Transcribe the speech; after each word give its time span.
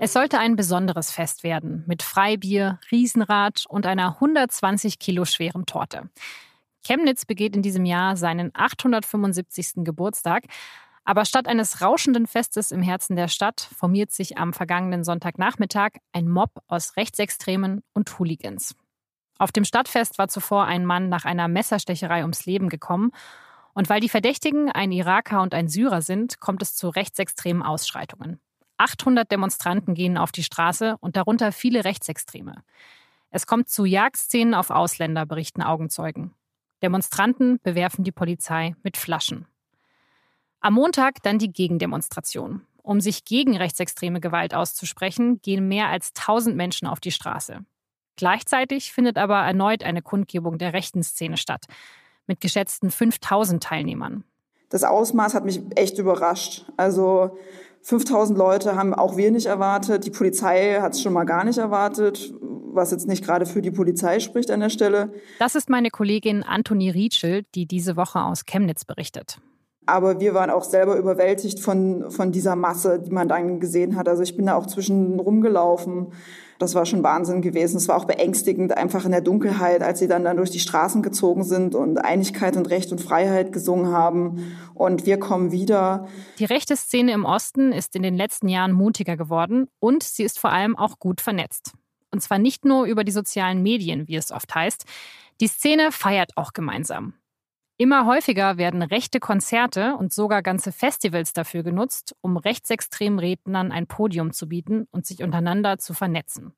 Es 0.00 0.12
sollte 0.12 0.38
ein 0.38 0.54
besonderes 0.54 1.10
Fest 1.10 1.42
werden 1.42 1.82
mit 1.88 2.04
Freibier, 2.04 2.78
Riesenrad 2.92 3.64
und 3.68 3.84
einer 3.84 4.14
120 4.14 5.00
Kilo 5.00 5.24
schweren 5.24 5.66
Torte. 5.66 6.08
Chemnitz 6.86 7.24
begeht 7.24 7.56
in 7.56 7.62
diesem 7.62 7.84
Jahr 7.84 8.16
seinen 8.16 8.52
875. 8.54 9.84
Geburtstag. 9.84 10.44
Aber 11.04 11.24
statt 11.24 11.48
eines 11.48 11.80
rauschenden 11.80 12.26
Festes 12.26 12.70
im 12.70 12.82
Herzen 12.82 13.16
der 13.16 13.28
Stadt 13.28 13.68
formiert 13.76 14.12
sich 14.12 14.38
am 14.38 14.52
vergangenen 14.52 15.02
Sonntagnachmittag 15.02 15.92
ein 16.12 16.28
Mob 16.28 16.62
aus 16.68 16.96
Rechtsextremen 16.96 17.82
und 17.92 18.18
Hooligans. 18.18 18.76
Auf 19.38 19.50
dem 19.50 19.64
Stadtfest 19.64 20.18
war 20.18 20.28
zuvor 20.28 20.66
ein 20.66 20.84
Mann 20.84 21.08
nach 21.08 21.24
einer 21.24 21.48
Messerstecherei 21.48 22.22
ums 22.22 22.46
Leben 22.46 22.68
gekommen. 22.68 23.10
Und 23.74 23.88
weil 23.88 24.00
die 24.00 24.08
Verdächtigen 24.08 24.70
ein 24.70 24.92
Iraker 24.92 25.42
und 25.42 25.54
ein 25.54 25.68
Syrer 25.68 26.02
sind, 26.02 26.38
kommt 26.40 26.62
es 26.62 26.76
zu 26.76 26.88
rechtsextremen 26.88 27.62
Ausschreitungen. 27.62 28.40
800 28.78 29.30
Demonstranten 29.30 29.94
gehen 29.94 30.16
auf 30.16 30.32
die 30.32 30.42
Straße 30.42 30.96
und 31.00 31.16
darunter 31.16 31.52
viele 31.52 31.84
Rechtsextreme. 31.84 32.62
Es 33.30 33.46
kommt 33.46 33.68
zu 33.68 33.84
Jagdszenen 33.84 34.54
auf 34.54 34.70
Ausländer, 34.70 35.26
berichten 35.26 35.62
Augenzeugen. 35.62 36.34
Demonstranten 36.82 37.60
bewerfen 37.62 38.04
die 38.04 38.12
Polizei 38.12 38.74
mit 38.82 38.96
Flaschen. 38.96 39.46
Am 40.60 40.74
Montag 40.74 41.22
dann 41.22 41.38
die 41.38 41.52
Gegendemonstration. 41.52 42.62
Um 42.82 43.00
sich 43.00 43.24
gegen 43.24 43.56
rechtsextreme 43.56 44.20
Gewalt 44.20 44.54
auszusprechen, 44.54 45.42
gehen 45.42 45.68
mehr 45.68 45.88
als 45.88 46.12
1000 46.16 46.56
Menschen 46.56 46.88
auf 46.88 47.00
die 47.00 47.10
Straße. 47.10 47.60
Gleichzeitig 48.16 48.92
findet 48.92 49.18
aber 49.18 49.38
erneut 49.40 49.84
eine 49.84 50.02
Kundgebung 50.02 50.58
der 50.58 50.72
rechten 50.72 51.02
Szene 51.02 51.36
statt, 51.36 51.66
mit 52.26 52.40
geschätzten 52.40 52.90
5000 52.90 53.62
Teilnehmern. 53.62 54.24
Das 54.70 54.84
Ausmaß 54.84 55.34
hat 55.34 55.44
mich 55.44 55.60
echt 55.76 55.98
überrascht. 55.98 56.64
Also 56.76 57.38
5000 57.88 58.38
Leute 58.38 58.76
haben 58.76 58.92
auch 58.92 59.16
wir 59.16 59.30
nicht 59.30 59.46
erwartet. 59.46 60.04
Die 60.04 60.10
Polizei 60.10 60.78
hat 60.78 60.92
es 60.92 61.00
schon 61.00 61.14
mal 61.14 61.24
gar 61.24 61.44
nicht 61.44 61.56
erwartet, 61.56 62.34
was 62.40 62.90
jetzt 62.90 63.08
nicht 63.08 63.24
gerade 63.24 63.46
für 63.46 63.62
die 63.62 63.70
Polizei 63.70 64.20
spricht 64.20 64.50
an 64.50 64.60
der 64.60 64.68
Stelle. 64.68 65.14
Das 65.38 65.54
ist 65.54 65.70
meine 65.70 65.88
Kollegin 65.88 66.42
Antoni 66.42 66.90
Rietschel, 66.90 67.44
die 67.54 67.64
diese 67.64 67.96
Woche 67.96 68.20
aus 68.20 68.44
Chemnitz 68.44 68.84
berichtet. 68.84 69.40
Aber 69.88 70.20
wir 70.20 70.34
waren 70.34 70.50
auch 70.50 70.64
selber 70.64 70.96
überwältigt 70.96 71.60
von, 71.60 72.10
von 72.10 72.30
dieser 72.30 72.56
Masse, 72.56 73.00
die 73.00 73.10
man 73.10 73.26
dann 73.26 73.58
gesehen 73.58 73.96
hat. 73.96 74.06
Also 74.06 74.22
ich 74.22 74.36
bin 74.36 74.44
da 74.44 74.54
auch 74.54 74.66
zwischen 74.66 75.18
rumgelaufen. 75.18 76.08
Das 76.58 76.74
war 76.74 76.84
schon 76.84 77.02
Wahnsinn 77.02 77.40
gewesen. 77.40 77.78
Es 77.78 77.88
war 77.88 77.96
auch 77.96 78.04
beängstigend, 78.04 78.76
einfach 78.76 79.06
in 79.06 79.12
der 79.12 79.22
Dunkelheit, 79.22 79.80
als 79.80 80.00
sie 80.00 80.06
dann, 80.06 80.24
dann 80.24 80.36
durch 80.36 80.50
die 80.50 80.58
Straßen 80.58 81.02
gezogen 81.02 81.42
sind 81.42 81.74
und 81.74 81.96
Einigkeit 81.96 82.58
und 82.58 82.68
Recht 82.68 82.92
und 82.92 83.00
Freiheit 83.00 83.50
gesungen 83.50 83.90
haben. 83.90 84.54
Und 84.74 85.06
wir 85.06 85.18
kommen 85.18 85.52
wieder. 85.52 86.06
Die 86.38 86.44
rechte 86.44 86.76
Szene 86.76 87.12
im 87.12 87.24
Osten 87.24 87.72
ist 87.72 87.96
in 87.96 88.02
den 88.02 88.16
letzten 88.16 88.48
Jahren 88.48 88.72
mutiger 88.72 89.16
geworden 89.16 89.68
und 89.80 90.02
sie 90.02 90.24
ist 90.24 90.38
vor 90.38 90.52
allem 90.52 90.76
auch 90.76 90.98
gut 90.98 91.22
vernetzt. 91.22 91.72
Und 92.10 92.20
zwar 92.20 92.38
nicht 92.38 92.66
nur 92.66 92.84
über 92.84 93.04
die 93.04 93.12
sozialen 93.12 93.62
Medien, 93.62 94.06
wie 94.06 94.16
es 94.16 94.32
oft 94.32 94.54
heißt. 94.54 94.84
Die 95.40 95.48
Szene 95.48 95.92
feiert 95.92 96.36
auch 96.36 96.52
gemeinsam. 96.52 97.14
Immer 97.80 98.06
häufiger 98.06 98.58
werden 98.58 98.82
rechte 98.82 99.20
Konzerte 99.20 99.94
und 99.94 100.12
sogar 100.12 100.42
ganze 100.42 100.72
Festivals 100.72 101.32
dafür 101.32 101.62
genutzt, 101.62 102.16
um 102.20 102.36
rechtsextremen 102.36 103.20
Rednern 103.20 103.70
ein 103.70 103.86
Podium 103.86 104.32
zu 104.32 104.48
bieten 104.48 104.88
und 104.90 105.06
sich 105.06 105.22
untereinander 105.22 105.78
zu 105.78 105.94
vernetzen. 105.94 106.54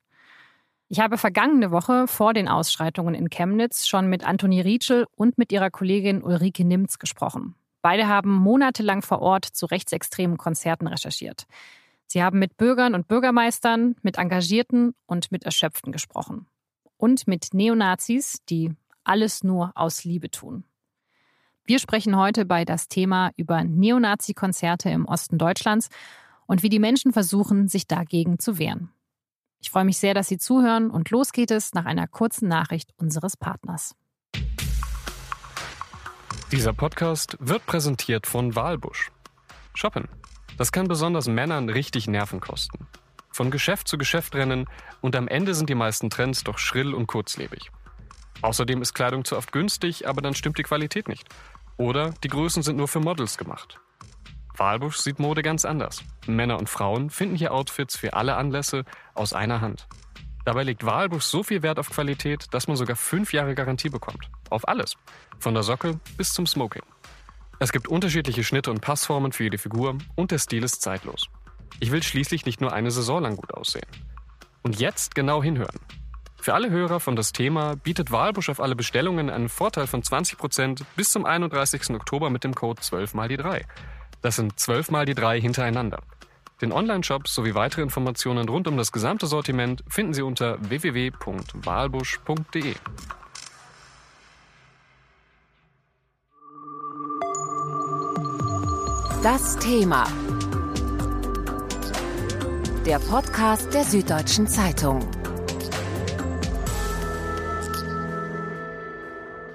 Ich 0.89 0.99
habe 0.99 1.19
vergangene 1.19 1.71
Woche 1.71 2.09
vor 2.09 2.33
den 2.33 2.49
Ausschreitungen 2.49 3.15
in 3.15 3.29
Chemnitz 3.29 3.87
schon 3.87 4.09
mit 4.09 4.25
Antoni 4.25 4.63
Rietschel 4.63 5.07
und 5.15 5.37
mit 5.37 5.53
ihrer 5.53 5.71
Kollegin 5.71 6.23
Ulrike 6.23 6.65
Nimz 6.65 6.99
gesprochen. 6.99 7.55
Beide 7.83 8.09
haben 8.09 8.35
monatelang 8.35 9.03
vor 9.03 9.21
Ort 9.21 9.45
zu 9.45 9.67
rechtsextremen 9.67 10.39
Konzerten 10.39 10.87
recherchiert. 10.87 11.45
Sie 12.07 12.23
haben 12.23 12.39
mit 12.39 12.57
Bürgern 12.57 12.95
und 12.95 13.09
Bürgermeistern, 13.09 13.95
mit 14.01 14.17
Engagierten 14.17 14.95
und 15.05 15.31
mit 15.31 15.45
Erschöpften 15.45 15.93
gesprochen. 15.93 16.47
Und 16.97 17.29
mit 17.29 17.53
Neonazis, 17.53 18.39
die 18.49 18.73
alles 19.05 19.45
nur 19.45 19.73
aus 19.75 20.05
Liebe 20.05 20.31
tun. 20.31 20.65
Wir 21.71 21.79
sprechen 21.79 22.17
heute 22.17 22.47
bei 22.47 22.65
das 22.65 22.89
Thema 22.89 23.31
über 23.37 23.63
Neonazi-Konzerte 23.63 24.91
im 24.91 25.07
Osten 25.07 25.39
Deutschlands 25.39 25.89
und 26.47 26.65
wie 26.65 26.69
die 26.69 26.81
Menschen 26.81 27.13
versuchen, 27.13 27.69
sich 27.69 27.87
dagegen 27.87 28.41
zu 28.41 28.59
wehren. 28.59 28.91
Ich 29.61 29.71
freue 29.71 29.85
mich 29.85 29.99
sehr, 29.99 30.13
dass 30.13 30.27
Sie 30.27 30.39
zuhören 30.39 30.91
und 30.91 31.11
los 31.11 31.31
geht 31.31 31.53
es 31.53 31.73
nach 31.73 31.85
einer 31.85 32.09
kurzen 32.09 32.49
Nachricht 32.49 32.91
unseres 32.97 33.37
Partners. 33.37 33.95
Dieser 36.51 36.73
Podcast 36.73 37.37
wird 37.39 37.65
präsentiert 37.67 38.27
von 38.27 38.57
Walbusch. 38.57 39.13
Shoppen. 39.75 40.09
Das 40.59 40.73
kann 40.73 40.89
besonders 40.89 41.29
Männern 41.29 41.69
richtig 41.69 42.09
Nerven 42.09 42.41
kosten. 42.41 42.89
Von 43.31 43.53
Geschäft 43.53 43.87
zu 43.87 43.97
Geschäft 43.97 44.35
rennen 44.35 44.67
und 45.03 45.15
am 45.15 45.29
Ende 45.29 45.55
sind 45.55 45.71
die 45.71 45.77
meisten 45.77 46.11
Trends 46.11 46.43
doch 46.43 46.59
schrill 46.59 46.95
und 46.95 47.07
kurzlebig. 47.07 47.71
Außerdem 48.43 48.81
ist 48.81 48.95
Kleidung 48.95 49.25
zu 49.25 49.37
oft 49.37 49.53
günstig, 49.53 50.09
aber 50.09 50.23
dann 50.23 50.35
stimmt 50.35 50.59
die 50.59 50.63
Qualität 50.63 51.09
nicht. 51.09 51.29
Oder 51.81 52.11
die 52.23 52.29
Größen 52.29 52.63
sind 52.63 52.77
nur 52.77 52.89
für 52.89 53.01
Models 53.01 53.39
gemacht. 53.39 53.81
Walbusch 54.55 54.99
sieht 54.99 55.19
Mode 55.19 55.41
ganz 55.41 55.65
anders. 55.65 56.05
Männer 56.27 56.59
und 56.59 56.69
Frauen 56.69 57.09
finden 57.09 57.37
hier 57.37 57.55
Outfits 57.55 57.97
für 57.97 58.13
alle 58.13 58.37
Anlässe 58.37 58.85
aus 59.15 59.33
einer 59.33 59.63
Hand. 59.63 59.89
Dabei 60.45 60.63
legt 60.63 60.85
Walbusch 60.85 61.25
so 61.25 61.43
viel 61.43 61.63
Wert 61.63 61.79
auf 61.79 61.89
Qualität, 61.89 62.49
dass 62.51 62.69
man 62.69 62.77
sogar 62.77 62.97
fünf 62.97 63.33
Jahre 63.33 63.55
Garantie 63.55 63.89
bekommt. 63.89 64.31
Auf 64.51 64.69
alles. 64.69 64.99
Von 65.39 65.55
der 65.55 65.63
Socke 65.63 65.99
bis 66.19 66.35
zum 66.35 66.47
Smoking. 66.47 66.83
Es 67.61 67.73
gibt 67.73 67.89
unterschiedliche 67.89 68.45
Schnitte 68.45 68.71
und 68.71 68.83
Passformen 68.83 69.33
für 69.33 69.45
jede 69.45 69.57
Figur 69.57 69.97
und 70.17 70.33
der 70.33 70.39
Stil 70.39 70.63
ist 70.63 70.83
zeitlos. 70.83 71.31
Ich 71.79 71.93
will 71.93 72.03
schließlich 72.03 72.45
nicht 72.45 72.61
nur 72.61 72.75
eine 72.75 72.91
Saison 72.91 73.23
lang 73.23 73.37
gut 73.37 73.55
aussehen. 73.55 73.89
Und 74.63 74.79
jetzt 74.81 75.15
genau 75.15 75.43
hinhören. 75.43 75.81
Für 76.41 76.55
alle 76.55 76.71
Hörer 76.71 77.01
von 77.01 77.17
das 77.17 77.33
Thema 77.33 77.75
bietet 77.77 78.11
Walbusch 78.11 78.49
auf 78.49 78.61
alle 78.61 78.75
Bestellungen 78.75 79.29
einen 79.29 79.51
Vorteil 79.51 79.87
von 79.87 80.03
20% 80.03 80.81
bis 80.97 81.11
zum 81.11 81.27
31. 81.27 81.91
Oktober 81.91 82.31
mit 82.31 82.45
dem 82.45 82.55
Code 82.55 82.81
12 82.81 83.13
mal 83.13 83.29
die 83.29 83.37
3. 83.37 83.67
Das 84.23 84.37
sind 84.37 84.59
12 84.59 84.91
mal 84.91 85.05
die 85.05 85.15
3 85.15 85.39
hintereinander. 85.39 86.01
Den 86.63 86.73
Online-Shop 86.73 87.29
sowie 87.29 87.55
weitere 87.55 87.83
Informationen 87.83 88.49
rund 88.49 88.67
um 88.69 88.79
das 88.79 88.91
gesamte 88.91 89.27
Sortiment 89.27 89.85
finden 89.87 90.15
Sie 90.15 90.23
unter 90.23 90.57
www.walbusch.de. 90.61 92.75
Das 99.23 99.59
Thema. 99.59 100.07
Der 102.87 102.99
Podcast 102.99 103.75
der 103.75 103.85
Süddeutschen 103.85 104.47
Zeitung. 104.47 105.20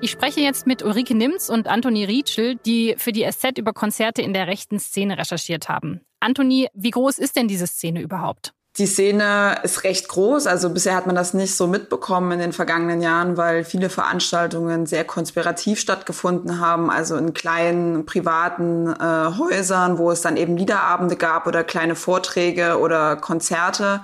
Ich 0.05 0.11
spreche 0.11 0.39
jetzt 0.39 0.67
mit 0.67 0.83
Ulrike 0.83 1.15
Nimz 1.15 1.49
und 1.49 1.65
Antoni 1.65 2.05
Rietschel, 2.05 2.57
die 2.63 2.93
für 2.99 3.11
die 3.11 3.27
SZ 3.27 3.57
über 3.57 3.73
Konzerte 3.73 4.21
in 4.21 4.35
der 4.35 4.45
rechten 4.45 4.77
Szene 4.79 5.17
recherchiert 5.17 5.67
haben. 5.67 6.01
Antoni, 6.19 6.67
wie 6.75 6.91
groß 6.91 7.17
ist 7.17 7.35
denn 7.35 7.47
diese 7.47 7.65
Szene 7.65 8.01
überhaupt? 8.01 8.53
Die 8.77 8.85
Szene 8.85 9.57
ist 9.63 9.83
recht 9.83 10.07
groß. 10.07 10.45
Also 10.45 10.69
bisher 10.69 10.93
hat 10.93 11.07
man 11.07 11.15
das 11.15 11.33
nicht 11.33 11.55
so 11.55 11.65
mitbekommen 11.65 12.33
in 12.33 12.39
den 12.39 12.53
vergangenen 12.53 13.01
Jahren, 13.01 13.35
weil 13.35 13.63
viele 13.63 13.89
Veranstaltungen 13.89 14.85
sehr 14.85 15.05
konspirativ 15.05 15.79
stattgefunden 15.79 16.59
haben. 16.59 16.91
Also 16.91 17.15
in 17.15 17.33
kleinen 17.33 18.05
privaten 18.05 18.85
äh, 18.85 19.31
Häusern, 19.39 19.97
wo 19.97 20.11
es 20.11 20.21
dann 20.21 20.37
eben 20.37 20.55
Liederabende 20.55 21.15
gab 21.15 21.47
oder 21.47 21.63
kleine 21.63 21.95
Vorträge 21.95 22.77
oder 22.77 23.15
Konzerte. 23.15 24.01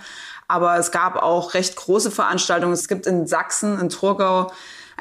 Aber 0.47 0.77
es 0.77 0.89
gab 0.89 1.17
auch 1.17 1.53
recht 1.53 1.75
große 1.75 2.09
Veranstaltungen. 2.09 2.73
Es 2.73 2.87
gibt 2.87 3.05
in 3.05 3.27
Sachsen, 3.27 3.79
in 3.79 3.89
Thurgau, 3.89 4.51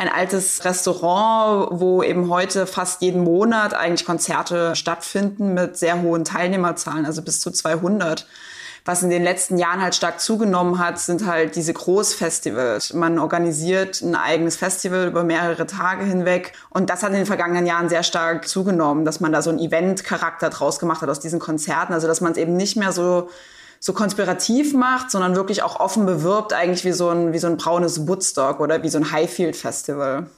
ein 0.00 0.08
altes 0.08 0.64
Restaurant, 0.64 1.68
wo 1.78 2.02
eben 2.02 2.30
heute 2.30 2.66
fast 2.66 3.02
jeden 3.02 3.22
Monat 3.22 3.74
eigentlich 3.74 4.06
Konzerte 4.06 4.74
stattfinden 4.74 5.52
mit 5.52 5.76
sehr 5.76 6.00
hohen 6.00 6.24
Teilnehmerzahlen, 6.24 7.04
also 7.04 7.20
bis 7.20 7.40
zu 7.40 7.50
200. 7.50 8.26
Was 8.86 9.02
in 9.02 9.10
den 9.10 9.22
letzten 9.22 9.58
Jahren 9.58 9.82
halt 9.82 9.94
stark 9.94 10.18
zugenommen 10.18 10.78
hat, 10.78 10.98
sind 10.98 11.26
halt 11.26 11.54
diese 11.54 11.74
Großfestivals. 11.74 12.94
Man 12.94 13.18
organisiert 13.18 14.00
ein 14.00 14.14
eigenes 14.14 14.56
Festival 14.56 15.06
über 15.06 15.22
mehrere 15.22 15.66
Tage 15.66 16.06
hinweg. 16.06 16.54
Und 16.70 16.88
das 16.88 17.02
hat 17.02 17.10
in 17.10 17.16
den 17.16 17.26
vergangenen 17.26 17.66
Jahren 17.66 17.90
sehr 17.90 18.02
stark 18.02 18.48
zugenommen, 18.48 19.04
dass 19.04 19.20
man 19.20 19.32
da 19.32 19.42
so 19.42 19.50
einen 19.50 19.58
Event-Charakter 19.58 20.48
draus 20.48 20.78
gemacht 20.78 21.02
hat 21.02 21.10
aus 21.10 21.20
diesen 21.20 21.40
Konzerten. 21.40 21.92
Also 21.92 22.06
dass 22.06 22.22
man 22.22 22.32
es 22.32 22.38
eben 22.38 22.56
nicht 22.56 22.78
mehr 22.78 22.92
so 22.92 23.28
so 23.80 23.94
konspirativ 23.94 24.74
macht, 24.74 25.10
sondern 25.10 25.34
wirklich 25.34 25.62
auch 25.62 25.80
offen 25.80 26.04
bewirbt, 26.04 26.52
eigentlich 26.52 26.84
wie 26.84 26.92
so 26.92 27.08
ein, 27.08 27.32
wie 27.32 27.38
so 27.38 27.46
ein 27.46 27.56
braunes 27.56 28.06
Woodstock 28.06 28.60
oder 28.60 28.82
wie 28.82 28.88
so 28.90 28.98
ein 28.98 29.10
Highfield 29.10 29.56
Festival. 29.56 30.28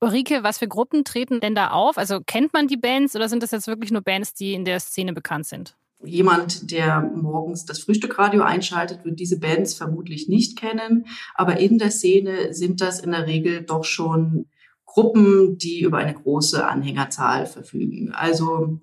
Ulrike, 0.00 0.42
was 0.42 0.58
für 0.58 0.68
Gruppen 0.68 1.04
treten 1.04 1.40
denn 1.40 1.54
da 1.54 1.70
auf? 1.70 1.96
Also 1.96 2.20
kennt 2.20 2.52
man 2.52 2.68
die 2.68 2.76
Bands 2.76 3.16
oder 3.16 3.28
sind 3.28 3.42
das 3.42 3.50
jetzt 3.50 3.66
wirklich 3.66 3.90
nur 3.92 4.02
Bands, 4.02 4.34
die 4.34 4.52
in 4.52 4.64
der 4.64 4.78
Szene 4.78 5.14
bekannt 5.14 5.46
sind? 5.46 5.74
Jemand, 6.04 6.70
der 6.70 7.00
morgens 7.00 7.64
das 7.64 7.78
Frühstückradio 7.78 8.42
einschaltet, 8.42 9.04
wird 9.04 9.20
diese 9.20 9.38
Bands 9.38 9.74
vermutlich 9.74 10.28
nicht 10.28 10.58
kennen. 10.58 11.06
Aber 11.34 11.58
in 11.58 11.78
der 11.78 11.92
Szene 11.92 12.52
sind 12.52 12.80
das 12.80 13.00
in 13.00 13.12
der 13.12 13.26
Regel 13.26 13.62
doch 13.62 13.84
schon 13.84 14.46
Gruppen, 14.84 15.56
die 15.56 15.80
über 15.80 15.98
eine 15.98 16.12
große 16.12 16.66
Anhängerzahl 16.66 17.46
verfügen. 17.46 18.12
Also 18.12 18.80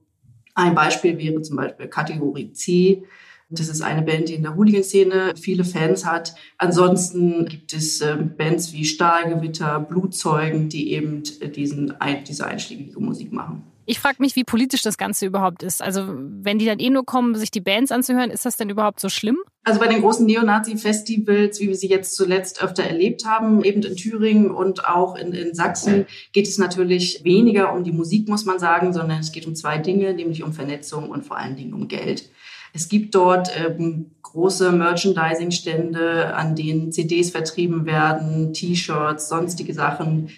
ein 0.55 0.73
Beispiel 0.73 1.17
wäre 1.17 1.41
zum 1.41 1.57
Beispiel 1.57 1.87
Kategorie 1.87 2.53
C, 2.53 3.03
Das 3.51 3.67
ist 3.67 3.81
eine 3.81 4.03
Band, 4.03 4.29
die 4.29 4.35
in 4.35 4.43
der 4.43 4.55
Hooligan-Szene 4.55 5.33
viele 5.35 5.63
Fans 5.63 6.05
hat. 6.05 6.35
Ansonsten 6.59 7.45
gibt 7.45 7.73
es 7.73 7.99
äh, 8.01 8.15
Bands 8.15 8.73
wie 8.73 8.85
Stahlgewitter, 8.85 9.79
Blutzeugen, 9.79 10.69
die 10.69 10.93
eben 10.93 11.23
diesen, 11.55 11.93
diese 12.27 12.45
einschlägige 12.45 12.99
Musik 12.99 13.31
machen. 13.31 13.63
Ich 13.87 13.99
frage 13.99 14.17
mich, 14.19 14.35
wie 14.35 14.43
politisch 14.43 14.83
das 14.83 14.99
Ganze 14.99 15.25
überhaupt 15.25 15.63
ist. 15.63 15.81
Also 15.81 16.05
wenn 16.07 16.59
die 16.59 16.67
dann 16.67 16.77
eh 16.77 16.91
nur 16.91 17.07
kommen, 17.07 17.33
sich 17.33 17.49
die 17.49 17.59
Bands 17.59 17.91
anzuhören, 17.91 18.29
ist 18.29 18.45
das 18.45 18.55
denn 18.55 18.69
überhaupt 18.69 18.99
so 18.99 19.09
schlimm? 19.09 19.37
Also 19.63 19.79
bei 19.79 19.87
den 19.87 20.01
großen 20.01 20.27
Neonazi-Festivals, 20.27 21.59
wie 21.59 21.69
wir 21.69 21.75
sie 21.75 21.89
jetzt 21.89 22.15
zuletzt 22.15 22.61
öfter 22.61 22.83
erlebt 22.83 23.25
haben, 23.25 23.63
eben 23.63 23.81
in 23.81 23.95
Thüringen 23.95 24.51
und 24.51 24.85
auch 24.85 25.15
in, 25.15 25.33
in 25.33 25.55
Sachsen, 25.55 26.05
geht 26.33 26.47
es 26.47 26.59
natürlich 26.59 27.23
weniger 27.23 27.73
um 27.73 27.83
die 27.83 27.91
Musik, 27.91 28.29
muss 28.29 28.45
man 28.45 28.59
sagen, 28.59 28.93
sondern 28.93 29.21
es 29.21 29.31
geht 29.31 29.47
um 29.47 29.55
zwei 29.55 29.79
Dinge, 29.79 30.13
nämlich 30.13 30.43
um 30.43 30.53
Vernetzung 30.53 31.09
und 31.09 31.25
vor 31.25 31.37
allen 31.37 31.55
Dingen 31.55 31.73
um 31.73 31.87
Geld. 31.87 32.29
Es 32.73 32.89
gibt 32.89 33.15
dort 33.15 33.49
ähm, 33.57 34.11
große 34.21 34.71
Merchandising-Stände, 34.71 36.33
an 36.35 36.55
denen 36.55 36.91
CDs 36.91 37.31
vertrieben 37.31 37.85
werden, 37.85 38.53
T-Shirts, 38.53 39.29
sonstige 39.29 39.73
Sachen. 39.73 40.29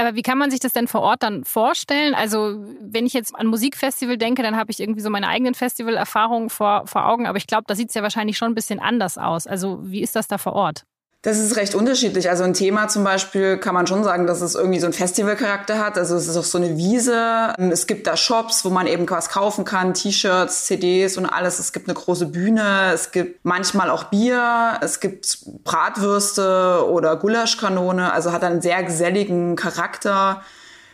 Aber 0.00 0.14
wie 0.14 0.22
kann 0.22 0.38
man 0.38 0.50
sich 0.50 0.60
das 0.60 0.72
denn 0.72 0.86
vor 0.86 1.00
Ort 1.00 1.24
dann 1.24 1.44
vorstellen? 1.44 2.14
Also, 2.14 2.64
wenn 2.80 3.04
ich 3.04 3.14
jetzt 3.14 3.34
an 3.34 3.48
Musikfestival 3.48 4.16
denke, 4.16 4.42
dann 4.42 4.56
habe 4.56 4.70
ich 4.70 4.78
irgendwie 4.78 5.00
so 5.00 5.10
meine 5.10 5.26
eigenen 5.26 5.54
Festivalerfahrungen 5.54 6.50
vor, 6.50 6.86
vor 6.86 7.06
Augen. 7.06 7.26
Aber 7.26 7.36
ich 7.36 7.48
glaube, 7.48 7.64
da 7.66 7.74
sieht 7.74 7.88
es 7.88 7.94
ja 7.94 8.02
wahrscheinlich 8.02 8.38
schon 8.38 8.52
ein 8.52 8.54
bisschen 8.54 8.78
anders 8.78 9.18
aus. 9.18 9.48
Also, 9.48 9.80
wie 9.82 10.02
ist 10.02 10.14
das 10.14 10.28
da 10.28 10.38
vor 10.38 10.52
Ort? 10.52 10.84
Das 11.22 11.36
ist 11.38 11.56
recht 11.56 11.74
unterschiedlich. 11.74 12.30
Also 12.30 12.44
ein 12.44 12.54
Thema 12.54 12.86
zum 12.86 13.02
Beispiel 13.02 13.58
kann 13.58 13.74
man 13.74 13.88
schon 13.88 14.04
sagen, 14.04 14.28
dass 14.28 14.40
es 14.40 14.54
irgendwie 14.54 14.78
so 14.78 14.86
einen 14.86 14.92
Festivalcharakter 14.92 15.80
hat. 15.80 15.98
Also 15.98 16.14
es 16.14 16.28
ist 16.28 16.36
auch 16.36 16.44
so 16.44 16.58
eine 16.58 16.76
Wiese. 16.76 17.54
Es 17.58 17.88
gibt 17.88 18.06
da 18.06 18.16
Shops, 18.16 18.64
wo 18.64 18.70
man 18.70 18.86
eben 18.86 19.10
was 19.10 19.28
kaufen 19.28 19.64
kann, 19.64 19.94
T-Shirts, 19.94 20.66
CDs 20.66 21.16
und 21.16 21.26
alles. 21.26 21.58
Es 21.58 21.72
gibt 21.72 21.88
eine 21.88 21.94
große 21.94 22.26
Bühne. 22.26 22.92
Es 22.94 23.10
gibt 23.10 23.44
manchmal 23.44 23.90
auch 23.90 24.04
Bier. 24.04 24.78
Es 24.80 25.00
gibt 25.00 25.38
Bratwürste 25.64 26.86
oder 26.88 27.16
Gulaschkanone. 27.16 28.12
Also 28.12 28.30
hat 28.30 28.44
einen 28.44 28.62
sehr 28.62 28.84
geselligen 28.84 29.56
Charakter. 29.56 30.42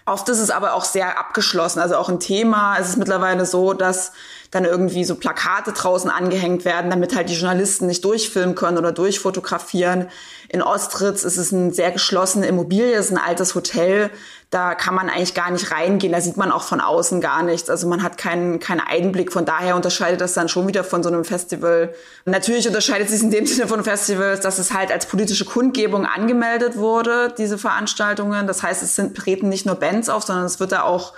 Oft 0.07 0.29
ist 0.29 0.41
es 0.41 0.51
aber 0.51 0.75
auch 0.75 0.85
sehr 0.85 1.19
abgeschlossen. 1.19 1.81
Also 1.81 1.97
auch 1.97 2.11
ein 2.11 2.21
Thema. 2.21 2.77
Es 2.79 2.91
ist 2.91 2.99
mittlerweile 2.99 3.47
so, 3.47 3.73
dass 3.73 4.13
dann 4.51 4.67
irgendwie 4.67 5.05
so 5.05 5.15
Plakate 5.15 5.73
draußen 5.73 6.11
angehängt 6.11 6.65
werden, 6.65 6.91
damit 6.91 7.17
halt 7.17 7.29
die 7.31 7.35
Journalisten 7.35 7.87
nicht 7.87 8.05
durchfilmen 8.05 8.55
können 8.55 8.79
oder 8.79 8.93
durchfotografieren. 8.93 10.09
In 10.49 10.63
Ostritz 10.63 11.25
ist 11.25 11.39
es 11.39 11.53
eine 11.53 11.73
sehr 11.73 11.91
geschlossene 11.91 12.47
Immobilie, 12.47 12.95
es 12.95 13.07
ist 13.07 13.13
ein 13.13 13.19
altes 13.19 13.55
Hotel. 13.55 14.11
Da 14.55 14.77
kann 14.77 14.95
man 14.95 15.11
eigentlich 15.11 15.35
gar 15.35 15.51
nicht 15.51 15.73
reingehen. 15.73 16.13
Da 16.13 16.21
sieht 16.21 16.37
man 16.37 16.53
auch 16.53 16.63
von 16.63 16.81
außen 16.81 17.21
gar 17.21 17.43
nichts. 17.43 17.69
Also 17.69 17.89
man 17.89 18.05
hat 18.05 18.19
keinen, 18.19 18.61
keinen 18.61 18.79
Einblick. 18.79 19.33
Von 19.33 19.45
daher 19.45 19.75
unterscheidet 19.75 20.21
das 20.21 20.35
dann 20.35 20.49
schon 20.49 20.69
wieder 20.69 20.85
von 20.85 21.03
so 21.03 21.09
einem 21.09 21.25
Festival. 21.25 21.93
Natürlich 22.25 22.69
unterscheidet 22.69 23.09
es 23.09 23.15
sich 23.15 23.25
in 23.25 23.33
dem 23.33 23.47
Sinne 23.49 23.67
von 23.67 23.83
Festivals, 23.83 24.43
dass 24.43 24.61
es 24.61 24.73
halt 24.73 24.93
als 24.93 25.07
politische 25.07 25.45
Kundgebung 25.45 26.07
angemeldet 26.07 26.77
wurde, 26.77 27.35
diese 27.37 27.59
Veranstaltungen. 27.59 28.47
Das 28.47 28.63
heißt, 28.63 28.85
es 28.85 28.95
sind, 28.95 29.17
treten 29.17 29.49
nicht 29.49 29.67
nur 29.67 29.75
Bands 29.75 30.09
auf, 30.09 30.23
sondern 30.23 30.45
es 30.45 30.61
wird 30.61 30.71
da 30.71 30.83
auch 30.83 31.15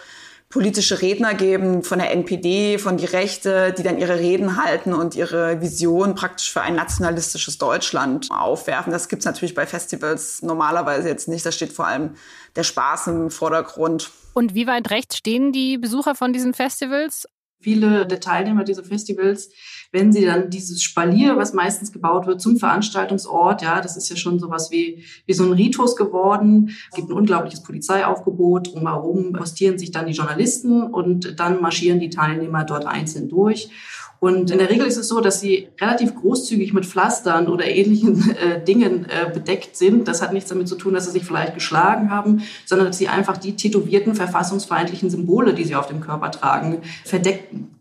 politische 0.49 1.03
Redner 1.03 1.35
geben 1.35 1.83
von 1.83 1.99
der 1.99 2.12
NPD, 2.12 2.79
von 2.79 2.97
die 2.97 3.05
Rechte, 3.05 3.75
die 3.77 3.83
dann 3.83 3.99
ihre 3.99 4.19
Reden 4.19 4.62
halten 4.65 4.94
und 4.94 5.15
ihre 5.15 5.61
Vision 5.61 6.15
praktisch 6.15 6.53
für 6.53 6.62
ein 6.62 6.77
nationalistisches 6.77 7.59
Deutschland 7.59 8.31
aufwerfen. 8.31 8.93
Das 8.93 9.09
gibt's 9.09 9.27
natürlich 9.27 9.55
bei 9.55 9.67
Festivals 9.67 10.43
normalerweise 10.43 11.09
jetzt 11.09 11.27
nicht. 11.29 11.44
Da 11.44 11.53
steht 11.53 11.73
vor 11.73 11.87
allem 11.87 12.15
der 12.56 12.64
Spaß 12.64 13.08
im 13.08 13.31
Vordergrund. 13.31 14.11
Und 14.35 14.55
wie 14.55 14.67
weit 14.67 14.91
rechts 14.91 15.19
stehen 15.19 15.53
die 15.53 15.79
Besucher 15.79 16.14
von 16.14 16.32
diesen 16.32 16.55
Festivals? 16.55 17.26
Viele 17.61 18.06
der 18.06 18.20
Teilnehmer 18.20 18.64
dieser 18.64 18.85
Festivals 18.85 19.50
wenn 19.93 20.12
sie 20.12 20.25
dann 20.25 20.50
dieses 20.50 20.82
Spalier, 20.82 21.37
was 21.37 21.53
meistens 21.53 21.93
gebaut 21.93 22.26
wird, 22.26 22.41
zum 22.41 22.56
Veranstaltungsort, 22.56 23.62
ja, 23.62 23.81
das 23.81 23.97
ist 23.97 24.08
ja 24.08 24.17
schon 24.17 24.38
sowas 24.38 24.70
wie, 24.70 25.05
wie 25.26 25.32
so 25.32 25.44
ein 25.44 25.53
Ritus 25.53 25.97
geworden. 25.97 26.70
Es 26.91 26.97
gibt 26.97 27.08
ein 27.08 27.17
unglaubliches 27.17 27.62
Polizeiaufgebot, 27.62 28.75
drumherum 28.75 29.32
postieren 29.32 29.79
sich 29.79 29.91
dann 29.91 30.06
die 30.06 30.12
Journalisten 30.12 30.82
und 30.82 31.38
dann 31.38 31.61
marschieren 31.61 32.00
die 32.00 32.11
Teilnehmer 32.11 32.64
dort 32.64 32.87
einzeln 32.87 33.29
durch. 33.29 33.70
Und 34.19 34.51
in 34.51 34.59
der 34.59 34.71
Regel 34.71 34.87
ist 34.87 34.97
es 34.97 35.09
so, 35.09 35.21
dass 35.21 35.41
sie 35.41 35.69
relativ 35.81 36.15
großzügig 36.15 36.73
mit 36.73 36.87
Pflastern 36.87 37.49
oder 37.49 37.67
ähnlichen 37.67 38.37
äh, 38.37 38.65
Dingen 38.65 39.07
äh, 39.07 39.31
bedeckt 39.33 39.77
sind. 39.77 40.09
Das 40.09 40.23
hat 40.23 40.33
nichts 40.33 40.49
damit 40.49 40.69
zu 40.69 40.77
tun, 40.77 40.95
dass 40.95 41.07
sie 41.07 41.13
sich 41.13 41.25
vielleicht 41.25 41.55
geschlagen 41.55 42.11
haben, 42.11 42.43
sondern 42.65 42.89
dass 42.89 42.99
sie 42.99 43.09
einfach 43.09 43.37
die 43.37 43.57
tätowierten 43.57 44.15
verfassungsfeindlichen 44.15 45.11
Symbole, 45.11 45.55
die 45.55 45.65
sie 45.65 45.77
auf 45.77 45.87
dem 45.87 46.01
Körper 46.01 46.31
tragen, 46.31 46.83
verdecken 47.05 47.77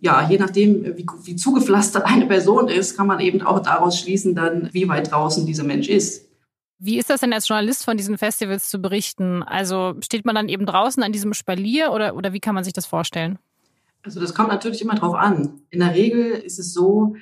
ja, 0.00 0.28
je 0.28 0.38
nachdem, 0.38 0.96
wie, 0.96 1.06
wie 1.24 1.36
zugepflastert 1.36 2.06
eine 2.06 2.26
Person 2.26 2.68
ist, 2.68 2.96
kann 2.96 3.06
man 3.06 3.20
eben 3.20 3.42
auch 3.42 3.60
daraus 3.60 3.98
schließen, 3.98 4.34
dann, 4.34 4.68
wie 4.72 4.88
weit 4.88 5.10
draußen 5.10 5.44
dieser 5.44 5.64
Mensch 5.64 5.88
ist. 5.88 6.28
Wie 6.78 6.98
ist 6.98 7.10
das 7.10 7.20
denn 7.20 7.32
als 7.32 7.48
Journalist 7.48 7.84
von 7.84 7.96
diesen 7.96 8.18
Festivals 8.18 8.68
zu 8.68 8.78
berichten? 8.78 9.42
Also 9.42 9.94
steht 10.00 10.24
man 10.24 10.36
dann 10.36 10.48
eben 10.48 10.64
draußen 10.64 11.02
an 11.02 11.10
diesem 11.10 11.34
Spalier 11.34 11.90
oder, 11.92 12.14
oder 12.14 12.32
wie 12.32 12.38
kann 12.38 12.54
man 12.54 12.62
sich 12.62 12.72
das 12.72 12.86
vorstellen? 12.86 13.38
Also 14.08 14.20
das 14.20 14.32
kommt 14.32 14.48
natürlich 14.48 14.80
immer 14.80 14.94
drauf 14.94 15.14
an. 15.14 15.60
In 15.68 15.80
der 15.80 15.94
Regel 15.94 16.30
ist 16.30 16.58
es 16.58 16.72
so, 16.72 17.14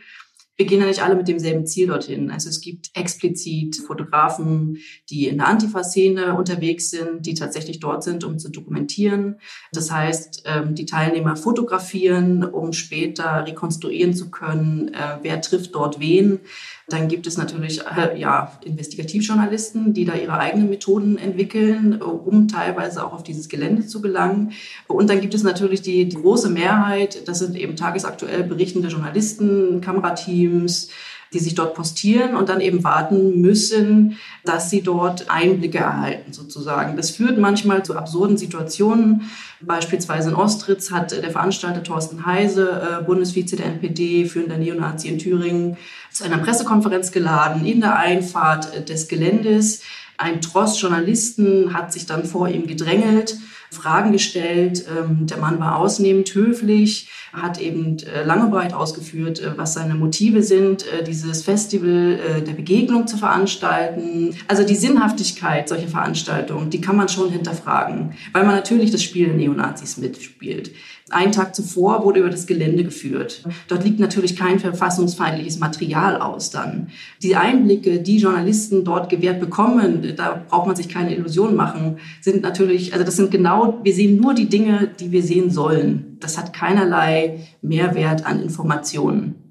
wir 0.54 0.66
gehen 0.66 0.80
ja 0.80 0.86
nicht 0.86 1.02
alle 1.02 1.16
mit 1.16 1.26
demselben 1.26 1.66
Ziel 1.66 1.88
dorthin. 1.88 2.30
Also 2.30 2.48
es 2.48 2.60
gibt 2.60 2.90
explizit 2.94 3.74
Fotografen, 3.74 4.78
die 5.10 5.26
in 5.26 5.38
der 5.38 5.48
Antifa-Szene 5.48 6.34
unterwegs 6.34 6.90
sind, 6.90 7.26
die 7.26 7.34
tatsächlich 7.34 7.80
dort 7.80 8.04
sind, 8.04 8.22
um 8.22 8.38
zu 8.38 8.50
dokumentieren. 8.50 9.40
Das 9.72 9.90
heißt, 9.90 10.44
ähm, 10.46 10.76
die 10.76 10.86
Teilnehmer 10.86 11.34
fotografieren, 11.34 12.44
um 12.44 12.72
später 12.72 13.44
rekonstruieren 13.44 14.14
zu 14.14 14.30
können, 14.30 14.94
äh, 14.94 15.18
wer 15.22 15.40
trifft 15.40 15.74
dort 15.74 15.98
wen. 15.98 16.38
Dann 16.88 17.08
gibt 17.08 17.26
es 17.26 17.36
natürlich 17.36 17.80
äh, 17.84 18.18
ja, 18.18 18.52
Investigativjournalisten, 18.64 19.92
die 19.92 20.04
da 20.04 20.14
ihre 20.14 20.38
eigenen 20.38 20.70
Methoden 20.70 21.18
entwickeln, 21.18 22.00
um 22.00 22.46
teilweise 22.46 23.04
auch 23.04 23.12
auf 23.12 23.24
dieses 23.24 23.48
Gelände 23.48 23.86
zu 23.86 24.00
gelangen. 24.00 24.52
Und 24.86 25.10
dann 25.10 25.20
gibt 25.20 25.34
es 25.34 25.42
natürlich 25.42 25.82
die, 25.82 26.08
die 26.08 26.16
große 26.16 26.48
Mehrheit, 26.48 27.26
das 27.26 27.40
sind 27.40 27.56
eben 27.56 27.74
tagesaktuell 27.74 28.44
berichtende 28.44 28.88
Journalisten, 28.88 29.80
Kamerateams, 29.80 30.90
die 31.36 31.42
sich 31.42 31.54
dort 31.54 31.74
postieren 31.74 32.34
und 32.34 32.48
dann 32.48 32.62
eben 32.62 32.82
warten 32.82 33.42
müssen, 33.42 34.16
dass 34.44 34.70
sie 34.70 34.80
dort 34.80 35.30
Einblicke 35.30 35.78
erhalten 35.78 36.32
sozusagen. 36.32 36.96
Das 36.96 37.10
führt 37.10 37.38
manchmal 37.38 37.84
zu 37.84 37.94
absurden 37.94 38.38
Situationen. 38.38 39.28
Beispielsweise 39.60 40.30
in 40.30 40.34
Ostritz 40.34 40.90
hat 40.90 41.12
der 41.12 41.30
Veranstalter 41.30 41.82
Thorsten 41.82 42.24
Heise, 42.24 42.70
äh, 42.70 43.04
Bundesvize 43.04 43.56
der 43.56 43.66
NPD, 43.66 44.24
führender 44.24 44.56
Neonazi 44.56 45.08
in 45.08 45.18
Thüringen, 45.18 45.76
zu 46.10 46.24
einer 46.24 46.38
Pressekonferenz 46.38 47.12
geladen 47.12 47.66
in 47.66 47.80
der 47.80 47.98
Einfahrt 47.98 48.88
des 48.88 49.08
Geländes. 49.08 49.82
Ein 50.16 50.40
Tross 50.40 50.80
Journalisten 50.80 51.74
hat 51.74 51.92
sich 51.92 52.06
dann 52.06 52.24
vor 52.24 52.48
ihm 52.48 52.66
gedrängelt, 52.66 53.36
Fragen 53.76 54.12
gestellt. 54.12 54.84
Ähm, 54.88 55.26
der 55.26 55.38
Mann 55.38 55.60
war 55.60 55.76
ausnehmend 55.76 56.34
höflich, 56.34 57.08
hat 57.32 57.60
eben 57.60 57.98
äh, 57.98 58.24
lange 58.24 58.50
breit 58.50 58.72
ausgeführt, 58.72 59.40
äh, 59.40 59.56
was 59.56 59.74
seine 59.74 59.94
Motive 59.94 60.42
sind, 60.42 60.86
äh, 60.86 61.04
dieses 61.04 61.42
Festival 61.42 62.18
der 62.46 62.52
Begegnung 62.52 63.06
zu 63.06 63.16
veranstalten. 63.16 64.34
Also 64.48 64.64
die 64.64 64.74
Sinnhaftigkeit 64.74 65.68
solcher 65.68 65.88
Veranstaltungen, 65.88 66.70
die 66.70 66.80
kann 66.80 66.96
man 66.96 67.08
schon 67.08 67.30
hinterfragen, 67.30 68.14
weil 68.32 68.44
man 68.44 68.54
natürlich 68.54 68.90
das 68.90 69.02
Spiel 69.02 69.26
der 69.26 69.36
Neonazis 69.36 69.96
mitspielt. 69.96 70.72
Einen 71.10 71.30
Tag 71.30 71.54
zuvor 71.54 72.04
wurde 72.04 72.18
über 72.18 72.30
das 72.30 72.48
Gelände 72.48 72.82
geführt. 72.82 73.44
Dort 73.68 73.84
liegt 73.84 74.00
natürlich 74.00 74.34
kein 74.34 74.58
verfassungsfeindliches 74.58 75.60
Material 75.60 76.20
aus 76.20 76.50
dann. 76.50 76.88
Die 77.22 77.36
Einblicke, 77.36 78.00
die 78.00 78.18
Journalisten 78.18 78.84
dort 78.84 79.08
gewährt 79.08 79.38
bekommen, 79.38 80.14
da 80.16 80.42
braucht 80.48 80.66
man 80.66 80.74
sich 80.74 80.88
keine 80.88 81.14
Illusionen 81.14 81.54
machen, 81.54 81.98
sind 82.20 82.42
natürlich, 82.42 82.92
also 82.92 83.04
das 83.04 83.14
sind 83.14 83.30
genau, 83.30 83.78
wir 83.84 83.94
sehen 83.94 84.16
nur 84.16 84.34
die 84.34 84.48
Dinge, 84.48 84.90
die 84.98 85.12
wir 85.12 85.22
sehen 85.22 85.50
sollen. 85.50 86.16
Das 86.18 86.36
hat 86.36 86.52
keinerlei 86.52 87.46
Mehrwert 87.62 88.26
an 88.26 88.42
Informationen. 88.42 89.46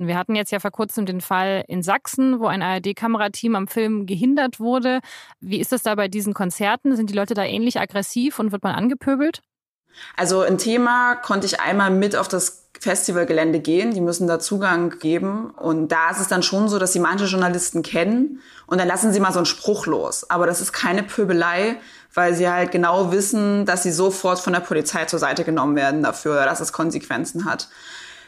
Wir 0.00 0.16
hatten 0.16 0.36
jetzt 0.36 0.52
ja 0.52 0.60
vor 0.60 0.70
kurzem 0.70 1.06
den 1.06 1.20
Fall 1.22 1.64
in 1.66 1.82
Sachsen, 1.82 2.38
wo 2.38 2.46
ein 2.46 2.62
ARD-Kamerateam 2.62 3.56
am 3.56 3.66
Film 3.66 4.06
gehindert 4.06 4.60
wurde. 4.60 5.00
Wie 5.40 5.58
ist 5.58 5.72
das 5.72 5.82
da 5.82 5.94
bei 5.94 6.06
diesen 6.06 6.34
Konzerten? 6.34 6.94
Sind 6.94 7.10
die 7.10 7.14
Leute 7.14 7.34
da 7.34 7.44
ähnlich 7.44 7.80
aggressiv 7.80 8.38
und 8.38 8.52
wird 8.52 8.62
man 8.62 8.76
angepöbelt? 8.76 9.42
Also 10.16 10.40
ein 10.40 10.58
Thema 10.58 11.16
konnte 11.16 11.46
ich 11.46 11.60
einmal 11.60 11.90
mit 11.90 12.16
auf 12.16 12.28
das 12.28 12.64
Festivalgelände 12.80 13.60
gehen. 13.60 13.92
Die 13.92 14.00
müssen 14.00 14.26
da 14.26 14.38
Zugang 14.38 14.98
geben. 14.98 15.50
Und 15.50 15.88
da 15.88 16.10
ist 16.10 16.20
es 16.20 16.28
dann 16.28 16.42
schon 16.42 16.68
so, 16.68 16.78
dass 16.78 16.92
sie 16.92 17.00
manche 17.00 17.24
Journalisten 17.24 17.82
kennen 17.82 18.40
und 18.66 18.78
dann 18.78 18.88
lassen 18.88 19.12
sie 19.12 19.20
mal 19.20 19.32
so 19.32 19.38
einen 19.38 19.46
Spruch 19.46 19.86
los. 19.86 20.28
Aber 20.30 20.46
das 20.46 20.60
ist 20.60 20.72
keine 20.72 21.02
Pöbelei, 21.02 21.76
weil 22.14 22.34
sie 22.34 22.48
halt 22.48 22.70
genau 22.70 23.12
wissen, 23.12 23.64
dass 23.64 23.82
sie 23.82 23.92
sofort 23.92 24.38
von 24.38 24.52
der 24.52 24.60
Polizei 24.60 25.06
zur 25.06 25.18
Seite 25.18 25.44
genommen 25.44 25.74
werden 25.74 26.02
dafür, 26.02 26.44
dass 26.44 26.60
es 26.60 26.72
Konsequenzen 26.72 27.44
hat. 27.44 27.68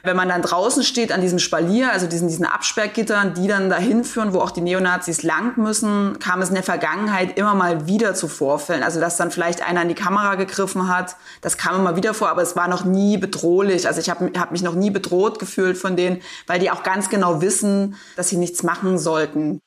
Wenn 0.02 0.16
man 0.16 0.28
dann 0.28 0.42
draußen 0.42 0.82
steht 0.82 1.12
an 1.12 1.20
diesem 1.20 1.38
Spalier, 1.38 1.92
also 1.92 2.06
diesen, 2.06 2.28
diesen 2.28 2.46
Absperrgittern, 2.46 3.34
die 3.34 3.48
dann 3.48 3.68
dahin 3.68 4.04
führen, 4.04 4.32
wo 4.32 4.40
auch 4.40 4.50
die 4.50 4.60
Neonazis 4.60 5.22
lang 5.22 5.58
müssen, 5.58 6.18
kam 6.18 6.40
es 6.40 6.48
in 6.48 6.54
der 6.54 6.64
Vergangenheit 6.64 7.38
immer 7.38 7.54
mal 7.54 7.86
wieder 7.86 8.14
zu 8.14 8.28
Vorfällen. 8.28 8.82
Also 8.82 9.00
dass 9.00 9.16
dann 9.16 9.30
vielleicht 9.30 9.66
einer 9.66 9.82
in 9.82 9.88
die 9.88 9.94
Kamera 9.94 10.36
gegriffen 10.36 10.88
hat, 10.88 11.16
das 11.42 11.58
kam 11.58 11.76
immer 11.76 11.96
wieder 11.96 12.14
vor, 12.14 12.28
aber 12.28 12.42
es 12.42 12.56
war 12.56 12.68
noch 12.68 12.84
nie 12.84 13.18
bedrohlich. 13.18 13.86
Also 13.86 14.00
ich 14.00 14.10
habe 14.10 14.32
hab 14.38 14.52
mich 14.52 14.62
noch 14.62 14.74
nie 14.74 14.90
bedroht 14.90 15.38
gefühlt 15.38 15.76
von 15.76 15.96
denen, 15.96 16.20
weil 16.46 16.58
die 16.58 16.70
auch 16.70 16.82
ganz 16.82 17.10
genau 17.10 17.40
wissen, 17.42 17.96
dass 18.16 18.28
sie 18.28 18.36
nichts 18.36 18.62
machen 18.62 18.98
sollten. 18.98 19.60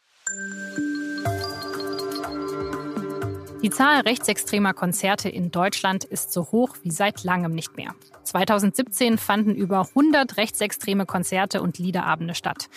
Die 3.64 3.70
Zahl 3.70 4.02
rechtsextremer 4.02 4.74
Konzerte 4.74 5.30
in 5.30 5.50
Deutschland 5.50 6.04
ist 6.04 6.34
so 6.34 6.52
hoch 6.52 6.76
wie 6.84 6.92
seit 6.92 7.24
langem 7.24 7.56
nicht 7.56 7.78
mehr. 7.78 7.96
2017 8.24 9.18
fanden 9.18 9.56
über 9.56 9.88
100 9.88 10.36
rechtsextreme 10.36 11.06
Konzerte 11.06 11.62
und 11.62 11.78
Liederabende 11.78 12.36
statt. 12.36 12.70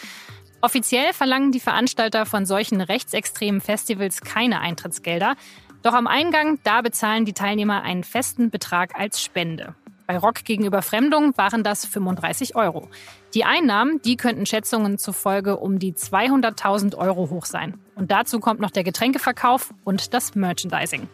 Offiziell 0.61 1.13
verlangen 1.13 1.51
die 1.51 1.59
Veranstalter 1.59 2.25
von 2.25 2.47
solchen 2.47 2.81
rechtsextremen 2.81 3.61
Festivals 3.61 4.21
keine 4.21 4.61
Eintrittsgelder. 4.61 5.35
Doch 5.83 5.93
am 5.93 6.07
Eingang, 6.07 6.61
da 6.63 6.83
bezahlen 6.83 7.25
die 7.25 7.33
Teilnehmer 7.33 7.83
einen 7.83 8.05
festen 8.05 8.51
Betrag 8.51 8.95
als 8.97 9.21
Spende. 9.21 9.75
Bei 10.07 10.19
Rock 10.19 10.45
gegen 10.45 10.65
Überfremdung 10.65 11.37
waren 11.37 11.65
das 11.65 11.85
35 11.85 12.55
Euro. 12.55 12.89
Die 13.35 13.45
Einnahmen, 13.45 14.01
die 14.03 14.17
könnten 14.17 14.47
Schätzungen 14.47 14.99
zufolge 14.99 15.57
um 15.57 15.79
die 15.79 15.95
200.000 15.95 16.97
Euro 16.97 17.29
hoch 17.31 17.45
sein. 17.45 17.81
Und 17.97 18.13
dazu 18.13 18.39
kommt 18.39 18.61
noch 18.61 18.71
der 18.71 18.85
Getränkeverkauf 18.85 19.75
und 19.85 20.15
das 20.15 20.35
Merchandising. 20.37 21.09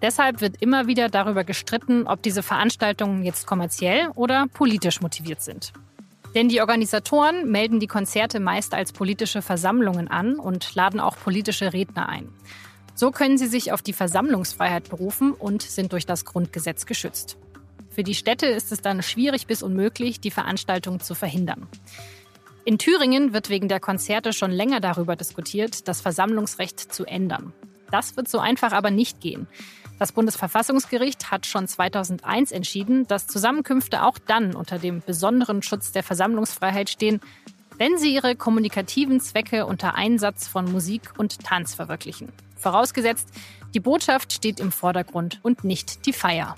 Deshalb 0.00 0.40
wird 0.40 0.62
immer 0.62 0.86
wieder 0.86 1.08
darüber 1.08 1.44
gestritten, 1.44 2.06
ob 2.06 2.22
diese 2.22 2.42
Veranstaltungen 2.42 3.22
jetzt 3.22 3.46
kommerziell 3.46 4.08
oder 4.14 4.46
politisch 4.46 5.02
motiviert 5.02 5.42
sind. 5.42 5.72
Denn 6.34 6.48
die 6.48 6.60
Organisatoren 6.60 7.50
melden 7.50 7.80
die 7.80 7.86
Konzerte 7.86 8.40
meist 8.40 8.72
als 8.72 8.92
politische 8.92 9.42
Versammlungen 9.42 10.08
an 10.08 10.36
und 10.36 10.74
laden 10.74 11.00
auch 11.00 11.16
politische 11.18 11.72
Redner 11.72 12.08
ein. 12.08 12.28
So 12.94 13.10
können 13.10 13.38
sie 13.38 13.46
sich 13.46 13.72
auf 13.72 13.82
die 13.82 13.92
Versammlungsfreiheit 13.92 14.88
berufen 14.88 15.32
und 15.32 15.62
sind 15.62 15.92
durch 15.92 16.06
das 16.06 16.24
Grundgesetz 16.24 16.84
geschützt. 16.84 17.38
Für 17.98 18.04
die 18.04 18.14
Städte 18.14 18.46
ist 18.46 18.70
es 18.70 18.80
dann 18.80 19.02
schwierig 19.02 19.48
bis 19.48 19.60
unmöglich, 19.60 20.20
die 20.20 20.30
Veranstaltung 20.30 21.00
zu 21.00 21.16
verhindern. 21.16 21.66
In 22.64 22.78
Thüringen 22.78 23.32
wird 23.32 23.48
wegen 23.48 23.66
der 23.66 23.80
Konzerte 23.80 24.32
schon 24.32 24.52
länger 24.52 24.78
darüber 24.78 25.16
diskutiert, 25.16 25.88
das 25.88 26.00
Versammlungsrecht 26.00 26.78
zu 26.78 27.04
ändern. 27.06 27.52
Das 27.90 28.16
wird 28.16 28.28
so 28.28 28.38
einfach 28.38 28.70
aber 28.70 28.92
nicht 28.92 29.20
gehen. 29.20 29.48
Das 29.98 30.12
Bundesverfassungsgericht 30.12 31.32
hat 31.32 31.44
schon 31.46 31.66
2001 31.66 32.52
entschieden, 32.52 33.04
dass 33.08 33.26
Zusammenkünfte 33.26 34.04
auch 34.04 34.18
dann 34.24 34.54
unter 34.54 34.78
dem 34.78 35.02
besonderen 35.04 35.62
Schutz 35.62 35.90
der 35.90 36.04
Versammlungsfreiheit 36.04 36.90
stehen, 36.90 37.20
wenn 37.78 37.98
sie 37.98 38.14
ihre 38.14 38.36
kommunikativen 38.36 39.20
Zwecke 39.20 39.66
unter 39.66 39.96
Einsatz 39.96 40.46
von 40.46 40.70
Musik 40.70 41.14
und 41.18 41.40
Tanz 41.40 41.74
verwirklichen. 41.74 42.28
Vorausgesetzt, 42.54 43.28
die 43.74 43.80
Botschaft 43.80 44.32
steht 44.32 44.60
im 44.60 44.70
Vordergrund 44.70 45.40
und 45.42 45.64
nicht 45.64 46.06
die 46.06 46.12
Feier. 46.12 46.54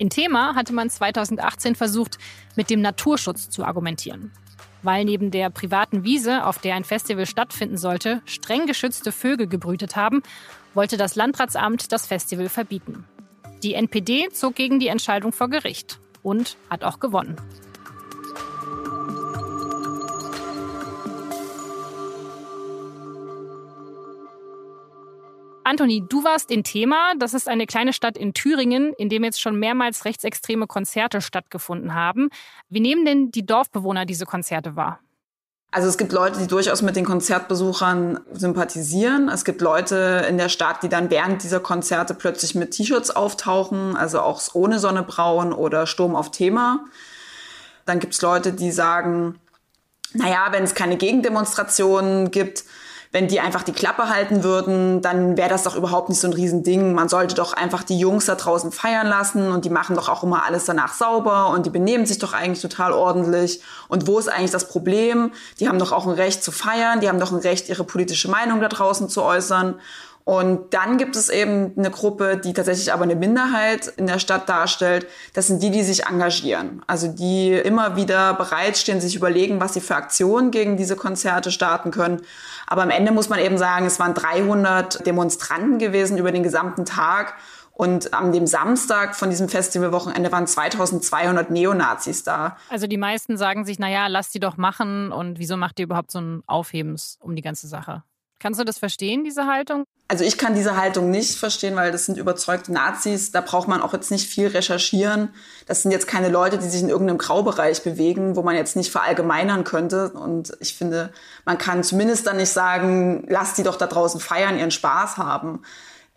In 0.00 0.08
Thema 0.08 0.54
hatte 0.54 0.72
man 0.72 0.88
2018 0.88 1.74
versucht, 1.74 2.16
mit 2.56 2.70
dem 2.70 2.80
Naturschutz 2.80 3.50
zu 3.50 3.64
argumentieren. 3.64 4.32
Weil 4.82 5.04
neben 5.04 5.30
der 5.30 5.50
privaten 5.50 6.04
Wiese, 6.04 6.46
auf 6.46 6.58
der 6.58 6.74
ein 6.74 6.84
Festival 6.84 7.26
stattfinden 7.26 7.76
sollte, 7.76 8.22
streng 8.24 8.64
geschützte 8.64 9.12
Vögel 9.12 9.46
gebrütet 9.46 9.96
haben, 9.96 10.22
wollte 10.72 10.96
das 10.96 11.16
Landratsamt 11.16 11.92
das 11.92 12.06
Festival 12.06 12.48
verbieten. 12.48 13.04
Die 13.62 13.74
NPD 13.74 14.30
zog 14.30 14.54
gegen 14.54 14.80
die 14.80 14.88
Entscheidung 14.88 15.32
vor 15.32 15.50
Gericht 15.50 16.00
und 16.22 16.56
hat 16.70 16.82
auch 16.82 16.98
gewonnen. 16.98 17.36
Antoni, 25.70 26.02
du 26.08 26.24
warst 26.24 26.50
in 26.50 26.64
Thema. 26.64 27.14
Das 27.16 27.32
ist 27.32 27.48
eine 27.48 27.64
kleine 27.64 27.92
Stadt 27.92 28.18
in 28.18 28.34
Thüringen, 28.34 28.92
in 28.98 29.08
dem 29.08 29.22
jetzt 29.22 29.40
schon 29.40 29.56
mehrmals 29.56 30.04
rechtsextreme 30.04 30.66
Konzerte 30.66 31.20
stattgefunden 31.20 31.94
haben. 31.94 32.28
Wie 32.68 32.80
nehmen 32.80 33.04
denn 33.04 33.30
die 33.30 33.46
Dorfbewohner 33.46 34.04
diese 34.04 34.26
Konzerte 34.26 34.74
wahr? 34.74 34.98
Also 35.70 35.86
es 35.86 35.96
gibt 35.96 36.10
Leute, 36.10 36.40
die 36.40 36.48
durchaus 36.48 36.82
mit 36.82 36.96
den 36.96 37.04
Konzertbesuchern 37.04 38.18
sympathisieren. 38.32 39.28
Es 39.28 39.44
gibt 39.44 39.60
Leute 39.60 40.26
in 40.28 40.38
der 40.38 40.48
Stadt, 40.48 40.82
die 40.82 40.88
dann 40.88 41.08
während 41.08 41.44
dieser 41.44 41.60
Konzerte 41.60 42.14
plötzlich 42.14 42.56
mit 42.56 42.72
T-Shirts 42.72 43.12
auftauchen, 43.12 43.96
also 43.96 44.20
auch 44.20 44.42
ohne 44.54 44.80
Sonne 44.80 45.04
brauen 45.04 45.52
oder 45.52 45.86
Sturm 45.86 46.16
auf 46.16 46.32
Thema. 46.32 46.84
Dann 47.86 48.00
gibt 48.00 48.14
es 48.14 48.22
Leute, 48.22 48.52
die 48.52 48.72
sagen, 48.72 49.38
naja, 50.14 50.48
wenn 50.50 50.64
es 50.64 50.74
keine 50.74 50.96
Gegendemonstrationen 50.96 52.32
gibt, 52.32 52.64
wenn 53.12 53.26
die 53.26 53.40
einfach 53.40 53.64
die 53.64 53.72
Klappe 53.72 54.08
halten 54.08 54.44
würden, 54.44 55.02
dann 55.02 55.36
wäre 55.36 55.48
das 55.48 55.64
doch 55.64 55.74
überhaupt 55.74 56.08
nicht 56.08 56.20
so 56.20 56.28
ein 56.28 56.32
Riesending. 56.32 56.94
Man 56.94 57.08
sollte 57.08 57.34
doch 57.34 57.52
einfach 57.52 57.82
die 57.82 57.98
Jungs 57.98 58.26
da 58.26 58.36
draußen 58.36 58.70
feiern 58.70 59.08
lassen 59.08 59.50
und 59.50 59.64
die 59.64 59.70
machen 59.70 59.96
doch 59.96 60.08
auch 60.08 60.22
immer 60.22 60.44
alles 60.44 60.66
danach 60.66 60.94
sauber 60.94 61.48
und 61.48 61.66
die 61.66 61.70
benehmen 61.70 62.06
sich 62.06 62.18
doch 62.18 62.34
eigentlich 62.34 62.62
total 62.62 62.92
ordentlich. 62.92 63.62
Und 63.88 64.06
wo 64.06 64.20
ist 64.20 64.28
eigentlich 64.28 64.52
das 64.52 64.68
Problem? 64.68 65.32
Die 65.58 65.68
haben 65.68 65.80
doch 65.80 65.90
auch 65.90 66.06
ein 66.06 66.12
Recht 66.12 66.44
zu 66.44 66.52
feiern, 66.52 67.00
die 67.00 67.08
haben 67.08 67.18
doch 67.18 67.32
ein 67.32 67.38
Recht, 67.38 67.68
ihre 67.68 67.82
politische 67.82 68.30
Meinung 68.30 68.60
da 68.60 68.68
draußen 68.68 69.08
zu 69.08 69.22
äußern. 69.24 69.80
Und 70.30 70.74
dann 70.74 70.96
gibt 70.96 71.16
es 71.16 71.28
eben 71.28 71.72
eine 71.76 71.90
Gruppe, 71.90 72.36
die 72.36 72.52
tatsächlich 72.52 72.92
aber 72.92 73.02
eine 73.02 73.16
Minderheit 73.16 73.88
in 73.96 74.06
der 74.06 74.20
Stadt 74.20 74.48
darstellt. 74.48 75.08
Das 75.34 75.48
sind 75.48 75.60
die, 75.60 75.72
die 75.72 75.82
sich 75.82 76.06
engagieren. 76.06 76.84
Also 76.86 77.08
die 77.08 77.50
immer 77.50 77.96
wieder 77.96 78.34
bereitstehen, 78.34 79.00
sich 79.00 79.16
überlegen, 79.16 79.60
was 79.60 79.74
sie 79.74 79.80
für 79.80 79.96
Aktionen 79.96 80.52
gegen 80.52 80.76
diese 80.76 80.94
Konzerte 80.94 81.50
starten 81.50 81.90
können. 81.90 82.22
Aber 82.68 82.82
am 82.82 82.90
Ende 82.90 83.10
muss 83.10 83.28
man 83.28 83.40
eben 83.40 83.58
sagen, 83.58 83.86
es 83.86 83.98
waren 83.98 84.14
300 84.14 85.04
Demonstranten 85.04 85.80
gewesen 85.80 86.16
über 86.16 86.30
den 86.30 86.44
gesamten 86.44 86.84
Tag. 86.84 87.34
Und 87.72 88.14
am 88.14 88.30
dem 88.32 88.46
Samstag 88.46 89.16
von 89.16 89.30
diesem 89.30 89.48
Festivalwochenende 89.48 90.30
waren 90.30 90.46
2200 90.46 91.50
Neonazis 91.50 92.22
da. 92.22 92.56
Also 92.68 92.86
die 92.86 92.98
meisten 92.98 93.36
sagen 93.36 93.64
sich, 93.64 93.80
naja, 93.80 94.06
lasst 94.06 94.32
die 94.32 94.38
doch 94.38 94.56
machen 94.56 95.10
und 95.10 95.40
wieso 95.40 95.56
macht 95.56 95.80
ihr 95.80 95.86
überhaupt 95.86 96.12
so 96.12 96.20
ein 96.20 96.44
Aufhebens 96.46 97.18
um 97.20 97.34
die 97.34 97.42
ganze 97.42 97.66
Sache? 97.66 98.04
Kannst 98.40 98.58
du 98.58 98.64
das 98.64 98.78
verstehen, 98.78 99.22
diese 99.22 99.46
Haltung? 99.46 99.84
Also 100.08 100.24
ich 100.24 100.38
kann 100.38 100.54
diese 100.54 100.76
Haltung 100.76 101.10
nicht 101.10 101.38
verstehen, 101.38 101.76
weil 101.76 101.92
das 101.92 102.06
sind 102.06 102.16
überzeugte 102.16 102.72
Nazis. 102.72 103.30
Da 103.32 103.42
braucht 103.42 103.68
man 103.68 103.82
auch 103.82 103.92
jetzt 103.92 104.10
nicht 104.10 104.28
viel 104.28 104.48
recherchieren. 104.48 105.28
Das 105.66 105.82
sind 105.82 105.92
jetzt 105.92 106.08
keine 106.08 106.30
Leute, 106.30 106.56
die 106.58 106.68
sich 106.68 106.82
in 106.82 106.88
irgendeinem 106.88 107.18
Graubereich 107.18 107.84
bewegen, 107.84 108.34
wo 108.34 108.42
man 108.42 108.56
jetzt 108.56 108.76
nicht 108.76 108.90
verallgemeinern 108.90 109.62
könnte. 109.62 110.10
Und 110.10 110.56
ich 110.58 110.74
finde, 110.74 111.12
man 111.44 111.58
kann 111.58 111.84
zumindest 111.84 112.26
dann 112.26 112.38
nicht 112.38 112.50
sagen, 112.50 113.24
lass 113.28 113.54
die 113.54 113.62
doch 113.62 113.76
da 113.76 113.86
draußen 113.86 114.20
feiern, 114.20 114.58
ihren 114.58 114.70
Spaß 114.70 115.18
haben. 115.18 115.62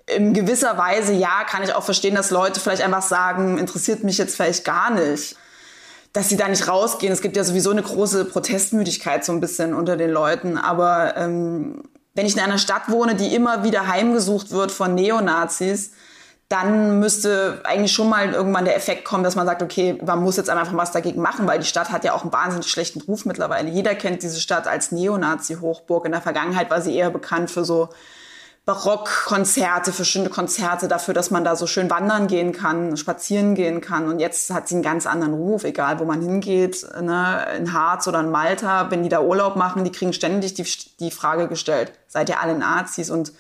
In 0.08 0.34
gewisser 0.34 0.78
Weise, 0.78 1.14
ja, 1.14 1.44
kann 1.44 1.62
ich 1.62 1.74
auch 1.74 1.84
verstehen, 1.84 2.16
dass 2.16 2.32
Leute 2.32 2.60
vielleicht 2.60 2.82
einfach 2.82 3.04
sagen, 3.04 3.58
interessiert 3.58 4.04
mich 4.04 4.18
jetzt 4.18 4.36
vielleicht 4.36 4.66
gar 4.66 4.92
nicht 4.92 5.36
dass 6.14 6.30
sie 6.30 6.38
da 6.38 6.48
nicht 6.48 6.68
rausgehen. 6.68 7.12
Es 7.12 7.22
gibt 7.22 7.36
ja 7.36 7.44
sowieso 7.44 7.72
eine 7.72 7.82
große 7.82 8.26
Protestmüdigkeit 8.26 9.26
so 9.26 9.32
ein 9.32 9.42
bisschen 9.42 9.74
unter 9.74 9.98
den 9.98 10.12
Leuten. 10.12 10.60
Aber 10.60 11.18
ähm, 11.18 11.82
wenn 12.14 12.26
ich 12.26 12.36
in 12.36 12.42
einer 12.42 12.58
Stadt 12.58 12.90
wohne, 12.90 13.16
die 13.16 13.34
immer 13.34 13.64
wieder 13.64 13.88
heimgesucht 13.88 14.52
wird 14.52 14.72
von 14.72 14.96
Neonazis, 14.96 15.92
dann 16.50 17.00
müsste 17.00 17.62
eigentlich 17.64 17.92
schon 17.92 18.10
mal 18.10 18.32
irgendwann 18.32 18.66
der 18.66 18.76
Effekt 18.76 19.06
kommen, 19.06 19.24
dass 19.24 19.36
man 19.36 19.48
sagt, 19.48 19.64
okay, 19.64 20.00
man 20.06 20.22
muss 20.22 20.38
jetzt 20.38 20.52
einfach 20.52 20.76
was 20.76 20.92
dagegen 20.92 21.22
machen, 21.22 21.48
weil 21.48 21.58
die 21.58 21.66
Stadt 21.66 21.92
hat 21.92 22.04
ja 22.04 22.14
auch 22.14 22.22
einen 22.22 22.34
wahnsinnig 22.34 22.68
schlechten 22.68 23.02
Ruf 23.02 23.26
mittlerweile. 23.26 23.70
Jeder 23.70 23.96
kennt 23.96 24.22
diese 24.22 24.40
Stadt 24.40 24.68
als 24.68 24.92
Neonazi-Hochburg. 24.92 26.06
In 26.06 26.12
der 26.12 26.22
Vergangenheit 26.22 26.70
war 26.70 26.82
sie 26.82 26.96
eher 26.96 27.10
bekannt 27.10 27.50
für 27.50 27.66
so 27.66 27.90
Barockkonzerte, 28.66 29.92
für 29.92 30.06
schöne 30.06 30.30
Konzerte, 30.30 30.88
dafür, 30.88 31.14
dass 31.14 31.32
man 31.32 31.44
da 31.44 31.58
so 31.58 31.68
schön 31.68 31.90
wandern 31.90 32.28
gehen 32.28 32.54
kann, 32.54 32.96
spazieren 32.96 33.56
gehen 33.56 33.82
kann. 33.82 34.08
Und 34.08 34.20
jetzt 34.20 34.54
hat 34.54 34.70
sie 34.70 34.76
einen 34.76 34.84
ganz 34.84 35.06
anderen 35.06 35.34
Ruf, 35.34 35.66
egal 35.66 36.00
wo 36.00 36.06
man 36.06 36.22
hingeht, 36.22 36.86
ne, 37.02 37.46
in 37.58 37.74
Harz 37.74 38.08
oder 38.08 38.22
in 38.22 38.32
Malta, 38.32 38.90
wenn 38.90 39.04
die 39.04 39.10
da 39.10 39.22
Urlaub 39.22 39.58
machen, 39.58 39.84
die 39.84 39.92
kriegen 39.92 40.14
ständig 40.14 40.54
die, 40.54 40.66
die 41.02 41.12
Frage 41.12 41.50
gestellt, 41.50 41.92
seid 42.08 42.30
ihr 42.30 42.40
alle 42.40 42.58
Nazis? 42.58 43.10
Und 43.10 43.34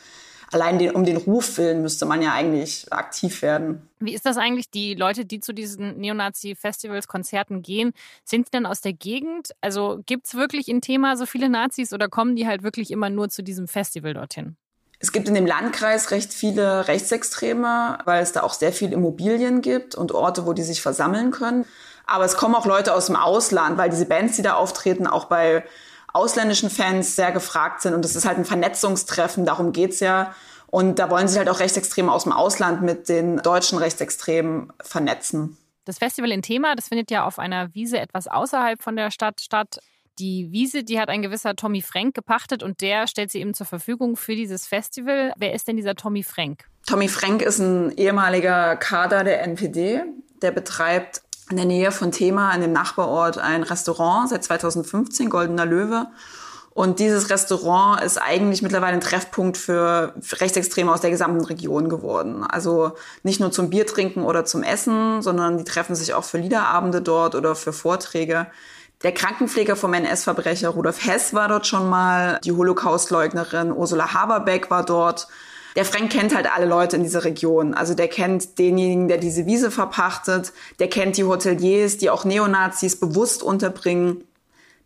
allein 0.51 0.77
den, 0.77 0.91
um 0.91 1.05
den 1.05 1.15
Ruf 1.15 1.57
willen 1.57 1.81
müsste 1.81 2.05
man 2.05 2.21
ja 2.21 2.33
eigentlich 2.33 2.91
aktiv 2.91 3.41
werden. 3.41 3.89
Wie 3.99 4.13
ist 4.13 4.25
das 4.25 4.37
eigentlich? 4.37 4.69
Die 4.71 4.93
Leute, 4.93 5.23
die 5.23 5.39
zu 5.39 5.53
diesen 5.53 5.99
Neonazi-Festivals, 5.99 7.07
Konzerten 7.07 7.61
gehen, 7.61 7.93
sind 8.25 8.47
die 8.47 8.51
dann 8.51 8.65
aus 8.65 8.81
der 8.81 8.91
Gegend? 8.91 9.51
Also 9.61 10.01
gibt 10.05 10.27
es 10.27 10.35
wirklich 10.35 10.67
in 10.67 10.81
Thema 10.81 11.15
so 11.15 11.25
viele 11.25 11.47
Nazis 11.47 11.93
oder 11.93 12.09
kommen 12.09 12.35
die 12.35 12.45
halt 12.45 12.61
wirklich 12.61 12.91
immer 12.91 13.09
nur 13.09 13.29
zu 13.29 13.41
diesem 13.41 13.69
Festival 13.69 14.13
dorthin? 14.13 14.57
Es 15.03 15.11
gibt 15.11 15.27
in 15.27 15.33
dem 15.33 15.45
Landkreis 15.45 16.11
recht 16.11 16.33
viele 16.33 16.87
Rechtsextreme, 16.87 17.97
weil 18.05 18.23
es 18.23 18.31
da 18.31 18.41
auch 18.41 18.53
sehr 18.53 18.71
viel 18.71 18.93
Immobilien 18.93 19.61
gibt 19.61 19.95
und 19.95 20.13
Orte, 20.13 20.45
wo 20.45 20.53
die 20.53 20.63
sich 20.63 20.81
versammeln 20.81 21.31
können. 21.31 21.65
Aber 22.05 22.23
es 22.23 22.37
kommen 22.37 22.55
auch 22.55 22.65
Leute 22.65 22.93
aus 22.93 23.07
dem 23.07 23.17
Ausland, 23.17 23.77
weil 23.77 23.89
diese 23.89 24.05
Bands, 24.05 24.37
die 24.37 24.43
da 24.43 24.53
auftreten, 24.53 25.05
auch 25.05 25.25
bei 25.25 25.65
ausländischen 26.13 26.69
Fans 26.69 27.17
sehr 27.17 27.33
gefragt 27.33 27.81
sind. 27.81 27.93
Und 27.93 28.05
es 28.05 28.15
ist 28.15 28.25
halt 28.25 28.37
ein 28.37 28.45
Vernetzungstreffen, 28.45 29.45
darum 29.45 29.73
geht's 29.73 29.99
ja. 29.99 30.33
Und 30.67 30.99
da 30.99 31.09
wollen 31.09 31.27
sich 31.27 31.37
halt 31.37 31.49
auch 31.49 31.59
Rechtsextreme 31.59 32.09
aus 32.09 32.23
dem 32.23 32.31
Ausland 32.31 32.81
mit 32.81 33.09
den 33.09 33.39
deutschen 33.39 33.79
Rechtsextremen 33.79 34.71
vernetzen. 34.81 35.57
Das 35.83 35.97
Festival 35.97 36.31
in 36.31 36.41
Thema, 36.41 36.75
das 36.75 36.87
findet 36.87 37.11
ja 37.11 37.25
auf 37.25 37.39
einer 37.39 37.75
Wiese 37.75 37.99
etwas 37.99 38.29
außerhalb 38.29 38.81
von 38.81 38.95
der 38.95 39.11
Stadt 39.11 39.41
statt. 39.41 39.79
Die 40.19 40.51
Wiese, 40.51 40.83
die 40.83 40.99
hat 40.99 41.09
ein 41.09 41.23
gewisser 41.23 41.55
Tommy 41.55 41.81
Frank 41.81 42.13
gepachtet 42.13 42.61
und 42.61 42.81
der 42.81 43.07
stellt 43.07 43.31
sie 43.31 43.39
eben 43.39 43.53
zur 43.53 43.65
Verfügung 43.65 44.15
für 44.15 44.35
dieses 44.35 44.67
Festival. 44.67 45.33
Wer 45.37 45.53
ist 45.53 45.67
denn 45.67 45.75
dieser 45.75 45.95
Tommy 45.95 46.21
Frank? 46.21 46.65
Tommy 46.85 47.07
Frank 47.07 47.41
ist 47.41 47.59
ein 47.59 47.91
ehemaliger 47.97 48.75
Kader 48.75 49.23
der 49.23 49.41
NPD. 49.43 50.03
Der 50.41 50.51
betreibt 50.51 51.23
in 51.49 51.57
der 51.57 51.65
Nähe 51.65 51.91
von 51.91 52.11
Thema, 52.11 52.53
in 52.53 52.61
dem 52.61 52.73
Nachbarort, 52.73 53.37
ein 53.37 53.63
Restaurant 53.63 54.29
seit 54.29 54.43
2015, 54.43 55.29
Goldener 55.29 55.65
Löwe. 55.65 56.07
Und 56.73 56.99
dieses 56.99 57.29
Restaurant 57.29 58.01
ist 58.01 58.17
eigentlich 58.17 58.63
mittlerweile 58.63 58.95
ein 58.95 59.01
Treffpunkt 59.01 59.57
für 59.57 60.15
Rechtsextreme 60.39 60.91
aus 60.91 61.01
der 61.01 61.11
gesamten 61.11 61.45
Region 61.45 61.87
geworden. 61.87 62.43
Also 62.43 62.93
nicht 63.21 63.39
nur 63.39 63.51
zum 63.51 63.69
Bier 63.69 63.85
trinken 63.85 64.23
oder 64.23 64.43
zum 64.43 64.63
Essen, 64.63 65.21
sondern 65.21 65.59
die 65.59 65.65
treffen 65.65 65.95
sich 65.95 66.15
auch 66.15 66.23
für 66.23 66.39
Liederabende 66.39 67.01
dort 67.01 67.35
oder 67.35 67.55
für 67.55 67.73
Vorträge. 67.73 68.47
Der 69.03 69.13
Krankenpfleger 69.13 69.75
vom 69.75 69.93
NS-Verbrecher 69.93 70.69
Rudolf 70.69 71.05
Hess 71.05 71.33
war 71.33 71.49
dort 71.49 71.67
schon 71.67 71.89
mal, 71.89 72.39
die 72.45 72.53
Holocaustleugnerin 72.53 73.73
Ursula 73.73 74.13
Haberbeck 74.13 74.71
war 74.71 74.85
dort. 74.85 75.27
Der 75.75 75.83
Frank 75.83 76.11
kennt 76.11 76.33
halt 76.33 76.49
alle 76.49 76.65
Leute 76.65 76.95
in 76.95 77.03
dieser 77.03 77.25
Region. 77.25 77.73
Also 77.73 77.95
der 77.95 78.07
kennt 78.07 78.57
denjenigen, 78.59 79.09
der 79.09 79.17
diese 79.17 79.45
Wiese 79.45 79.71
verpachtet, 79.71 80.53
der 80.79 80.87
kennt 80.89 81.17
die 81.17 81.25
Hoteliers, 81.25 81.97
die 81.97 82.09
auch 82.09 82.23
Neonazis 82.23 82.97
bewusst 82.97 83.43
unterbringen. 83.43 84.23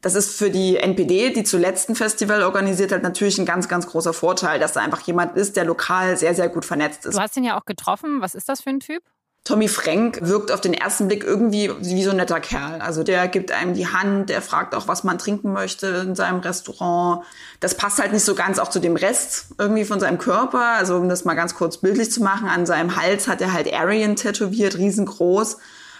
Das 0.02 0.16
ist 0.16 0.36
für 0.36 0.50
die 0.50 0.78
NPD, 0.78 1.32
die 1.32 1.44
zuletzt 1.44 1.90
ein 1.90 1.96
Festival 1.96 2.42
organisiert 2.42 2.92
hat, 2.92 3.04
natürlich 3.04 3.38
ein 3.38 3.46
ganz, 3.46 3.68
ganz 3.68 3.88
großer 3.88 4.14
Vorteil, 4.14 4.60
dass 4.60 4.74
da 4.74 4.82
einfach 4.82 5.02
jemand 5.02 5.36
ist, 5.36 5.58
der 5.58 5.66
lokal 5.66 6.18
sehr, 6.18 6.34
sehr 6.34 6.50
gut 6.50 6.66
vernetzt 6.66 7.06
ist. 7.06 7.16
Du 7.16 7.22
hast 7.22 7.36
ihn 7.38 7.44
ja 7.44 7.60
auch 7.60 7.66
getroffen. 7.66 8.22
Was 8.22 8.34
ist 8.34 8.50
das 8.50 8.62
für 8.62 8.70
ein 8.70 8.80
Typ? 8.80 9.04
Tommy 9.48 9.70
Frank 9.70 10.20
wirkt 10.24 10.52
auf 10.52 10.60
den 10.60 10.74
ersten 10.74 11.08
Blick 11.08 11.24
irgendwie 11.24 11.72
wie 11.80 12.04
so 12.04 12.10
ein 12.10 12.18
netter 12.18 12.42
Kerl. 12.42 12.82
Also 12.82 13.04
der 13.04 13.30
gibt 13.30 13.54
einem 13.54 13.76
die 13.76 13.88
Hand, 13.88 14.30
der 14.30 14.42
fragt 14.42 14.76
auch, 14.76 14.90
was 14.90 15.06
man 15.06 15.18
trinken 15.18 15.54
möchte 15.54 15.88
in 15.88 16.16
seinem 16.16 16.42
Restaurant. 16.42 17.24
Das 17.62 17.76
passt 17.76 17.98
halt 18.00 18.12
nicht 18.12 18.26
so 18.26 18.36
ganz 18.36 18.60
auch 18.60 18.70
zu 18.70 18.82
dem 18.82 18.98
Rest 18.98 19.46
irgendwie 19.58 19.86
von 19.86 20.02
seinem 20.02 20.18
Körper. 20.18 20.74
Also 20.76 20.98
um 20.98 21.08
das 21.08 21.24
mal 21.24 21.36
ganz 21.36 21.56
kurz 21.56 21.78
bildlich 21.78 22.12
zu 22.12 22.22
machen, 22.22 22.50
an 22.50 22.66
seinem 22.66 22.98
Hals 22.98 23.30
hat 23.30 23.40
er 23.40 23.54
halt 23.54 23.74
Aryan 23.74 24.18
tätowiert, 24.18 24.78
riesengroß. 24.78 25.60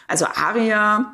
Also 0.10 0.26
Aria. 0.26 1.14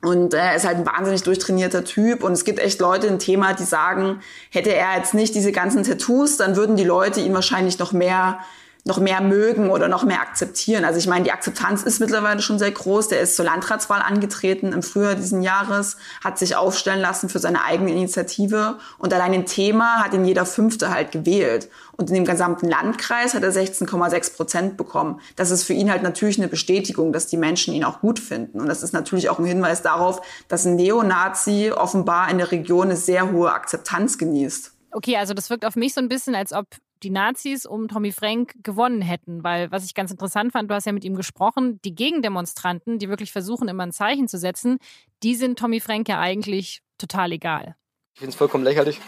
Und 0.00 0.32
er 0.32 0.56
ist 0.56 0.64
halt 0.64 0.78
ein 0.78 0.86
wahnsinnig 0.86 1.24
durchtrainierter 1.24 1.84
Typ. 1.84 2.24
Und 2.24 2.32
es 2.32 2.44
gibt 2.44 2.58
echt 2.58 2.80
Leute 2.80 3.06
im 3.06 3.18
Thema, 3.18 3.52
die 3.52 3.64
sagen, 3.64 4.20
hätte 4.48 4.74
er 4.74 4.96
jetzt 4.96 5.12
nicht 5.12 5.34
diese 5.34 5.52
ganzen 5.52 5.82
Tattoos, 5.82 6.38
dann 6.38 6.56
würden 6.56 6.76
die 6.76 6.84
Leute 6.84 7.20
ihn 7.20 7.34
wahrscheinlich 7.34 7.78
noch 7.78 7.92
mehr 7.92 8.38
noch 8.86 9.00
mehr 9.00 9.20
mögen 9.20 9.68
oder 9.68 9.88
noch 9.88 10.04
mehr 10.04 10.20
akzeptieren. 10.20 10.84
Also 10.84 11.00
ich 11.00 11.08
meine, 11.08 11.24
die 11.24 11.32
Akzeptanz 11.32 11.82
ist 11.82 11.98
mittlerweile 11.98 12.40
schon 12.40 12.60
sehr 12.60 12.70
groß. 12.70 13.08
Der 13.08 13.20
ist 13.20 13.34
zur 13.34 13.44
Landratswahl 13.44 14.00
angetreten 14.00 14.72
im 14.72 14.82
Frühjahr 14.84 15.16
diesen 15.16 15.42
Jahres, 15.42 15.96
hat 16.22 16.38
sich 16.38 16.54
aufstellen 16.54 17.00
lassen 17.00 17.28
für 17.28 17.40
seine 17.40 17.64
eigene 17.64 17.90
Initiative 17.90 18.78
und 18.98 19.12
allein 19.12 19.34
ein 19.34 19.44
Thema 19.44 20.04
hat 20.04 20.14
ihn 20.14 20.24
jeder 20.24 20.46
Fünfte 20.46 20.90
halt 20.90 21.10
gewählt. 21.10 21.68
Und 21.96 22.10
in 22.10 22.14
dem 22.14 22.24
gesamten 22.24 22.68
Landkreis 22.68 23.34
hat 23.34 23.42
er 23.42 23.50
16,6 23.50 24.36
Prozent 24.36 24.76
bekommen. 24.76 25.20
Das 25.34 25.50
ist 25.50 25.64
für 25.64 25.72
ihn 25.72 25.90
halt 25.90 26.02
natürlich 26.04 26.38
eine 26.38 26.46
Bestätigung, 26.46 27.12
dass 27.12 27.26
die 27.26 27.38
Menschen 27.38 27.74
ihn 27.74 27.84
auch 27.84 28.00
gut 28.00 28.20
finden. 28.20 28.60
Und 28.60 28.68
das 28.68 28.84
ist 28.84 28.92
natürlich 28.92 29.30
auch 29.30 29.40
ein 29.40 29.46
Hinweis 29.46 29.82
darauf, 29.82 30.20
dass 30.46 30.64
ein 30.64 30.76
Neonazi 30.76 31.72
offenbar 31.74 32.30
in 32.30 32.38
der 32.38 32.52
Region 32.52 32.88
eine 32.88 32.96
sehr 32.96 33.32
hohe 33.32 33.50
Akzeptanz 33.50 34.18
genießt. 34.18 34.72
Okay, 34.92 35.16
also 35.16 35.34
das 35.34 35.50
wirkt 35.50 35.64
auf 35.64 35.74
mich 35.74 35.92
so 35.92 36.00
ein 36.00 36.08
bisschen, 36.08 36.34
als 36.34 36.52
ob 36.52 36.66
die 37.02 37.10
Nazis 37.10 37.66
um 37.66 37.88
Tommy 37.88 38.12
Frank 38.12 38.54
gewonnen 38.62 39.02
hätten. 39.02 39.44
Weil, 39.44 39.70
was 39.70 39.84
ich 39.84 39.94
ganz 39.94 40.10
interessant 40.10 40.52
fand, 40.52 40.70
du 40.70 40.74
hast 40.74 40.86
ja 40.86 40.92
mit 40.92 41.04
ihm 41.04 41.16
gesprochen, 41.16 41.80
die 41.84 41.94
Gegendemonstranten, 41.94 42.98
die 42.98 43.08
wirklich 43.08 43.32
versuchen, 43.32 43.68
immer 43.68 43.84
ein 43.84 43.92
Zeichen 43.92 44.28
zu 44.28 44.38
setzen, 44.38 44.78
die 45.22 45.34
sind 45.34 45.58
Tommy 45.58 45.80
Frank 45.80 46.08
ja 46.08 46.20
eigentlich 46.20 46.82
total 46.98 47.32
egal. 47.32 47.76
Ich 48.14 48.20
finde 48.20 48.30
es 48.30 48.36
vollkommen 48.36 48.64
lächerlich, 48.64 49.00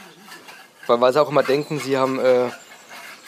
weil, 0.86 1.00
weil 1.00 1.12
sie 1.12 1.22
auch 1.22 1.30
immer 1.30 1.42
denken, 1.42 1.78
sie 1.78 1.96
haben 1.96 2.18
äh, 2.18 2.50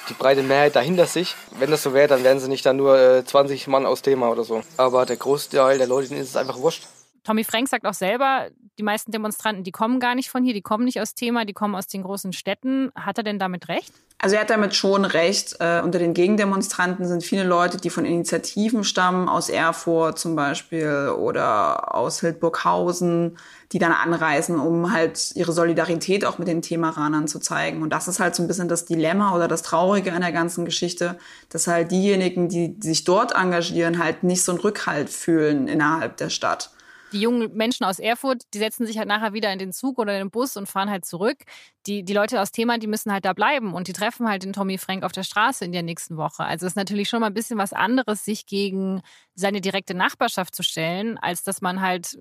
die 0.09 0.15
breite 0.15 0.43
Mehrheit 0.43 0.77
dahinter 0.77 1.07
sich. 1.07 1.35
Wenn 1.59 1.71
das 1.71 1.83
so 1.83 1.95
wäre, 1.95 2.09
dann 2.09 2.25
wären 2.25 2.41
sie 2.41 2.49
nicht 2.49 2.67
da 2.67 2.73
nur 2.73 2.99
äh, 2.99 3.25
20 3.25 3.67
Mann 3.69 3.87
aus 3.87 4.03
Thema 4.03 4.31
oder 4.31 4.45
so. 4.45 4.63
Aber 4.77 5.07
der 5.07 5.17
Großteil 5.17 5.79
der 5.79 5.87
Leute, 5.87 6.09
denen 6.09 6.21
ist 6.21 6.31
es 6.31 6.37
einfach 6.37 6.59
wurscht. 6.59 6.87
Tommy 7.23 7.45
Frank 7.45 7.69
sagt 7.69 7.87
auch 7.87 7.95
selber, 7.95 8.49
die 8.79 8.83
meisten 8.83 9.13
Demonstranten, 9.13 9.63
die 9.63 9.73
kommen 9.73 10.01
gar 10.01 10.15
nicht 10.15 10.31
von 10.31 10.43
hier, 10.43 10.55
die 10.55 10.63
kommen 10.63 10.85
nicht 10.85 11.01
aus 11.01 11.15
Thema, 11.15 11.45
die 11.45 11.53
kommen 11.53 11.75
aus 11.75 11.87
den 11.87 12.03
großen 12.03 12.33
Städten. 12.33 12.91
Hat 12.95 13.19
er 13.19 13.25
denn 13.25 13.39
damit 13.39 13.69
recht? 13.69 13.93
Also 14.23 14.37
er 14.37 14.43
hat 14.43 14.51
damit 14.51 14.75
schon 14.75 15.07
recht. 15.07 15.57
Äh, 15.61 15.81
unter 15.81 15.99
den 15.99 16.13
Gegendemonstranten 16.13 17.07
sind 17.07 17.25
viele 17.25 17.45
Leute, 17.45 17.79
die 17.79 17.89
von 17.89 18.05
Initiativen 18.05 18.85
stammen, 18.85 19.31
aus 19.31 19.49
Erfurt 19.49 20.19
zum 20.19 20.37
Beispiel 20.37 21.15
oder 21.17 21.95
aus 21.95 22.21
Hildburghausen, 22.21 23.39
die 23.73 23.79
dann 23.79 23.93
anreisen, 23.93 24.59
um 24.59 24.93
halt 24.93 25.35
ihre 25.37 25.53
Solidarität 25.53 26.27
auch 26.27 26.37
mit 26.37 26.49
den 26.49 26.61
Themeranern 26.61 27.29
zu 27.29 27.39
zeigen. 27.39 27.81
Und 27.83 27.95
das 27.95 28.09
ist 28.09 28.21
halt 28.21 28.35
so 28.35 28.43
ein 28.43 28.47
bisschen 28.47 28.69
das 28.69 28.85
Dilemma 28.85 29.35
oder 29.35 29.49
das 29.49 29.63
Traurige 29.63 30.13
an 30.13 30.21
der 30.21 30.33
ganzen 30.33 30.67
Geschichte, 30.67 31.17
dass 31.49 31.67
halt 31.67 31.91
diejenigen, 31.91 32.51
die 32.51 32.77
sich 32.81 33.05
dort 33.05 33.33
engagieren, 33.35 34.03
halt 34.03 34.23
nicht 34.23 34.45
so 34.45 34.53
einen 34.53 34.61
Rückhalt 34.61 35.09
fühlen 35.09 35.67
innerhalb 35.67 36.19
der 36.19 36.29
Stadt 36.29 36.71
die 37.13 37.21
jungen 37.21 37.53
Menschen 37.55 37.85
aus 37.85 37.99
Erfurt, 37.99 38.43
die 38.55 38.59
setzen 38.59 38.87
sich 38.87 38.99
halt 38.99 39.09
nachher 39.09 39.33
wieder 39.33 39.53
in 39.53 39.59
den 39.59 39.73
Zug 39.73 39.99
oder 39.99 40.13
in 40.15 40.27
den 40.27 40.31
Bus 40.31 40.57
und 40.57 40.67
fahren 40.69 40.91
halt 40.91 41.05
zurück. 41.05 41.39
Die, 41.87 42.05
die 42.05 42.13
Leute 42.13 42.41
aus 42.41 42.53
Thema, 42.53 42.79
die 42.79 42.87
müssen 42.87 43.13
halt 43.13 43.25
da 43.25 43.33
bleiben 43.33 43.75
und 43.75 43.89
die 43.89 43.93
treffen 43.93 44.29
halt 44.29 44.45
den 44.45 44.53
Tommy 44.53 44.79
Frank 44.79 45.03
auf 45.03 45.13
der 45.13 45.23
Straße 45.23 45.65
in 45.65 45.73
der 45.73 45.83
nächsten 45.83 46.17
Woche. 46.17 46.45
Also 46.45 46.67
es 46.67 46.73
ist 46.73 46.77
natürlich 46.77 47.09
schon 47.09 47.21
mal 47.21 47.29
ein 47.29 47.35
bisschen 47.35 47.59
was 47.59 47.73
anderes, 47.73 48.25
sich 48.25 48.47
gegen 48.47 49.03
seine 49.35 49.61
direkte 49.61 49.95
Nachbarschaft 49.95 50.55
zu 50.55 50.63
stellen, 50.63 51.19
als 51.19 51.43
dass 51.43 51.61
man 51.61 51.81
halt, 51.81 52.19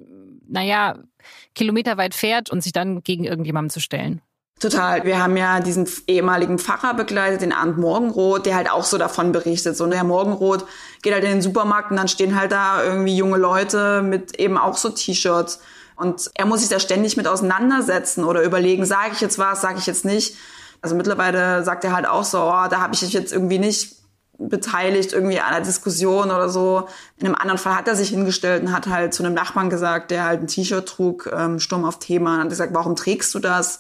naja, 0.47 0.99
kilometerweit 1.56 2.13
fährt 2.13 2.49
und 2.49 2.62
sich 2.62 2.71
dann 2.71 3.04
gegen 3.04 3.25
irgendjemanden 3.25 3.69
zu 3.69 3.80
stellen. 3.80 4.21
Total. 4.59 5.05
Wir 5.05 5.23
haben 5.23 5.37
ja 5.37 5.61
diesen 5.61 5.87
ehemaligen 6.07 6.59
Pfarrer 6.59 6.93
begleitet, 6.93 7.41
den 7.41 7.53
Arndt 7.53 7.77
Morgenroth, 7.77 8.45
der 8.45 8.55
halt 8.55 8.69
auch 8.69 8.83
so 8.83 8.97
davon 8.97 9.31
berichtet. 9.31 9.77
So, 9.77 9.87
der 9.87 10.03
Morgenroth 10.03 10.65
geht 11.01 11.13
halt 11.13 11.23
in 11.23 11.29
den 11.31 11.41
Supermarkt 11.41 11.91
und 11.91 11.97
dann 11.97 12.09
stehen 12.09 12.37
halt 12.37 12.51
da 12.51 12.83
irgendwie 12.83 13.15
junge 13.15 13.37
Leute 13.37 14.01
mit 14.01 14.37
eben 14.37 14.57
auch 14.57 14.75
so 14.75 14.89
T-Shirts. 14.89 15.61
Und 15.95 16.29
er 16.33 16.45
muss 16.45 16.59
sich 16.59 16.69
da 16.69 16.79
ständig 16.79 17.15
mit 17.15 17.25
auseinandersetzen 17.25 18.25
oder 18.25 18.43
überlegen, 18.43 18.85
sage 18.85 19.11
ich 19.13 19.21
jetzt 19.21 19.39
was, 19.39 19.61
sage 19.61 19.79
ich 19.79 19.85
jetzt 19.85 20.03
nicht. 20.03 20.35
Also 20.81 20.95
mittlerweile 20.95 21.63
sagt 21.63 21.85
er 21.85 21.93
halt 21.93 22.07
auch 22.07 22.25
so, 22.25 22.39
oh, 22.39 22.67
da 22.69 22.81
habe 22.81 22.93
ich 22.93 23.01
mich 23.01 23.13
jetzt 23.13 23.31
irgendwie 23.31 23.59
nicht 23.59 23.95
beteiligt 24.37 25.13
irgendwie 25.13 25.39
an 25.39 25.53
einer 25.53 25.65
Diskussion 25.65 26.31
oder 26.31 26.49
so. 26.49 26.87
In 27.17 27.27
einem 27.27 27.35
anderen 27.35 27.57
Fall 27.57 27.75
hat 27.75 27.87
er 27.87 27.95
sich 27.95 28.09
hingestellt 28.09 28.63
und 28.63 28.73
hat 28.73 28.87
halt 28.87 29.13
zu 29.13 29.23
einem 29.23 29.33
Nachbarn 29.33 29.69
gesagt, 29.69 30.11
der 30.11 30.25
halt 30.25 30.41
ein 30.41 30.47
T-Shirt 30.47 30.87
trug, 30.87 31.29
ähm, 31.33 31.59
Sturm 31.59 31.85
auf 31.85 31.99
Thema, 31.99 32.35
und 32.35 32.41
hat 32.41 32.49
gesagt, 32.49 32.73
warum 32.73 32.95
trägst 32.95 33.33
du 33.35 33.39
das? 33.39 33.79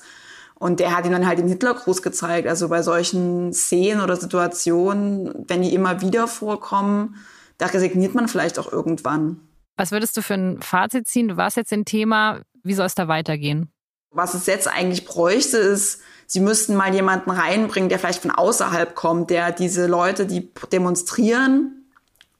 Und 0.59 0.81
der 0.81 0.95
hat 0.95 1.05
ihm 1.05 1.13
dann 1.13 1.25
halt 1.25 1.39
den 1.39 1.47
Hitlergruß 1.47 2.01
gezeigt. 2.01 2.47
Also 2.47 2.67
bei 2.67 2.83
solchen 2.83 3.53
Szenen 3.53 4.01
oder 4.01 4.17
Situationen, 4.17 5.45
wenn 5.47 5.61
die 5.61 5.73
immer 5.73 6.01
wieder 6.01 6.27
vorkommen, 6.27 7.15
da 7.57 7.67
resigniert 7.67 8.13
man 8.13 8.27
vielleicht 8.27 8.59
auch 8.59 8.71
irgendwann. 8.71 9.39
Was 9.77 9.91
würdest 9.91 10.17
du 10.17 10.21
für 10.21 10.33
ein 10.33 10.61
Fazit 10.61 11.07
ziehen? 11.07 11.29
Du 11.29 11.37
warst 11.37 11.55
jetzt 11.55 11.71
im 11.71 11.85
Thema. 11.85 12.41
Wie 12.63 12.73
soll 12.73 12.85
es 12.85 12.95
da 12.95 13.07
weitergehen? 13.07 13.71
Was 14.11 14.33
es 14.33 14.45
jetzt 14.47 14.67
eigentlich 14.67 15.05
bräuchte, 15.05 15.57
ist, 15.57 16.01
sie 16.25 16.41
müssten 16.41 16.75
mal 16.75 16.93
jemanden 16.93 17.31
reinbringen, 17.31 17.89
der 17.89 17.99
vielleicht 17.99 18.21
von 18.21 18.31
außerhalb 18.31 18.95
kommt, 18.95 19.29
der 19.29 19.51
diese 19.51 19.87
Leute, 19.87 20.25
die 20.25 20.51
demonstrieren, 20.71 21.78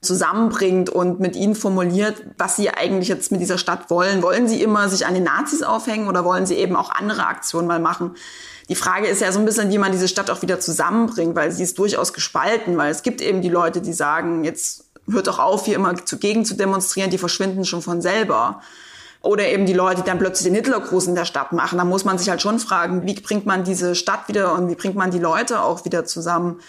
zusammenbringt 0.02 0.88
und 0.88 1.20
mit 1.20 1.36
ihnen 1.36 1.54
formuliert, 1.54 2.22
was 2.38 2.56
sie 2.56 2.70
eigentlich 2.70 3.08
jetzt 3.08 3.32
mit 3.32 3.40
dieser 3.40 3.58
Stadt 3.58 3.90
wollen. 3.90 4.22
Wollen 4.22 4.48
sie 4.48 4.62
immer 4.62 4.88
sich 4.88 5.04
an 5.06 5.14
den 5.14 5.24
Nazis 5.24 5.62
aufhängen 5.62 6.08
oder 6.08 6.24
wollen 6.24 6.46
sie 6.46 6.54
eben 6.54 6.74
auch 6.74 6.90
andere 6.90 7.26
Aktionen 7.26 7.68
mal 7.68 7.80
machen? 7.80 8.16
Die 8.70 8.76
Frage 8.76 9.08
ist 9.08 9.20
ja 9.20 9.30
so 9.30 9.40
ein 9.40 9.44
bisschen, 9.44 9.70
wie 9.70 9.78
man 9.78 9.92
diese 9.92 10.08
Stadt 10.08 10.30
auch 10.30 10.42
wieder 10.42 10.60
zusammenbringt, 10.60 11.36
weil 11.36 11.52
sie 11.52 11.64
ist 11.64 11.78
durchaus 11.78 12.12
gespalten, 12.12 12.78
weil 12.78 12.90
es 12.90 13.02
gibt 13.02 13.20
eben 13.20 13.42
die 13.42 13.48
Leute, 13.48 13.82
die 13.82 13.92
sagen, 13.92 14.44
jetzt 14.44 14.84
hört 15.10 15.26
doch 15.26 15.38
auf, 15.38 15.66
hier 15.66 15.74
immer 15.74 15.94
zugegen 16.06 16.44
zu 16.44 16.54
demonstrieren, 16.54 17.10
die 17.10 17.18
verschwinden 17.18 17.64
schon 17.64 17.82
von 17.82 18.00
selber. 18.00 18.62
Oder 19.22 19.48
eben 19.48 19.66
die 19.66 19.74
Leute, 19.74 20.02
die 20.02 20.06
dann 20.06 20.18
plötzlich 20.18 20.46
den 20.46 20.54
Hitlergruß 20.54 21.08
in 21.08 21.14
der 21.14 21.26
Stadt 21.26 21.52
machen. 21.52 21.76
Da 21.76 21.84
muss 21.84 22.06
man 22.06 22.16
sich 22.16 22.30
halt 22.30 22.40
schon 22.40 22.58
fragen, 22.58 23.04
wie 23.04 23.14
bringt 23.14 23.44
man 23.44 23.64
diese 23.64 23.94
Stadt 23.94 24.28
wieder 24.28 24.54
und 24.54 24.70
wie 24.70 24.76
bringt 24.76 24.94
man 24.94 25.10
die 25.10 25.18
Leute 25.18 25.60
auch 25.62 25.84
wieder 25.84 26.06
zusammen? 26.06 26.60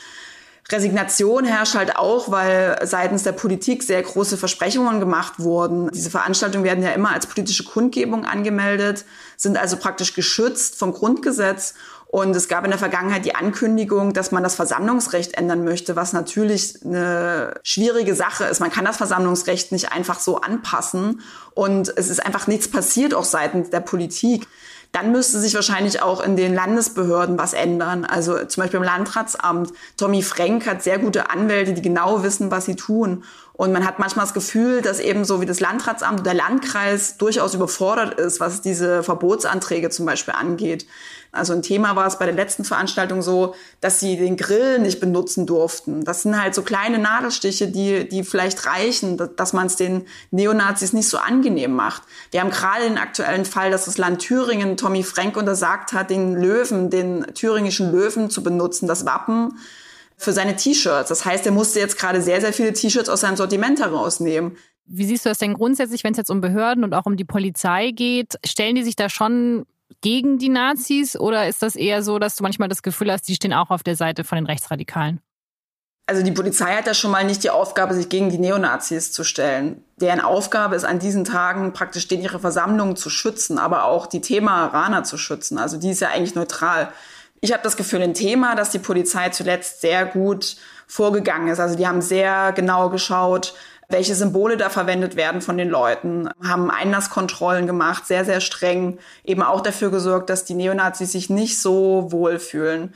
Resignation 0.70 1.46
herrscht 1.46 1.76
halt 1.76 1.98
auch, 1.98 2.32
weil 2.32 2.80
seitens 2.84 3.24
der 3.24 3.34
Politik 3.34 3.84
sehr 3.84 4.02
große 4.02 4.38
Versprechungen 4.38 5.00
gemacht 5.00 5.34
wurden. 5.38 5.90
Diese 5.92 6.10
Veranstaltungen 6.10 6.64
werden 6.64 6.84
ja 6.84 6.92
immer 6.92 7.12
als 7.12 7.26
politische 7.26 7.64
Kundgebung 7.64 8.26
angemeldet, 8.26 9.06
sind 9.38 9.58
also 9.58 9.78
praktisch 9.78 10.14
geschützt 10.14 10.78
vom 10.78 10.94
Grundgesetz. 10.94 11.74
Und 12.08 12.36
es 12.36 12.50
gab 12.50 12.66
in 12.66 12.72
der 12.72 12.80
Vergangenheit 12.80 13.24
die 13.24 13.36
Ankündigung, 13.36 14.12
dass 14.12 14.34
man 14.34 14.44
das 14.44 14.56
Versammlungsrecht 14.56 15.36
ändern 15.36 15.64
möchte, 15.64 15.96
was 15.96 16.12
natürlich 16.12 16.80
eine 16.84 17.54
schwierige 17.64 18.16
Sache 18.16 18.44
ist. 18.44 18.60
Man 18.60 18.70
kann 18.70 18.84
das 18.84 18.98
Versammlungsrecht 18.98 19.72
nicht 19.72 19.94
einfach 19.94 20.20
so 20.20 20.42
anpassen. 20.42 21.22
Und 21.54 21.94
es 21.96 22.10
ist 22.10 22.26
einfach 22.26 22.48
nichts 22.48 22.68
passiert, 22.70 23.14
auch 23.14 23.24
seitens 23.24 23.70
der 23.70 23.80
Politik 23.80 24.48
dann 24.92 25.12
müsste 25.12 25.40
sich 25.40 25.56
wahrscheinlich 25.56 26.02
auch 26.02 26.22
in 26.22 26.36
den 26.36 26.54
Landesbehörden 26.54 27.38
was 27.38 27.54
ändern. 27.54 28.04
Also 28.04 28.46
zum 28.46 28.62
Beispiel 28.62 28.80
im 28.80 28.86
Landratsamt. 28.86 29.72
Tommy 29.96 30.22
Frank 30.22 30.68
hat 30.68 30.84
sehr 30.84 31.00
gute 31.00 31.30
Anwälte, 31.30 31.74
die 31.74 31.82
genau 31.82 32.24
wissen, 32.24 32.52
was 32.52 32.66
sie 32.66 32.76
tun. 32.76 33.24
Und 33.62 33.74
man 33.74 33.86
hat 33.86 34.00
manchmal 34.00 34.26
das 34.26 34.34
Gefühl, 34.34 34.82
dass 34.82 35.00
eben 35.00 35.24
so 35.24 35.40
wie 35.40 35.46
das 35.46 35.60
Landratsamt 35.60 36.22
oder 36.22 36.32
der 36.32 36.34
Landkreis 36.34 37.18
durchaus 37.18 37.54
überfordert 37.54 38.20
ist, 38.20 38.40
was 38.40 38.62
diese 38.62 39.04
Verbotsanträge 39.04 39.92
zum 39.92 40.08
Beispiel 40.08 40.34
angeht. 40.34 40.88
Also 41.32 41.54
ein 41.54 41.62
Thema 41.62 41.96
war 41.96 42.08
es 42.08 42.18
bei 42.18 42.26
der 42.26 42.34
letzten 42.34 42.64
Veranstaltung 42.66 43.22
so, 43.22 43.54
dass 43.80 44.00
sie 44.00 44.18
den 44.18 44.36
Grill 44.36 44.80
nicht 44.80 45.00
benutzen 45.00 45.46
durften. 45.46 46.04
Das 46.04 46.24
sind 46.24 46.42
halt 46.42 46.56
so 46.56 46.64
kleine 46.64 46.98
Nadelstiche, 46.98 47.68
die, 47.68 48.10
die 48.10 48.24
vielleicht 48.24 48.66
reichen, 48.66 49.22
dass 49.36 49.54
man 49.54 49.68
es 49.68 49.76
den 49.76 50.08
Neonazis 50.32 50.92
nicht 50.92 51.08
so 51.08 51.20
angenehm 51.20 51.74
macht. 51.74 52.02
Wir 52.32 52.42
haben 52.42 52.50
gerade 52.50 52.86
den 52.86 52.98
aktuellen 52.98 53.46
Fall, 53.46 53.70
dass 53.70 53.86
das 53.86 54.00
Land 54.00 54.22
Thüringen 54.24 54.76
Tommy 54.76 55.04
Frank 55.04 55.38
untersagt 55.38 55.94
hat, 55.94 56.10
den 56.10 56.34
Löwen, 56.34 56.90
den 56.90 57.28
thüringischen 57.36 57.92
Löwen 57.92 58.32
zu 58.32 58.42
benutzen, 58.42 58.88
das 58.88 59.06
Wappen 59.06 59.54
für 60.22 60.34
seine 60.34 60.56
T-Shirts. 60.56 61.10
Das 61.10 61.26
heißt, 61.26 61.46
er 61.46 61.52
musste 61.52 61.80
jetzt 61.80 61.98
gerade 61.98 62.22
sehr, 62.22 62.42
sehr 62.42 62.54
viele 62.54 62.74
T-Shirts 62.74 63.10
aus 63.10 63.22
seinem 63.22 63.36
Sortiment 63.36 63.80
herausnehmen. 63.80 64.58
Wie 64.86 65.06
siehst 65.06 65.26
du 65.26 65.30
das 65.30 65.40
denn 65.40 65.54
grundsätzlich, 65.54 66.04
wenn 66.04 66.12
es 66.12 66.18
jetzt 66.18 66.30
um 66.30 66.42
Behörden 66.42 66.84
und 66.84 66.94
auch 66.94 67.06
um 67.06 67.18
die 67.18 67.26
Polizei 67.26 67.92
geht? 67.92 68.38
Stellen 68.46 68.76
die 68.76 68.84
sich 68.84 68.96
da 68.96 69.10
schon 69.10 69.66
gegen 70.02 70.38
die 70.38 70.50
Nazis 70.50 71.18
oder 71.18 71.48
ist 71.48 71.62
das 71.62 71.76
eher 71.76 72.04
so, 72.04 72.20
dass 72.20 72.36
du 72.36 72.44
manchmal 72.44 72.70
das 72.70 72.84
Gefühl 72.84 73.12
hast, 73.12 73.28
die 73.28 73.36
stehen 73.36 73.54
auch 73.54 73.70
auf 73.70 73.84
der 73.84 73.96
Seite 73.96 74.24
von 74.24 74.38
den 74.38 74.46
Rechtsradikalen? 74.46 75.22
Also 76.08 76.24
die 76.24 76.32
Polizei 76.32 76.76
hat 76.76 76.88
ja 76.88 76.94
schon 76.94 77.12
mal 77.12 77.24
nicht 77.24 77.44
die 77.44 77.52
Aufgabe, 77.52 77.94
sich 77.94 78.10
gegen 78.10 78.30
die 78.30 78.38
Neonazis 78.38 79.14
zu 79.14 79.24
stellen. 79.24 79.84
Deren 79.98 80.20
Aufgabe 80.20 80.76
ist 80.76 80.84
an 80.84 81.00
diesen 81.00 81.24
Tagen 81.24 81.74
praktisch 81.74 82.08
den 82.08 82.22
ihre 82.22 82.40
Versammlungen 82.40 82.96
zu 82.96 83.10
schützen, 83.10 83.58
aber 83.58 83.86
auch 83.86 84.08
die 84.08 84.20
Thema 84.20 84.66
Rana 84.68 85.04
zu 85.04 85.18
schützen. 85.18 85.58
Also 85.58 85.78
die 85.78 85.92
ist 85.92 86.02
ja 86.02 86.10
eigentlich 86.10 86.36
neutral. 86.36 86.92
Ich 87.44 87.52
habe 87.52 87.64
das 87.64 87.76
Gefühl, 87.76 88.04
ein 88.04 88.14
Thema, 88.14 88.56
dass 88.56 88.70
die 88.70 88.78
Polizei 88.78 89.30
zuletzt 89.30 89.82
sehr 89.82 90.06
gut 90.06 90.58
vorgegangen 90.86 91.48
ist. 91.48 91.60
Also 91.60 91.76
die 91.76 91.88
haben 91.88 92.04
sehr 92.04 92.52
genau 92.52 92.90
geschaut, 92.90 93.56
welche 93.90 94.14
Symbole 94.14 94.58
da 94.58 94.70
verwendet 94.70 95.16
werden 95.16 95.42
von 95.42 95.58
den 95.58 95.68
Leuten, 95.68 96.30
haben 96.44 96.70
Einlasskontrollen 96.70 97.66
gemacht, 97.66 98.06
sehr, 98.06 98.26
sehr 98.26 98.42
streng, 98.42 99.00
eben 99.24 99.42
auch 99.42 99.62
dafür 99.62 99.90
gesorgt, 99.90 100.30
dass 100.30 100.46
die 100.46 100.54
Neonazis 100.54 101.14
sich 101.14 101.32
nicht 101.32 101.60
so 101.60 102.12
wohlfühlen. 102.12 102.94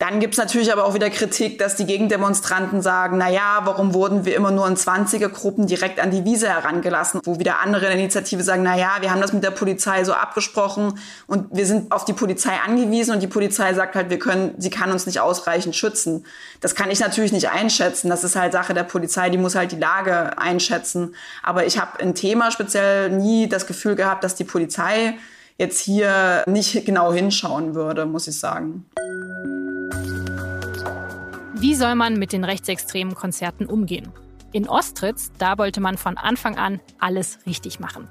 Dann 0.00 0.18
gibt's 0.18 0.38
natürlich 0.38 0.72
aber 0.72 0.86
auch 0.86 0.94
wieder 0.94 1.10
Kritik, 1.10 1.58
dass 1.58 1.76
die 1.76 1.84
Gegendemonstranten 1.84 2.80
sagen, 2.80 3.18
na 3.18 3.28
ja, 3.28 3.60
warum 3.64 3.92
wurden 3.92 4.24
wir 4.24 4.34
immer 4.34 4.50
nur 4.50 4.66
in 4.66 4.74
20er 4.74 5.28
Gruppen 5.28 5.66
direkt 5.66 6.00
an 6.00 6.10
die 6.10 6.24
Wiese 6.24 6.48
herangelassen, 6.48 7.20
wo 7.24 7.38
wieder 7.38 7.60
andere 7.60 7.82
in 7.82 7.90
der 7.90 7.98
Initiative 7.98 8.42
sagen, 8.42 8.62
na 8.62 8.78
ja, 8.78 8.96
wir 9.00 9.10
haben 9.10 9.20
das 9.20 9.34
mit 9.34 9.44
der 9.44 9.50
Polizei 9.50 10.02
so 10.04 10.14
abgesprochen 10.14 10.98
und 11.26 11.48
wir 11.54 11.66
sind 11.66 11.92
auf 11.92 12.06
die 12.06 12.14
Polizei 12.14 12.52
angewiesen 12.66 13.12
und 13.12 13.22
die 13.22 13.26
Polizei 13.26 13.74
sagt 13.74 13.94
halt, 13.94 14.08
wir 14.08 14.18
können, 14.18 14.54
sie 14.56 14.70
kann 14.70 14.90
uns 14.90 15.04
nicht 15.04 15.20
ausreichend 15.20 15.76
schützen. 15.76 16.24
Das 16.62 16.74
kann 16.74 16.90
ich 16.90 17.00
natürlich 17.00 17.32
nicht 17.32 17.50
einschätzen. 17.50 18.08
Das 18.08 18.24
ist 18.24 18.36
halt 18.36 18.54
Sache 18.54 18.72
der 18.72 18.84
Polizei, 18.84 19.28
die 19.28 19.36
muss 19.36 19.54
halt 19.54 19.70
die 19.70 19.76
Lage 19.76 20.38
einschätzen. 20.38 21.14
Aber 21.42 21.66
ich 21.66 21.78
habe 21.78 22.00
ein 22.00 22.14
Thema 22.14 22.50
speziell 22.50 23.10
nie 23.10 23.50
das 23.50 23.66
Gefühl 23.66 23.96
gehabt, 23.96 24.24
dass 24.24 24.34
die 24.34 24.44
Polizei 24.44 25.18
jetzt 25.58 25.78
hier 25.78 26.42
nicht 26.46 26.86
genau 26.86 27.12
hinschauen 27.12 27.74
würde, 27.74 28.06
muss 28.06 28.26
ich 28.28 28.40
sagen. 28.40 28.86
Wie 31.60 31.74
soll 31.74 31.94
man 31.94 32.18
mit 32.18 32.32
den 32.32 32.42
rechtsextremen 32.42 33.14
Konzerten 33.14 33.66
umgehen? 33.66 34.10
In 34.50 34.66
Ostritz, 34.66 35.30
da 35.36 35.58
wollte 35.58 35.82
man 35.82 35.98
von 35.98 36.16
Anfang 36.16 36.56
an 36.56 36.80
alles 36.98 37.40
richtig 37.44 37.78
machen. 37.80 38.08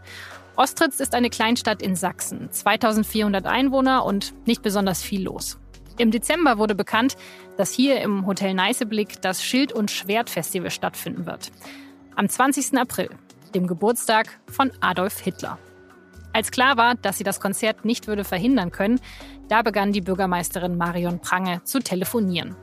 Ostritz 0.56 1.00
ist 1.00 1.16
eine 1.16 1.32
Kleinstadt 1.32 1.82
in 1.82 1.96
Sachsen, 1.96 2.52
2400 2.52 3.48
Einwohner 3.48 4.06
und 4.06 4.36
nicht 4.46 4.62
besonders 4.62 5.02
viel 5.02 5.24
los. 5.24 5.58
Im 5.98 6.12
Dezember 6.12 6.60
wurde 6.60 6.76
bekannt, 6.76 7.18
dass 7.58 7.74
hier 7.74 8.02
im 8.02 8.28
Hotel 8.28 8.54
Neißeblick 8.54 9.20
das 9.24 9.44
Schild- 9.44 9.74
und 9.74 9.90
Schwertfestival 9.90 10.70
stattfinden 10.70 11.26
wird. 11.26 11.52
Am 12.16 12.30
20. 12.30 12.78
April, 12.78 13.10
dem 13.56 13.66
Geburtstag 13.66 14.40
von 14.48 14.72
Adolf 14.80 15.22
Hitler. 15.22 15.58
Als 16.34 16.52
klar 16.52 16.78
war, 16.78 16.94
dass 16.94 17.18
sie 17.18 17.24
das 17.24 17.40
Konzert 17.40 17.84
nicht 17.84 18.06
würde 18.06 18.26
verhindern 18.26 18.72
können, 18.72 19.02
da 19.48 19.64
begann 19.64 19.92
die 19.92 20.02
Bürgermeisterin 20.02 20.78
Marion 20.78 21.20
Prange 21.20 21.64
zu 21.64 21.80
telefonieren. 21.80 22.56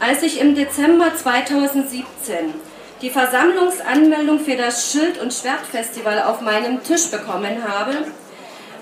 Als 0.00 0.22
ich 0.22 0.40
im 0.40 0.54
Dezember 0.54 1.14
2017 1.14 2.52
die 3.00 3.10
Versammlungsanmeldung 3.10 4.40
für 4.40 4.56
das 4.56 4.90
Schild- 4.90 5.20
und 5.20 5.32
Schwertfestival 5.32 6.22
auf 6.22 6.40
meinem 6.40 6.82
Tisch 6.82 7.10
bekommen 7.10 7.62
habe, 7.66 7.92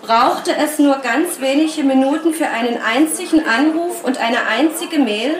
brauchte 0.00 0.56
es 0.56 0.78
nur 0.78 0.96
ganz 0.98 1.40
wenige 1.40 1.84
Minuten 1.84 2.32
für 2.32 2.48
einen 2.48 2.78
einzigen 2.82 3.46
Anruf 3.46 4.02
und 4.04 4.18
eine 4.18 4.46
einzige 4.46 4.98
Mail. 4.98 5.36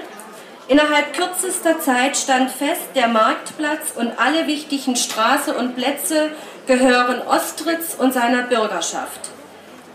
Innerhalb 0.68 1.14
kürzester 1.14 1.80
Zeit 1.80 2.16
stand 2.16 2.50
fest, 2.50 2.90
der 2.94 3.08
Marktplatz 3.08 3.92
und 3.96 4.12
alle 4.18 4.46
wichtigen 4.46 4.94
Straßen 4.94 5.54
und 5.54 5.74
Plätze 5.74 6.30
gehören 6.66 7.22
Ostritz 7.26 7.96
und 7.98 8.12
seiner 8.12 8.42
Bürgerschaft. 8.42 9.30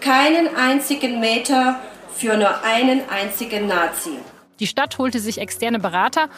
Keinen 0.02 0.54
einzigen 0.56 1.20
Meter 1.20 1.80
für 2.16 2.36
nur 2.36 2.64
einen 2.64 3.02
einzigen 3.10 3.68
Nazi. 3.68 4.18
Die 4.60 4.68
Stadt 4.68 4.98
holte 4.98 5.20
sich 5.20 5.38
externe 5.40 5.80
Berater 5.80 6.30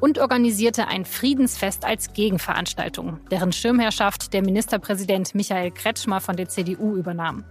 und 0.00 0.18
organisierte 0.18 0.88
ein 0.88 1.04
Friedensfest 1.04 1.84
als 1.84 2.12
Gegenveranstaltung, 2.12 3.20
deren 3.30 3.52
Schirmherrschaft 3.52 4.32
der 4.32 4.42
Ministerpräsident 4.42 5.34
Michael 5.34 5.70
Kretschmer 5.70 6.20
von 6.20 6.36
der 6.36 6.48
CDU 6.48 6.96
übernahm. 6.96 7.44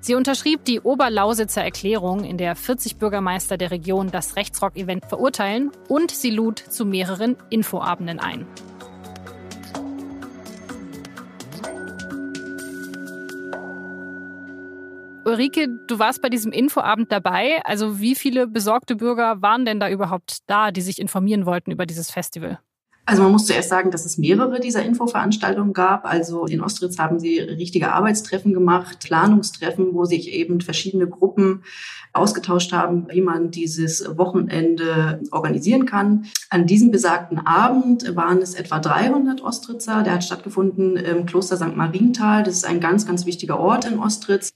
Sie 0.00 0.16
unterschrieb 0.16 0.64
die 0.64 0.80
Oberlausitzer 0.80 1.62
Erklärung, 1.62 2.24
in 2.24 2.36
der 2.36 2.56
40 2.56 2.96
Bürgermeister 2.96 3.56
der 3.56 3.70
Region 3.70 4.10
das 4.10 4.34
Rechtsrock-Event 4.34 5.06
verurteilen 5.06 5.70
und 5.88 6.10
sie 6.10 6.30
lud 6.30 6.58
zu 6.58 6.84
mehreren 6.84 7.36
Infoabenden 7.50 8.18
ein. 8.18 8.46
Ulrike, 15.32 15.66
du 15.86 15.98
warst 15.98 16.20
bei 16.20 16.28
diesem 16.28 16.52
Infoabend 16.52 17.10
dabei. 17.10 17.62
Also 17.64 18.00
wie 18.00 18.14
viele 18.14 18.46
besorgte 18.46 18.96
Bürger 18.96 19.40
waren 19.40 19.64
denn 19.64 19.80
da 19.80 19.88
überhaupt 19.88 20.40
da, 20.46 20.70
die 20.70 20.82
sich 20.82 21.00
informieren 21.00 21.46
wollten 21.46 21.70
über 21.70 21.86
dieses 21.86 22.10
Festival? 22.10 22.58
Also 23.06 23.22
man 23.22 23.32
muss 23.32 23.46
zuerst 23.46 23.70
sagen, 23.70 23.90
dass 23.90 24.04
es 24.04 24.18
mehrere 24.18 24.60
dieser 24.60 24.84
Infoveranstaltungen 24.84 25.72
gab. 25.72 26.04
Also 26.04 26.44
in 26.44 26.60
Ostritz 26.60 26.98
haben 26.98 27.18
sie 27.18 27.38
richtige 27.40 27.92
Arbeitstreffen 27.92 28.52
gemacht, 28.52 29.00
Planungstreffen, 29.00 29.94
wo 29.94 30.04
sich 30.04 30.30
eben 30.32 30.60
verschiedene 30.60 31.08
Gruppen 31.08 31.64
ausgetauscht 32.12 32.72
haben, 32.72 33.08
wie 33.10 33.22
man 33.22 33.50
dieses 33.50 34.16
Wochenende 34.18 35.20
organisieren 35.32 35.86
kann. 35.86 36.26
An 36.50 36.66
diesem 36.66 36.90
besagten 36.90 37.38
Abend 37.38 38.14
waren 38.14 38.38
es 38.38 38.54
etwa 38.54 38.78
300 38.78 39.40
Ostritzer. 39.40 40.02
Der 40.02 40.12
hat 40.12 40.24
stattgefunden 40.24 40.96
im 40.96 41.24
Kloster 41.24 41.56
St. 41.56 41.74
Marienthal. 41.74 42.42
Das 42.42 42.54
ist 42.54 42.66
ein 42.66 42.80
ganz, 42.80 43.06
ganz 43.06 43.24
wichtiger 43.24 43.58
Ort 43.58 43.86
in 43.86 43.98
Ostritz. 43.98 44.50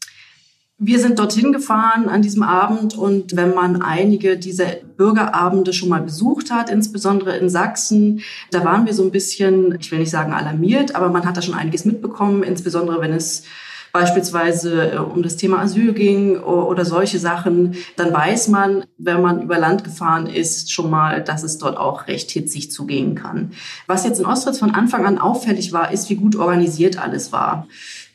Wir 0.79 0.99
sind 1.01 1.19
dorthin 1.19 1.55
gefahren 1.55 2.11
an 2.11 2.21
diesem 2.21 2.43
Abend 2.43 2.99
und 2.99 3.35
wenn 3.35 3.55
man 3.55 3.81
einige 3.81 4.37
dieser 4.37 4.67
Bürgerabende 4.99 5.73
schon 5.73 5.89
mal 5.89 6.03
besucht 6.03 6.51
hat, 6.51 6.69
insbesondere 6.69 7.35
in 7.39 7.49
Sachsen, 7.49 8.21
da 8.51 8.63
waren 8.63 8.85
wir 8.85 8.93
so 8.93 9.03
ein 9.03 9.11
bisschen, 9.11 9.75
ich 9.81 9.91
will 9.91 10.01
nicht 10.01 10.11
sagen 10.11 10.35
alarmiert, 10.35 10.95
aber 10.95 11.09
man 11.09 11.25
hat 11.25 11.39
da 11.39 11.41
schon 11.41 11.55
einiges 11.55 11.87
mitbekommen, 11.87 12.43
insbesondere 12.43 13.01
wenn 13.01 13.15
es 13.15 13.45
beispielsweise 13.91 14.93
äh, 14.93 14.99
um 14.99 15.23
das 15.23 15.37
Thema 15.37 15.61
Asyl 15.61 15.95
ging 15.95 16.39
oder 16.41 16.85
solche 16.85 17.19
Sachen, 17.19 17.77
dann 17.97 18.13
weiß 18.13 18.49
man, 18.49 18.85
wenn 18.99 19.23
man 19.23 19.41
über 19.41 19.59
Land 19.59 19.83
gefahren 19.83 20.27
ist, 20.27 20.71
schon 20.71 20.91
mal, 20.91 21.25
dass 21.25 21.43
es 21.43 21.57
dort 21.57 21.79
auch 21.79 22.07
recht 22.07 22.31
hitzig 22.31 22.71
zugehen 22.71 23.15
kann. 23.15 23.53
Was 23.87 24.05
jetzt 24.05 24.21
in 24.21 24.27
Ostritz 24.27 24.59
von 24.59 24.75
Anfang 24.75 25.07
an 25.07 25.19
auffällig 25.19 25.73
war, 25.73 25.91
ist, 25.91 26.11
wie 26.11 26.17
gut 26.17 26.37
organisiert 26.37 26.99
alles 26.99 27.33
war. 27.33 27.67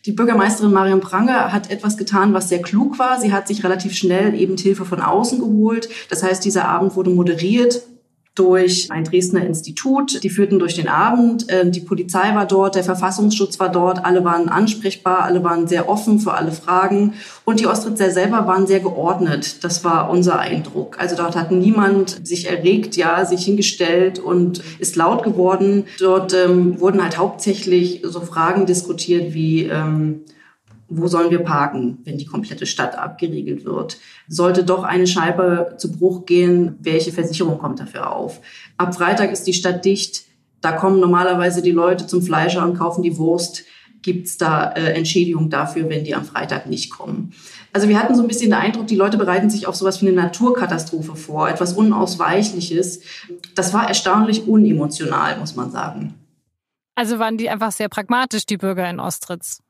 Die 0.05 0.13
Bürgermeisterin 0.13 0.73
Marion 0.73 0.99
Prange 0.99 1.53
hat 1.53 1.69
etwas 1.69 1.95
getan, 1.95 2.33
was 2.33 2.49
sehr 2.49 2.61
klug 2.61 2.97
war. 2.97 3.19
Sie 3.19 3.31
hat 3.31 3.47
sich 3.47 3.63
relativ 3.63 3.93
schnell 3.93 4.33
eben 4.33 4.57
Hilfe 4.57 4.83
von 4.83 4.99
außen 4.99 5.39
geholt. 5.39 5.89
Das 6.09 6.23
heißt, 6.23 6.43
dieser 6.43 6.67
Abend 6.67 6.95
wurde 6.95 7.11
moderiert 7.11 7.83
durch 8.41 8.89
ein 8.89 9.03
Dresdner 9.03 9.45
Institut. 9.45 10.23
Die 10.23 10.29
führten 10.29 10.57
durch 10.57 10.73
den 10.73 10.87
Abend. 10.87 11.45
Ähm, 11.49 11.71
die 11.71 11.79
Polizei 11.79 12.33
war 12.33 12.47
dort, 12.47 12.75
der 12.75 12.83
Verfassungsschutz 12.83 13.59
war 13.59 13.69
dort. 13.69 14.03
Alle 14.03 14.23
waren 14.23 14.49
ansprechbar, 14.49 15.23
alle 15.23 15.43
waren 15.43 15.67
sehr 15.67 15.87
offen 15.87 16.19
für 16.19 16.33
alle 16.33 16.51
Fragen. 16.51 17.13
Und 17.45 17.59
die 17.59 17.67
Ostritzer 17.67 18.09
selber 18.09 18.47
waren 18.47 18.65
sehr 18.65 18.79
geordnet. 18.79 19.63
Das 19.63 19.83
war 19.83 20.09
unser 20.09 20.39
Eindruck. 20.39 20.97
Also 20.99 21.15
dort 21.15 21.35
hat 21.35 21.51
niemand 21.51 22.25
sich 22.27 22.49
erregt, 22.49 22.97
ja, 22.97 23.25
sich 23.25 23.45
hingestellt 23.45 24.17
und 24.17 24.63
ist 24.79 24.95
laut 24.95 25.23
geworden. 25.23 25.85
Dort 25.99 26.33
ähm, 26.33 26.79
wurden 26.79 27.03
halt 27.03 27.19
hauptsächlich 27.19 28.01
so 28.03 28.21
Fragen 28.21 28.65
diskutiert 28.65 29.35
wie, 29.35 29.65
ähm, 29.65 30.21
wo 30.93 31.07
sollen 31.07 31.31
wir 31.31 31.39
parken, 31.39 31.99
wenn 32.03 32.17
die 32.17 32.25
komplette 32.25 32.65
Stadt 32.65 32.97
abgeriegelt 32.97 33.63
wird? 33.63 33.97
Sollte 34.27 34.63
doch 34.65 34.83
eine 34.83 35.07
Scheibe 35.07 35.75
zu 35.77 35.91
Bruch 35.91 36.25
gehen, 36.25 36.75
welche 36.81 37.13
Versicherung 37.13 37.57
kommt 37.59 37.79
dafür 37.79 38.13
auf? 38.13 38.41
Ab 38.77 38.93
Freitag 38.93 39.31
ist 39.31 39.47
die 39.47 39.53
Stadt 39.53 39.85
dicht. 39.85 40.25
Da 40.59 40.73
kommen 40.73 40.99
normalerweise 40.99 41.61
die 41.61 41.71
Leute 41.71 42.07
zum 42.07 42.21
Fleischer 42.21 42.63
und 42.63 42.77
kaufen 42.77 43.03
die 43.03 43.17
Wurst. 43.17 43.63
Gibt 44.01 44.27
es 44.27 44.37
da 44.37 44.71
äh, 44.71 44.93
Entschädigung 44.93 45.49
dafür, 45.49 45.87
wenn 45.89 46.03
die 46.03 46.13
am 46.13 46.25
Freitag 46.25 46.67
nicht 46.67 46.91
kommen? 46.91 47.33
Also 47.71 47.87
wir 47.87 47.97
hatten 47.97 48.15
so 48.15 48.21
ein 48.21 48.27
bisschen 48.27 48.49
den 48.49 48.59
Eindruck, 48.59 48.87
die 48.87 48.95
Leute 48.95 49.17
bereiten 49.17 49.49
sich 49.49 49.67
auf 49.67 49.75
sowas 49.75 50.01
wie 50.01 50.07
eine 50.07 50.15
Naturkatastrophe 50.15 51.15
vor, 51.15 51.49
etwas 51.49 51.73
Unausweichliches. 51.73 53.01
Das 53.55 53.73
war 53.73 53.87
erstaunlich 53.87 54.45
unemotional, 54.47 55.37
muss 55.37 55.55
man 55.55 55.71
sagen. 55.71 56.15
Also 56.95 57.17
waren 57.17 57.37
die 57.37 57.49
einfach 57.49 57.71
sehr 57.71 57.87
pragmatisch, 57.87 58.45
die 58.45 58.57
Bürger 58.57 58.89
in 58.89 58.99
Ostritz. 58.99 59.61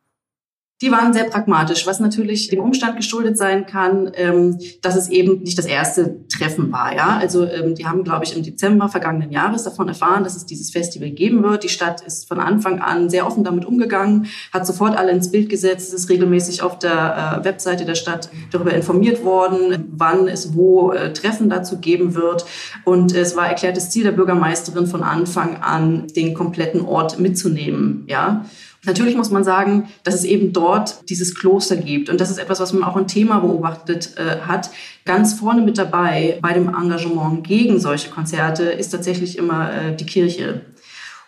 Die 0.81 0.91
waren 0.91 1.13
sehr 1.13 1.25
pragmatisch, 1.25 1.85
was 1.85 1.99
natürlich 1.99 2.47
dem 2.47 2.59
Umstand 2.59 2.97
geschuldet 2.97 3.37
sein 3.37 3.67
kann, 3.67 4.11
ähm, 4.15 4.57
dass 4.81 4.95
es 4.95 5.09
eben 5.09 5.43
nicht 5.43 5.57
das 5.57 5.67
erste 5.67 6.25
Treffen 6.27 6.71
war. 6.71 6.95
Ja, 6.95 7.17
also 7.17 7.45
ähm, 7.45 7.75
die 7.75 7.85
haben, 7.85 8.03
glaube 8.03 8.25
ich, 8.25 8.35
im 8.35 8.41
Dezember 8.41 8.89
vergangenen 8.89 9.31
Jahres 9.31 9.63
davon 9.63 9.87
erfahren, 9.87 10.23
dass 10.23 10.35
es 10.35 10.47
dieses 10.47 10.71
Festival 10.71 11.11
geben 11.11 11.43
wird. 11.43 11.63
Die 11.63 11.69
Stadt 11.69 12.01
ist 12.01 12.27
von 12.27 12.39
Anfang 12.39 12.79
an 12.79 13.11
sehr 13.11 13.27
offen 13.27 13.43
damit 13.43 13.65
umgegangen, 13.65 14.25
hat 14.51 14.65
sofort 14.65 14.97
alle 14.97 15.11
ins 15.11 15.29
Bild 15.29 15.49
gesetzt, 15.49 15.93
ist 15.93 16.09
regelmäßig 16.09 16.63
auf 16.63 16.79
der 16.79 17.39
äh, 17.41 17.45
Webseite 17.45 17.85
der 17.85 17.95
Stadt 17.95 18.29
darüber 18.51 18.73
informiert 18.73 19.23
worden, 19.23 19.85
wann 19.91 20.27
es 20.27 20.55
wo 20.55 20.91
äh, 20.93 21.13
Treffen 21.13 21.49
dazu 21.49 21.77
geben 21.77 22.15
wird. 22.15 22.45
Und 22.85 23.13
es 23.13 23.35
war 23.35 23.47
erklärtes 23.47 23.91
Ziel 23.91 24.03
der 24.03 24.13
Bürgermeisterin 24.13 24.87
von 24.87 25.03
Anfang 25.03 25.57
an, 25.57 26.07
den 26.15 26.33
kompletten 26.33 26.81
Ort 26.81 27.19
mitzunehmen. 27.19 28.05
Ja. 28.07 28.45
Natürlich 28.85 29.15
muss 29.15 29.29
man 29.29 29.43
sagen, 29.43 29.89
dass 30.03 30.15
es 30.15 30.23
eben 30.23 30.53
dort 30.53 31.07
dieses 31.09 31.35
Kloster 31.35 31.75
gibt. 31.75 32.09
Und 32.09 32.19
das 32.19 32.31
ist 32.31 32.39
etwas, 32.39 32.59
was 32.59 32.73
man 32.73 32.83
auch 32.83 32.95
ein 32.95 33.07
Thema 33.07 33.39
beobachtet 33.39 34.17
äh, 34.17 34.39
hat. 34.41 34.71
Ganz 35.05 35.33
vorne 35.33 35.61
mit 35.61 35.77
dabei 35.77 36.39
bei 36.41 36.53
dem 36.53 36.67
Engagement 36.67 37.45
gegen 37.45 37.79
solche 37.79 38.09
Konzerte 38.09 38.63
ist 38.63 38.89
tatsächlich 38.89 39.37
immer 39.37 39.71
äh, 39.71 39.95
die 39.95 40.05
Kirche. 40.05 40.61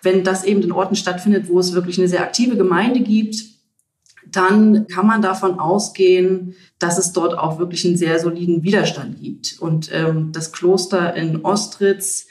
Wenn 0.02 0.24
das 0.24 0.44
eben 0.44 0.64
in 0.64 0.72
Orten 0.72 0.96
stattfindet, 0.96 1.48
wo 1.48 1.60
es 1.60 1.74
wirklich 1.74 2.00
eine 2.00 2.08
sehr 2.08 2.24
aktive 2.24 2.58
Gemeinde 2.58 3.02
gibt, 3.02 3.36
dann 4.32 4.88
kann 4.88 5.06
man 5.06 5.22
davon 5.22 5.60
ausgehen, 5.60 6.56
dass 6.80 6.98
es 6.98 7.14
dort 7.14 7.38
auch 7.38 7.60
wirklich 7.60 7.86
einen 7.86 7.98
sehr 7.98 8.20
soliden 8.20 8.64
Widerstand 8.64 9.22
gibt. 9.22 9.58
Und 9.60 9.92
ähm, 9.94 10.32
das 10.32 10.52
Kloster 10.52 11.16
in 11.16 11.42
Ostritz 11.46 12.26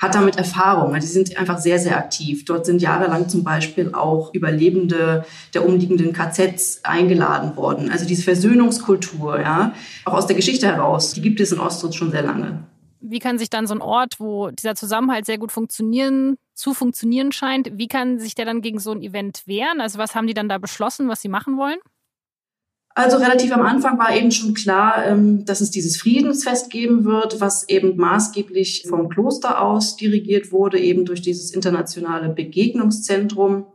hat 0.00 0.14
damit 0.14 0.36
Erfahrung. 0.36 0.98
Sie 1.00 1.06
sind 1.06 1.36
einfach 1.36 1.58
sehr, 1.58 1.78
sehr 1.78 1.96
aktiv. 1.98 2.44
Dort 2.46 2.66
sind 2.66 2.80
jahrelang 2.80 3.28
zum 3.28 3.44
Beispiel 3.44 3.94
auch 3.94 4.34
Überlebende 4.34 5.24
der 5.54 5.66
umliegenden 5.66 6.12
KZs 6.12 6.80
eingeladen 6.84 7.54
worden. 7.56 7.90
Also 7.90 8.06
diese 8.06 8.22
Versöhnungskultur, 8.22 9.40
ja, 9.40 9.74
auch 10.06 10.14
aus 10.14 10.26
der 10.26 10.36
Geschichte 10.36 10.66
heraus, 10.66 11.12
die 11.12 11.20
gibt 11.20 11.38
es 11.38 11.52
in 11.52 11.60
Ostritz 11.60 11.94
schon 11.94 12.10
sehr 12.10 12.22
lange. 12.22 12.64
Wie 13.02 13.18
kann 13.18 13.38
sich 13.38 13.50
dann 13.50 13.66
so 13.66 13.74
ein 13.74 13.82
Ort, 13.82 14.14
wo 14.18 14.50
dieser 14.50 14.74
Zusammenhalt 14.74 15.26
sehr 15.26 15.38
gut 15.38 15.52
funktionieren, 15.52 16.36
zu 16.54 16.74
funktionieren 16.74 17.32
scheint, 17.32 17.70
wie 17.74 17.88
kann 17.88 18.18
sich 18.18 18.34
der 18.34 18.44
dann 18.44 18.60
gegen 18.62 18.78
so 18.78 18.92
ein 18.92 19.02
Event 19.02 19.42
wehren? 19.46 19.80
Also 19.80 19.98
was 19.98 20.14
haben 20.14 20.26
die 20.26 20.34
dann 20.34 20.48
da 20.48 20.58
beschlossen, 20.58 21.08
was 21.08 21.22
sie 21.22 21.28
machen 21.28 21.56
wollen? 21.56 21.78
Also 22.94 23.18
relativ 23.18 23.52
am 23.52 23.62
Anfang 23.62 23.98
war 23.98 24.14
eben 24.14 24.32
schon 24.32 24.52
klar, 24.52 25.06
ähm, 25.06 25.44
dass 25.44 25.60
es 25.60 25.70
dieses 25.70 25.96
Friedensfest 25.96 26.70
geben 26.70 27.04
wird, 27.04 27.40
was 27.40 27.68
eben 27.68 27.96
maßgeblich 27.96 28.86
vom 28.88 29.08
Kloster 29.08 29.62
aus 29.62 29.96
dirigiert 29.96 30.50
wurde, 30.50 30.78
eben 30.78 31.04
durch 31.04 31.22
dieses 31.22 31.52
internationale 31.52 32.28
Begegnungszentrum. 32.28 33.66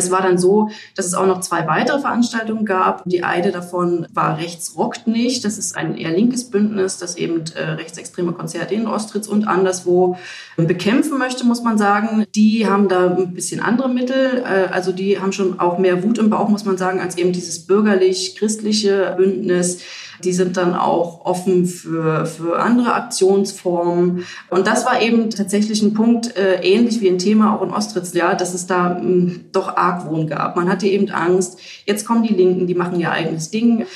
Es 0.00 0.10
war 0.10 0.22
dann 0.22 0.38
so, 0.38 0.70
dass 0.96 1.06
es 1.06 1.14
auch 1.14 1.26
noch 1.26 1.40
zwei 1.40 1.66
weitere 1.66 2.00
Veranstaltungen 2.00 2.64
gab. 2.64 3.04
Die 3.04 3.22
eine 3.22 3.52
davon 3.52 4.06
war 4.14 4.38
Rechts 4.38 4.76
rockt 4.76 5.06
nicht. 5.06 5.44
Das 5.44 5.58
ist 5.58 5.76
ein 5.76 5.96
eher 5.96 6.10
linkes 6.10 6.50
Bündnis, 6.50 6.96
das 6.96 7.16
eben 7.16 7.44
äh, 7.54 7.62
rechtsextreme 7.72 8.32
Konzerte 8.32 8.74
in 8.74 8.86
Ostritz 8.86 9.26
und 9.26 9.46
anderswo 9.46 10.16
bekämpfen 10.56 11.18
möchte, 11.18 11.44
muss 11.44 11.62
man 11.62 11.76
sagen. 11.76 12.24
Die 12.34 12.66
haben 12.66 12.88
da 12.88 13.14
ein 13.14 13.34
bisschen 13.34 13.60
andere 13.60 13.90
Mittel. 13.90 14.42
Äh, 14.44 14.72
also 14.72 14.92
die 14.92 15.20
haben 15.20 15.32
schon 15.32 15.60
auch 15.60 15.78
mehr 15.78 16.02
Wut 16.02 16.18
im 16.18 16.30
Bauch, 16.30 16.48
muss 16.48 16.64
man 16.64 16.78
sagen, 16.78 17.00
als 17.00 17.18
eben 17.18 17.32
dieses 17.32 17.66
bürgerlich-christliche 17.66 19.14
Bündnis 19.18 19.80
die 20.24 20.32
sind 20.32 20.56
dann 20.56 20.74
auch 20.74 21.24
offen 21.24 21.66
für, 21.66 22.26
für 22.26 22.58
andere 22.60 22.94
Aktionsformen. 22.94 24.24
Und 24.48 24.66
das 24.66 24.84
war 24.84 25.00
eben 25.02 25.30
tatsächlich 25.30 25.82
ein 25.82 25.94
Punkt, 25.94 26.36
äh, 26.36 26.60
ähnlich 26.62 27.00
wie 27.00 27.08
ein 27.08 27.18
Thema 27.18 27.56
auch 27.56 27.62
in 27.62 27.70
Ostritz, 27.70 28.12
ja, 28.14 28.34
dass 28.34 28.54
es 28.54 28.66
da 28.66 28.90
mh, 28.90 29.00
hm, 29.00 29.40
doch 29.52 29.76
Argwohn 29.76 30.26
gab. 30.26 30.56
Man 30.56 30.68
hatte 30.68 30.86
eben 30.86 31.10
Angst, 31.10 31.58
jetzt 31.86 32.06
kommen 32.06 32.22
die 32.22 32.34
Linken, 32.34 32.66
die 32.66 32.74
machen 32.74 33.00
ihr 33.00 33.10
eigenes 33.10 33.50
Ding. 33.50 33.86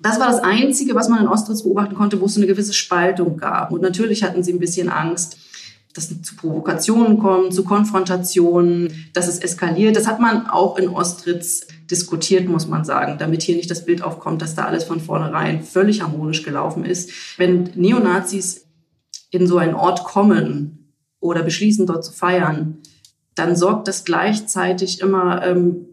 Das 0.00 0.18
war 0.18 0.26
das 0.26 0.40
Einzige, 0.40 0.94
was 0.94 1.08
man 1.08 1.20
in 1.20 1.28
Ostritz 1.28 1.62
beobachten 1.62 1.94
konnte, 1.94 2.20
wo 2.20 2.24
es 2.26 2.36
eine 2.36 2.46
gewisse 2.46 2.74
Spaltung 2.74 3.36
gab. 3.36 3.70
Und 3.70 3.82
natürlich 3.82 4.24
hatten 4.24 4.42
sie 4.42 4.52
ein 4.52 4.58
bisschen 4.58 4.88
Angst, 4.88 5.36
dass 5.94 6.10
es 6.10 6.22
zu 6.22 6.36
Provokationen 6.36 7.18
kommt, 7.18 7.54
zu 7.54 7.64
Konfrontationen, 7.64 9.10
dass 9.12 9.28
es 9.28 9.38
eskaliert. 9.38 9.94
Das 9.94 10.06
hat 10.06 10.20
man 10.20 10.46
auch 10.46 10.78
in 10.78 10.88
Ostritz 10.88 11.66
diskutiert, 11.92 12.48
muss 12.48 12.66
man 12.66 12.84
sagen, 12.84 13.18
damit 13.18 13.42
hier 13.42 13.54
nicht 13.54 13.70
das 13.70 13.84
Bild 13.84 14.02
aufkommt, 14.02 14.42
dass 14.42 14.56
da 14.56 14.64
alles 14.64 14.84
von 14.84 15.00
vornherein 15.00 15.62
völlig 15.62 16.02
harmonisch 16.02 16.42
gelaufen 16.42 16.84
ist. 16.84 17.38
Wenn 17.38 17.70
Neonazis 17.74 18.66
in 19.30 19.46
so 19.46 19.58
einen 19.58 19.74
Ort 19.74 20.02
kommen 20.02 20.94
oder 21.20 21.42
beschließen, 21.42 21.86
dort 21.86 22.04
zu 22.04 22.12
feiern, 22.12 22.78
dann 23.34 23.54
sorgt 23.54 23.88
das 23.88 24.04
gleichzeitig 24.04 25.00
immer 25.00 25.46
ähm, 25.46 25.86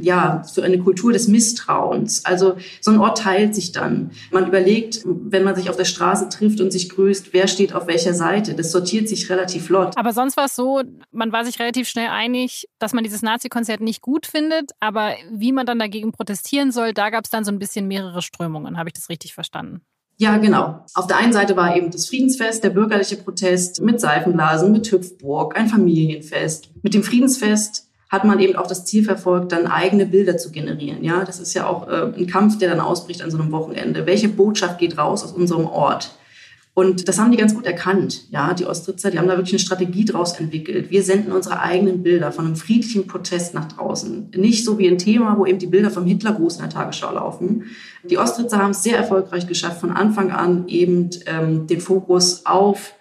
ja, 0.00 0.42
für 0.42 0.62
eine 0.62 0.78
Kultur 0.78 1.12
des 1.12 1.28
Misstrauens. 1.28 2.24
Also 2.24 2.56
so 2.80 2.90
ein 2.90 2.98
Ort 2.98 3.18
teilt 3.18 3.54
sich 3.54 3.72
dann. 3.72 4.10
Man 4.30 4.46
überlegt, 4.46 5.02
wenn 5.04 5.44
man 5.44 5.54
sich 5.54 5.70
auf 5.70 5.76
der 5.76 5.84
Straße 5.84 6.28
trifft 6.28 6.60
und 6.60 6.70
sich 6.70 6.88
grüßt, 6.88 7.32
wer 7.32 7.48
steht 7.48 7.74
auf 7.74 7.86
welcher 7.86 8.14
Seite. 8.14 8.54
Das 8.54 8.70
sortiert 8.70 9.08
sich 9.08 9.28
relativ 9.30 9.66
flott. 9.66 9.96
Aber 9.96 10.12
sonst 10.12 10.36
war 10.36 10.46
es 10.46 10.54
so, 10.54 10.82
man 11.10 11.32
war 11.32 11.44
sich 11.44 11.58
relativ 11.58 11.88
schnell 11.88 12.08
einig, 12.08 12.68
dass 12.78 12.92
man 12.92 13.04
dieses 13.04 13.22
Nazi-Konzert 13.22 13.80
nicht 13.80 14.02
gut 14.02 14.26
findet, 14.26 14.70
aber 14.80 15.14
wie 15.30 15.52
man 15.52 15.66
dann 15.66 15.78
dagegen 15.78 16.12
protestieren 16.12 16.72
soll, 16.72 16.92
da 16.92 17.10
gab 17.10 17.24
es 17.24 17.30
dann 17.30 17.44
so 17.44 17.50
ein 17.50 17.58
bisschen 17.58 17.88
mehrere 17.88 18.22
Strömungen. 18.22 18.78
Habe 18.78 18.88
ich 18.88 18.94
das 18.94 19.08
richtig 19.08 19.34
verstanden? 19.34 19.82
Ja, 20.18 20.36
genau. 20.36 20.84
Auf 20.94 21.06
der 21.06 21.16
einen 21.16 21.32
Seite 21.32 21.56
war 21.56 21.76
eben 21.76 21.90
das 21.90 22.06
Friedensfest, 22.08 22.62
der 22.62 22.70
bürgerliche 22.70 23.16
Protest 23.16 23.80
mit 23.80 24.00
Seifenblasen, 24.00 24.70
mit 24.70 24.90
Hüpfburg, 24.90 25.56
ein 25.56 25.68
Familienfest. 25.68 26.70
Mit 26.82 26.94
dem 26.94 27.02
Friedensfest 27.02 27.88
hat 28.12 28.24
man 28.24 28.38
eben 28.40 28.56
auch 28.56 28.66
das 28.66 28.84
Ziel 28.84 29.04
verfolgt, 29.04 29.52
dann 29.52 29.66
eigene 29.66 30.04
Bilder 30.04 30.36
zu 30.36 30.52
generieren. 30.52 31.02
Ja, 31.02 31.24
das 31.24 31.40
ist 31.40 31.54
ja 31.54 31.66
auch 31.66 31.88
äh, 31.88 32.12
ein 32.14 32.26
Kampf, 32.26 32.58
der 32.58 32.68
dann 32.68 32.78
ausbricht 32.78 33.22
an 33.22 33.30
so 33.30 33.38
einem 33.38 33.50
Wochenende. 33.52 34.04
Welche 34.04 34.28
Botschaft 34.28 34.78
geht 34.78 34.98
raus 34.98 35.24
aus 35.24 35.32
unserem 35.32 35.64
Ort? 35.64 36.14
Und 36.74 37.08
das 37.08 37.18
haben 37.18 37.30
die 37.30 37.38
ganz 37.38 37.54
gut 37.54 37.64
erkannt. 37.64 38.30
Ja, 38.30 38.52
die 38.52 38.66
Ostritzer, 38.66 39.10
die 39.10 39.18
haben 39.18 39.28
da 39.28 39.36
wirklich 39.36 39.52
eine 39.52 39.60
Strategie 39.60 40.04
draus 40.04 40.38
entwickelt. 40.38 40.90
Wir 40.90 41.02
senden 41.02 41.32
unsere 41.32 41.60
eigenen 41.60 42.02
Bilder 42.02 42.32
von 42.32 42.46
einem 42.46 42.56
friedlichen 42.56 43.06
Protest 43.06 43.54
nach 43.54 43.68
draußen. 43.72 44.30
Nicht 44.36 44.64
so 44.64 44.78
wie 44.78 44.88
ein 44.88 44.98
Thema, 44.98 45.38
wo 45.38 45.46
eben 45.46 45.58
die 45.58 45.66
Bilder 45.66 45.90
vom 45.90 46.04
Hitlergruß 46.04 46.56
in 46.56 46.62
der 46.62 46.70
Tagesschau 46.70 47.14
laufen. 47.14 47.64
Die 48.04 48.18
Ostritzer 48.18 48.58
haben 48.58 48.70
es 48.72 48.82
sehr 48.82 48.98
erfolgreich 48.98 49.46
geschafft, 49.46 49.80
von 49.80 49.90
Anfang 49.90 50.30
an 50.32 50.68
eben 50.68 51.10
ähm, 51.26 51.66
den 51.66 51.80
Fokus 51.80 52.44
auf 52.44 52.94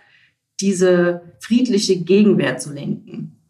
diese 0.62 1.22
friedliche 1.40 1.98
Gegenwehr 1.98 2.58
zu 2.58 2.72
lenken. 2.74 3.41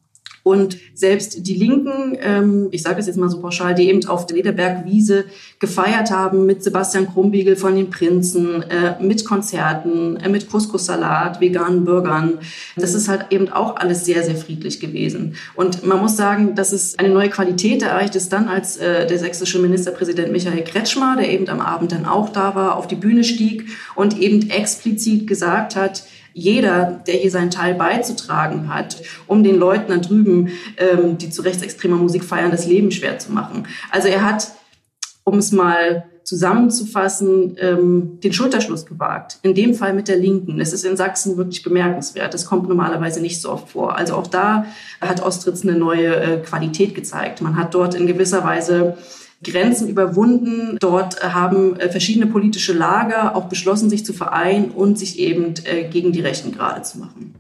Und 0.43 0.77
selbst 0.93 1.45
die 1.45 1.54
Linken, 1.54 2.17
ähm, 2.19 2.67
ich 2.71 2.82
sage 2.82 2.99
es 2.99 3.08
jetzt 3.08 3.17
mal 3.17 3.30
so 3.30 3.39
pauschal, 3.39 3.75
die 3.75 3.89
eben 3.89 4.06
auf 4.08 4.25
der 4.25 4.38
Lederbergwiese 4.38 5.25
gefeiert 5.60 6.10
haben 6.10 6.45
mit 6.45 6.63
Sebastian 6.63 7.08
Krumbiegel 7.08 7.56
von 7.56 7.75
den 7.75 7.89
Prinzen, 7.91 8.63
äh, 8.63 9.01
mit 9.01 9.23
Konzerten, 9.23 10.17
äh, 10.17 10.30
mit 10.30 10.49
Couscous-Salat, 10.49 11.39
veganen 11.39 11.86
Bürgern. 11.86 12.39
Das 12.75 12.95
ist 12.95 13.08
halt 13.08 13.27
eben 13.30 13.49
auch 13.49 13.75
alles 13.75 14.06
sehr, 14.06 14.23
sehr 14.23 14.36
friedlich 14.36 14.80
gewesen. 14.80 15.36
Und 15.56 15.86
man 15.86 15.99
muss 15.99 16.17
sagen, 16.17 16.56
dass 16.56 16.71
es 16.71 16.97
eine 16.97 17.10
neue 17.10 17.30
Qualität 17.30 17.84
erreicht 17.84 18.15
ist 18.15 18.34
dann, 18.34 18.47
als 18.47 18.77
äh, 18.77 19.06
der 19.06 19.19
sächsische 19.19 19.60
Ministerpräsident 19.60 20.32
Michael 20.32 20.63
Kretschmer, 20.63 21.15
der 21.17 21.30
eben 21.30 21.47
am 21.49 21.62
Abend 21.62 21.91
dann 21.91 22.06
auch 22.06 22.30
da 22.30 22.56
war, 22.56 22.77
auf 22.77 22.88
die 22.88 22.95
Bühne 22.95 23.23
stieg 23.23 23.65
und 23.95 24.19
eben 24.19 24.49
explizit 24.49 25.27
gesagt 25.27 25.75
hat, 25.75 26.04
jeder, 26.34 27.02
der 27.06 27.15
hier 27.15 27.32
seinen 27.32 27.52
Teil 27.52 27.74
beizutragen 27.76 28.74
hat, 28.74 29.02
um 29.28 29.44
den 29.44 29.58
Leuten 29.58 29.91
da 29.91 29.98
drüben, 29.98 30.50
ähm, 30.78 31.17
die 31.17 31.30
zu 31.30 31.41
rechtsextremer 31.41 31.98
Musik 31.98 32.24
feiern, 32.24 32.52
das 32.52 32.65
Leben 32.65 32.91
schwer 32.91 33.20
zu 33.20 33.32
machen. 33.32 33.67
Also 33.89 34.08
er 34.08 34.24
hat, 34.24 34.52
um 35.24 35.38
es 35.38 35.52
mal 35.52 36.06
zusammenzufassen, 36.24 37.58
ähm, 37.60 38.20
den 38.24 38.32
Schulterschluss 38.32 38.86
gewagt. 38.86 39.39
In 39.41 39.54
dem 39.54 39.74
Fall 39.74 39.94
mit 39.94 40.08
der 40.08 40.17
Linken. 40.17 40.60
Das 40.60 40.72
ist 40.72 40.86
in 40.86 40.96
Sachsen 40.96 41.36
wirklich 41.36 41.63
bemerkenswert. 41.63 42.34
Das 42.34 42.46
kommt 42.46 42.70
normalerweise 42.70 43.22
nicht 43.22 43.41
so 43.41 43.52
oft 43.52 43.72
vor. 43.72 43.98
Also 43.98 44.15
auch 44.15 44.28
da 44.28 44.65
hat 45.02 45.24
Ostritz 45.24 45.63
eine 45.63 45.74
neue 45.74 46.15
äh, 46.15 46.38
Qualität 46.38 46.96
gezeigt. 46.96 47.41
Man 47.41 47.58
hat 47.58 47.74
dort 47.74 47.96
in 47.96 48.08
gewisser 48.08 48.44
Weise 48.44 48.98
Grenzen 49.43 49.88
überwunden. 49.88 50.77
Dort 50.80 51.21
haben 51.23 51.80
äh, 51.80 51.89
verschiedene 51.89 52.27
politische 52.27 52.73
Lager 52.73 53.36
auch 53.36 53.45
beschlossen, 53.45 53.89
sich 53.89 54.06
zu 54.06 54.13
vereinen 54.13 54.71
und 54.71 54.99
sich 54.99 55.19
eben 55.19 55.54
äh, 55.65 55.84
gegen 55.89 56.12
die 56.12 56.21
Rechten 56.21 56.51
gerade 56.51 56.82
zu 56.84 56.99
machen. 56.99 57.36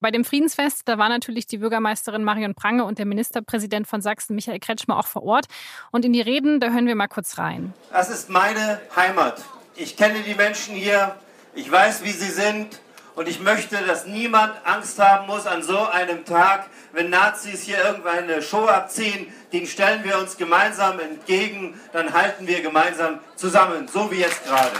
Bei 0.00 0.12
dem 0.12 0.24
Friedensfest, 0.24 0.82
da 0.86 0.96
war 0.96 1.08
natürlich 1.08 1.46
die 1.46 1.58
Bürgermeisterin 1.58 2.22
Marion 2.22 2.54
Prange 2.54 2.84
und 2.84 2.98
der 2.98 3.06
Ministerpräsident 3.06 3.88
von 3.88 4.00
Sachsen 4.00 4.36
Michael 4.36 4.60
Kretschmer 4.60 4.96
auch 4.96 5.08
vor 5.08 5.24
Ort. 5.24 5.46
Und 5.90 6.04
in 6.04 6.12
die 6.12 6.20
Reden, 6.20 6.60
da 6.60 6.70
hören 6.70 6.86
wir 6.86 6.94
mal 6.94 7.08
kurz 7.08 7.36
rein. 7.36 7.72
Das 7.90 8.08
ist 8.08 8.30
meine 8.30 8.80
Heimat. 8.94 9.42
Ich 9.74 9.96
kenne 9.96 10.20
die 10.24 10.36
Menschen 10.36 10.76
hier. 10.76 11.16
Ich 11.54 11.70
weiß, 11.70 12.04
wie 12.04 12.10
sie 12.10 12.30
sind. 12.30 12.78
Und 13.18 13.26
ich 13.26 13.40
möchte, 13.40 13.76
dass 13.84 14.06
niemand 14.06 14.52
Angst 14.62 15.00
haben 15.00 15.26
muss 15.26 15.44
an 15.44 15.64
so 15.64 15.76
einem 15.76 16.24
Tag, 16.24 16.68
wenn 16.92 17.10
Nazis 17.10 17.62
hier 17.62 17.78
irgendeine 17.84 18.40
Show 18.42 18.66
abziehen. 18.66 19.26
Den 19.52 19.66
stellen 19.66 20.04
wir 20.04 20.18
uns 20.18 20.36
gemeinsam 20.36 21.00
entgegen, 21.00 21.74
dann 21.92 22.12
halten 22.12 22.46
wir 22.46 22.60
gemeinsam 22.60 23.18
zusammen, 23.34 23.88
so 23.92 24.08
wie 24.12 24.20
jetzt 24.20 24.46
gerade. 24.46 24.70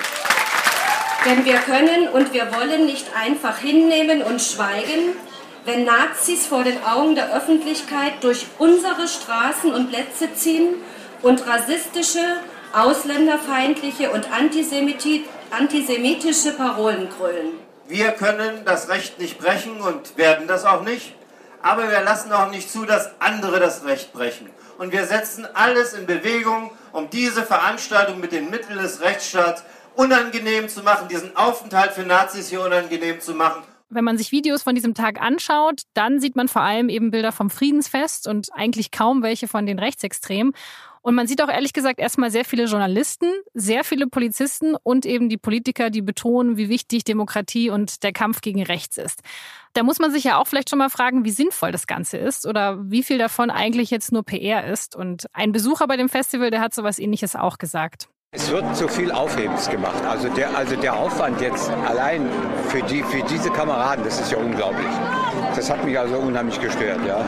Denn 1.26 1.44
wir 1.44 1.56
können 1.56 2.06
und 2.10 2.32
wir 2.32 2.54
wollen 2.54 2.86
nicht 2.86 3.08
einfach 3.16 3.58
hinnehmen 3.58 4.22
und 4.22 4.40
schweigen, 4.40 5.16
wenn 5.64 5.84
Nazis 5.84 6.46
vor 6.46 6.62
den 6.62 6.80
Augen 6.84 7.16
der 7.16 7.34
Öffentlichkeit 7.34 8.22
durch 8.22 8.46
unsere 8.58 9.08
Straßen 9.08 9.74
und 9.74 9.90
Plätze 9.90 10.32
ziehen 10.34 10.76
und 11.22 11.44
rassistische, 11.44 12.36
ausländerfeindliche 12.72 14.12
und 14.12 14.28
antisemitische 14.30 16.52
Parolen 16.52 17.08
grüllen. 17.10 17.67
Wir 17.88 18.12
können 18.12 18.66
das 18.66 18.90
Recht 18.90 19.18
nicht 19.18 19.38
brechen 19.38 19.80
und 19.80 20.18
werden 20.18 20.46
das 20.46 20.66
auch 20.66 20.82
nicht, 20.82 21.14
aber 21.62 21.90
wir 21.90 22.02
lassen 22.02 22.30
auch 22.32 22.50
nicht 22.50 22.70
zu, 22.70 22.84
dass 22.84 23.18
andere 23.18 23.60
das 23.60 23.82
Recht 23.86 24.12
brechen. 24.12 24.50
Und 24.76 24.92
wir 24.92 25.06
setzen 25.06 25.46
alles 25.54 25.94
in 25.94 26.04
Bewegung, 26.04 26.70
um 26.92 27.08
diese 27.08 27.42
Veranstaltung 27.44 28.20
mit 28.20 28.32
den 28.32 28.50
Mitteln 28.50 28.78
des 28.78 29.00
Rechtsstaats 29.00 29.64
unangenehm 29.94 30.68
zu 30.68 30.82
machen, 30.82 31.08
diesen 31.08 31.34
Aufenthalt 31.34 31.92
für 31.92 32.02
Nazis 32.02 32.50
hier 32.50 32.60
unangenehm 32.60 33.22
zu 33.22 33.32
machen. 33.32 33.62
Wenn 33.88 34.04
man 34.04 34.18
sich 34.18 34.32
Videos 34.32 34.62
von 34.62 34.74
diesem 34.74 34.92
Tag 34.92 35.18
anschaut, 35.18 35.80
dann 35.94 36.20
sieht 36.20 36.36
man 36.36 36.48
vor 36.48 36.60
allem 36.60 36.90
eben 36.90 37.10
Bilder 37.10 37.32
vom 37.32 37.48
Friedensfest 37.48 38.28
und 38.28 38.48
eigentlich 38.52 38.90
kaum 38.90 39.22
welche 39.22 39.48
von 39.48 39.64
den 39.64 39.78
Rechtsextremen. 39.78 40.52
Und 41.08 41.14
man 41.14 41.26
sieht 41.26 41.40
auch 41.40 41.48
ehrlich 41.48 41.72
gesagt 41.72 42.00
erstmal 42.00 42.30
sehr 42.30 42.44
viele 42.44 42.64
Journalisten, 42.64 43.32
sehr 43.54 43.82
viele 43.82 44.08
Polizisten 44.08 44.76
und 44.82 45.06
eben 45.06 45.30
die 45.30 45.38
Politiker, 45.38 45.88
die 45.88 46.02
betonen, 46.02 46.58
wie 46.58 46.68
wichtig 46.68 47.02
Demokratie 47.02 47.70
und 47.70 48.02
der 48.02 48.12
Kampf 48.12 48.42
gegen 48.42 48.62
rechts 48.62 48.98
ist. 48.98 49.22
Da 49.72 49.84
muss 49.84 50.00
man 50.00 50.12
sich 50.12 50.24
ja 50.24 50.36
auch 50.36 50.46
vielleicht 50.46 50.68
schon 50.68 50.78
mal 50.78 50.90
fragen, 50.90 51.24
wie 51.24 51.30
sinnvoll 51.30 51.72
das 51.72 51.86
Ganze 51.86 52.18
ist 52.18 52.44
oder 52.44 52.90
wie 52.90 53.02
viel 53.02 53.16
davon 53.16 53.48
eigentlich 53.48 53.90
jetzt 53.90 54.12
nur 54.12 54.22
PR 54.22 54.66
ist. 54.66 54.94
Und 54.94 55.24
ein 55.32 55.50
Besucher 55.50 55.86
bei 55.86 55.96
dem 55.96 56.10
Festival, 56.10 56.50
der 56.50 56.60
hat 56.60 56.74
sowas 56.74 56.98
ähnliches 56.98 57.36
auch 57.36 57.56
gesagt. 57.56 58.10
Es 58.32 58.50
wird 58.50 58.76
zu 58.76 58.86
viel 58.86 59.10
Aufhebens 59.10 59.70
gemacht. 59.70 60.04
Also 60.04 60.28
der, 60.28 60.54
also 60.58 60.76
der 60.76 60.94
Aufwand 60.94 61.40
jetzt 61.40 61.70
allein 61.70 62.28
für, 62.68 62.82
die, 62.82 63.02
für 63.02 63.22
diese 63.22 63.48
Kameraden, 63.48 64.04
das 64.04 64.20
ist 64.20 64.30
ja 64.30 64.36
unglaublich. 64.36 64.92
Das 65.56 65.70
hat 65.70 65.82
mich 65.86 65.98
also 65.98 66.18
unheimlich 66.18 66.60
gestört, 66.60 67.00
ja. 67.06 67.24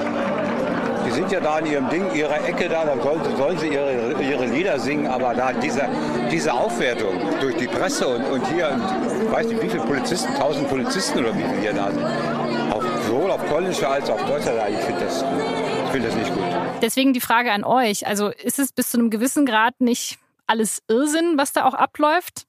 Die 1.10 1.16
sind 1.16 1.32
ja 1.32 1.40
da 1.40 1.58
in 1.58 1.66
ihrem 1.66 1.88
Ding, 1.88 2.14
ihrer 2.14 2.46
Ecke 2.46 2.68
da, 2.68 2.84
da 2.84 2.96
sollen, 3.02 3.36
sollen 3.36 3.58
sie 3.58 3.66
ihre, 3.66 4.22
ihre 4.22 4.46
Lieder 4.46 4.78
singen, 4.78 5.08
aber 5.08 5.34
da 5.34 5.52
diese, 5.52 5.88
diese 6.30 6.52
Aufwertung 6.52 7.20
durch 7.40 7.56
die 7.56 7.66
Presse 7.66 8.06
und, 8.06 8.24
und 8.26 8.46
hier, 8.46 8.68
und, 8.68 9.24
ich 9.24 9.32
weiß 9.32 9.48
nicht, 9.48 9.60
wie 9.60 9.68
viele 9.68 9.82
Polizisten, 9.82 10.32
tausend 10.36 10.68
Polizisten 10.68 11.18
oder 11.18 11.36
wie 11.36 11.42
viele 11.42 11.60
hier 11.60 11.72
da 11.72 11.90
sind, 11.90 12.04
auf, 12.72 12.84
sowohl 13.08 13.32
auf 13.32 13.44
polnischer 13.48 13.90
als 13.90 14.08
auch 14.08 14.20
deutscher 14.24 14.54
Seite, 14.54 14.72
ich 14.72 14.84
finde 14.84 15.00
das, 15.04 15.24
find 15.90 16.04
das 16.04 16.14
nicht 16.14 16.32
gut. 16.32 16.44
Deswegen 16.80 17.12
die 17.12 17.20
Frage 17.20 17.50
an 17.50 17.64
euch, 17.64 18.06
also 18.06 18.28
ist 18.28 18.60
es 18.60 18.70
bis 18.70 18.90
zu 18.90 18.98
einem 18.98 19.10
gewissen 19.10 19.46
Grad 19.46 19.80
nicht 19.80 20.18
alles 20.46 20.80
Irrsinn, 20.86 21.34
was 21.36 21.52
da 21.52 21.64
auch 21.64 21.74
abläuft? 21.74 22.46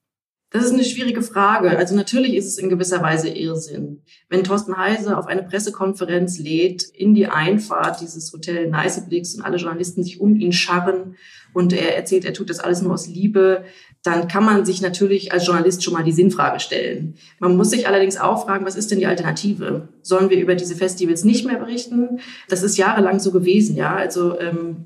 Das 0.54 0.66
ist 0.66 0.74
eine 0.74 0.84
schwierige 0.84 1.22
Frage. 1.22 1.78
Also 1.78 1.96
natürlich 1.96 2.36
ist 2.36 2.46
es 2.46 2.58
in 2.58 2.68
gewisser 2.68 3.02
Weise 3.02 3.30
Irrsinn. 3.30 4.02
Wenn 4.28 4.44
Thorsten 4.44 4.76
Heise 4.76 5.18
auf 5.18 5.28
eine 5.28 5.44
Pressekonferenz 5.44 6.40
lädt, 6.40 6.84
in 6.84 7.16
die 7.16 7.28
Einfahrt 7.28 8.02
dieses 8.02 8.34
Hotel 8.34 8.70
Neißeblix 8.70 9.36
und 9.36 9.44
alle 9.44 9.56
Journalisten 9.56 10.04
sich 10.04 10.20
um 10.20 10.36
ihn 10.36 10.52
scharren 10.52 11.16
und 11.54 11.72
er 11.72 11.96
erzählt, 11.96 12.26
er 12.26 12.34
tut 12.34 12.50
das 12.50 12.60
alles 12.60 12.82
nur 12.82 12.94
aus 12.94 13.08
Liebe, 13.08 13.64
dann 14.04 14.28
kann 14.28 14.44
man 14.44 14.66
sich 14.66 14.82
natürlich 14.82 15.32
als 15.32 15.46
Journalist 15.46 15.84
schon 15.84 15.94
mal 15.94 16.04
die 16.04 16.12
Sinnfrage 16.12 16.60
stellen. 16.60 17.16
Man 17.40 17.56
muss 17.56 17.70
sich 17.70 17.88
allerdings 17.88 18.18
auch 18.18 18.46
fragen, 18.46 18.66
was 18.66 18.76
ist 18.76 18.90
denn 18.90 18.98
die 18.98 19.06
Alternative? 19.06 19.90
Sollen 20.02 20.32
wir 20.32 20.40
über 20.42 20.56
diese 20.56 20.76
Festivals 20.76 21.24
nicht 21.24 21.46
mehr 21.46 21.58
berichten? 21.58 22.20
Das 22.50 22.64
ist 22.64 22.78
jahrelang 22.78 23.20
so 23.20 23.32
gewesen, 23.32 23.76
ja. 23.76 23.96
Also 23.96 24.40
ähm, 24.40 24.86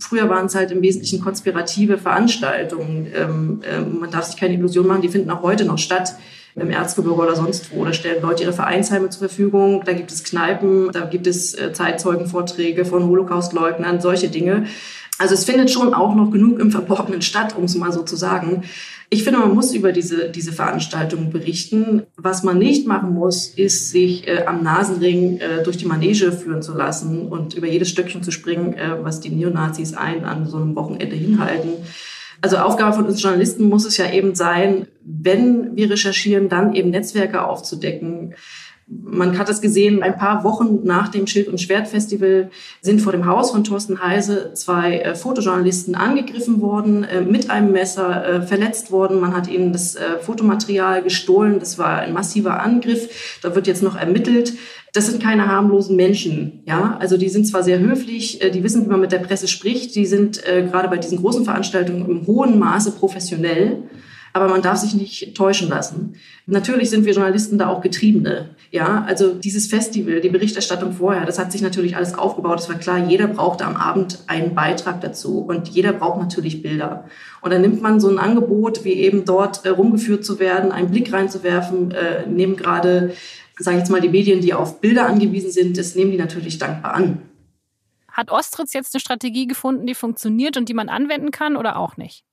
früher 0.00 0.28
waren 0.28 0.46
es 0.46 0.54
halt 0.54 0.70
im 0.70 0.82
Wesentlichen 0.82 1.20
konspirative 1.20 1.96
Veranstaltungen. 1.96 3.06
Ähm, 3.14 3.62
ähm, 3.64 4.00
man 4.00 4.10
darf 4.10 4.24
sich 4.24 4.36
keine 4.38 4.54
Illusion 4.54 4.86
machen, 4.86 5.02
die 5.02 5.08
finden 5.08 5.30
auch 5.30 5.42
heute 5.42 5.64
noch 5.64 5.78
statt 5.78 6.14
im 6.54 6.70
Erzgebirge 6.70 7.22
oder 7.22 7.34
sonst 7.34 7.74
wo. 7.74 7.84
Da 7.84 7.94
stellen 7.94 8.22
Leute 8.22 8.42
ihre 8.42 8.52
Vereinsheime 8.52 9.08
zur 9.08 9.28
Verfügung, 9.28 9.82
da 9.86 9.94
gibt 9.94 10.12
es 10.12 10.24
Kneipen, 10.24 10.90
da 10.92 11.06
gibt 11.06 11.26
es 11.26 11.54
äh, 11.54 11.72
Zeitzeugenvorträge 11.72 12.84
von 12.84 13.06
Holocaustleugnern, 13.06 14.02
solche 14.02 14.28
Dinge. 14.28 14.66
Also 15.22 15.34
es 15.34 15.44
findet 15.44 15.70
schon 15.70 15.94
auch 15.94 16.16
noch 16.16 16.32
genug 16.32 16.58
im 16.58 16.72
Verborgenen 16.72 17.22
statt, 17.22 17.54
um 17.56 17.62
es 17.62 17.76
mal 17.76 17.92
so 17.92 18.02
zu 18.02 18.16
sagen. 18.16 18.64
Ich 19.08 19.22
finde, 19.22 19.38
man 19.38 19.54
muss 19.54 19.72
über 19.72 19.92
diese, 19.92 20.28
diese 20.30 20.50
Veranstaltungen 20.50 21.30
berichten. 21.30 22.02
Was 22.16 22.42
man 22.42 22.58
nicht 22.58 22.88
machen 22.88 23.14
muss, 23.14 23.46
ist, 23.46 23.92
sich 23.92 24.26
äh, 24.26 24.46
am 24.46 24.64
Nasenring 24.64 25.38
äh, 25.38 25.62
durch 25.62 25.76
die 25.76 25.86
Manege 25.86 26.32
führen 26.32 26.60
zu 26.60 26.74
lassen 26.74 27.28
und 27.28 27.54
über 27.54 27.68
jedes 27.68 27.88
Stückchen 27.88 28.24
zu 28.24 28.32
springen, 28.32 28.74
äh, 28.74 28.96
was 29.00 29.20
die 29.20 29.30
Neonazis 29.30 29.94
ein 29.94 30.24
an 30.24 30.48
so 30.48 30.56
einem 30.56 30.74
Wochenende 30.74 31.14
hinhalten. 31.14 31.70
Also 32.40 32.56
Aufgabe 32.56 32.96
von 32.96 33.06
uns 33.06 33.22
Journalisten 33.22 33.68
muss 33.68 33.84
es 33.84 33.96
ja 33.98 34.10
eben 34.10 34.34
sein, 34.34 34.88
wenn 35.04 35.76
wir 35.76 35.88
recherchieren, 35.88 36.48
dann 36.48 36.74
eben 36.74 36.90
Netzwerke 36.90 37.44
aufzudecken, 37.44 38.34
man 38.86 39.38
hat 39.38 39.48
es 39.48 39.60
gesehen, 39.60 40.02
ein 40.02 40.16
paar 40.16 40.44
Wochen 40.44 40.80
nach 40.84 41.08
dem 41.08 41.26
Schild- 41.26 41.48
und 41.48 41.60
Schwertfestival 41.60 42.50
sind 42.80 43.00
vor 43.00 43.12
dem 43.12 43.26
Haus 43.26 43.50
von 43.50 43.64
Thorsten 43.64 44.02
Heise 44.02 44.52
zwei 44.54 44.98
äh, 44.98 45.14
Fotojournalisten 45.14 45.94
angegriffen 45.94 46.60
worden, 46.60 47.04
äh, 47.04 47.20
mit 47.20 47.50
einem 47.50 47.72
Messer 47.72 48.24
äh, 48.24 48.42
verletzt 48.42 48.90
worden. 48.90 49.20
Man 49.20 49.34
hat 49.34 49.48
ihnen 49.48 49.72
das 49.72 49.96
Fotomaterial 50.20 51.02
gestohlen. 51.02 51.58
Das 51.58 51.78
war 51.78 51.98
ein 51.98 52.12
massiver 52.12 52.60
Angriff. 52.60 53.38
Da 53.42 53.54
wird 53.54 53.66
jetzt 53.66 53.82
noch 53.82 53.96
ermittelt. 53.96 54.54
Das 54.92 55.06
sind 55.06 55.22
keine 55.22 55.46
harmlosen 55.46 55.96
Menschen, 55.96 56.62
ja. 56.66 56.96
Also 57.00 57.16
die 57.16 57.28
sind 57.28 57.46
zwar 57.46 57.62
sehr 57.62 57.78
höflich, 57.78 58.40
die 58.52 58.62
wissen, 58.62 58.84
wie 58.84 58.90
man 58.90 59.00
mit 59.00 59.12
der 59.12 59.18
Presse 59.18 59.48
spricht. 59.48 59.94
Die 59.94 60.06
sind 60.06 60.42
gerade 60.42 60.88
bei 60.88 60.98
diesen 60.98 61.18
großen 61.18 61.44
Veranstaltungen 61.44 62.08
im 62.08 62.26
hohen 62.26 62.58
Maße 62.58 62.92
professionell. 62.92 63.84
Aber 64.34 64.48
man 64.48 64.62
darf 64.62 64.78
sich 64.78 64.94
nicht 64.94 65.34
täuschen 65.36 65.68
lassen. 65.68 66.16
Natürlich 66.46 66.88
sind 66.90 67.04
wir 67.04 67.12
Journalisten 67.12 67.58
da 67.58 67.68
auch 67.68 67.82
Getriebene. 67.82 68.50
Ja, 68.70 69.04
also 69.06 69.34
dieses 69.34 69.66
Festival, 69.66 70.20
die 70.20 70.30
Berichterstattung 70.30 70.92
vorher, 70.92 71.26
das 71.26 71.38
hat 71.38 71.52
sich 71.52 71.60
natürlich 71.60 71.96
alles 71.96 72.14
aufgebaut. 72.14 72.60
Es 72.60 72.68
war 72.68 72.78
klar, 72.78 73.06
jeder 73.06 73.26
brauchte 73.26 73.64
am 73.64 73.76
Abend 73.76 74.20
einen 74.26 74.54
Beitrag 74.54 75.02
dazu 75.02 75.40
und 75.40 75.68
jeder 75.68 75.92
braucht 75.92 76.18
natürlich 76.18 76.62
Bilder. 76.62 77.04
Und 77.42 77.52
dann 77.52 77.60
nimmt 77.60 77.82
man 77.82 78.00
so 78.00 78.08
ein 78.08 78.18
Angebot, 78.18 78.84
wie 78.84 78.94
eben 78.94 79.24
dort 79.24 79.64
äh, 79.66 79.68
rumgeführt 79.68 80.24
zu 80.24 80.38
werden, 80.38 80.72
einen 80.72 80.90
Blick 80.90 81.12
reinzuwerfen, 81.12 81.90
äh, 81.90 82.26
nehmen 82.26 82.56
gerade, 82.56 83.14
sage 83.58 83.76
ich 83.76 83.82
jetzt 83.82 83.90
mal, 83.90 84.00
die 84.00 84.08
Medien, 84.08 84.40
die 84.40 84.54
auf 84.54 84.80
Bilder 84.80 85.06
angewiesen 85.06 85.50
sind, 85.50 85.76
das 85.76 85.94
nehmen 85.94 86.10
die 86.10 86.18
natürlich 86.18 86.58
dankbar 86.58 86.94
an. 86.94 87.22
Hat 88.08 88.30
Ostritz 88.30 88.72
jetzt 88.72 88.94
eine 88.94 89.00
Strategie 89.00 89.46
gefunden, 89.46 89.86
die 89.86 89.94
funktioniert 89.94 90.56
und 90.56 90.68
die 90.68 90.74
man 90.74 90.88
anwenden 90.88 91.30
kann 91.30 91.56
oder 91.56 91.76
auch 91.76 91.96
nicht? 91.96 92.24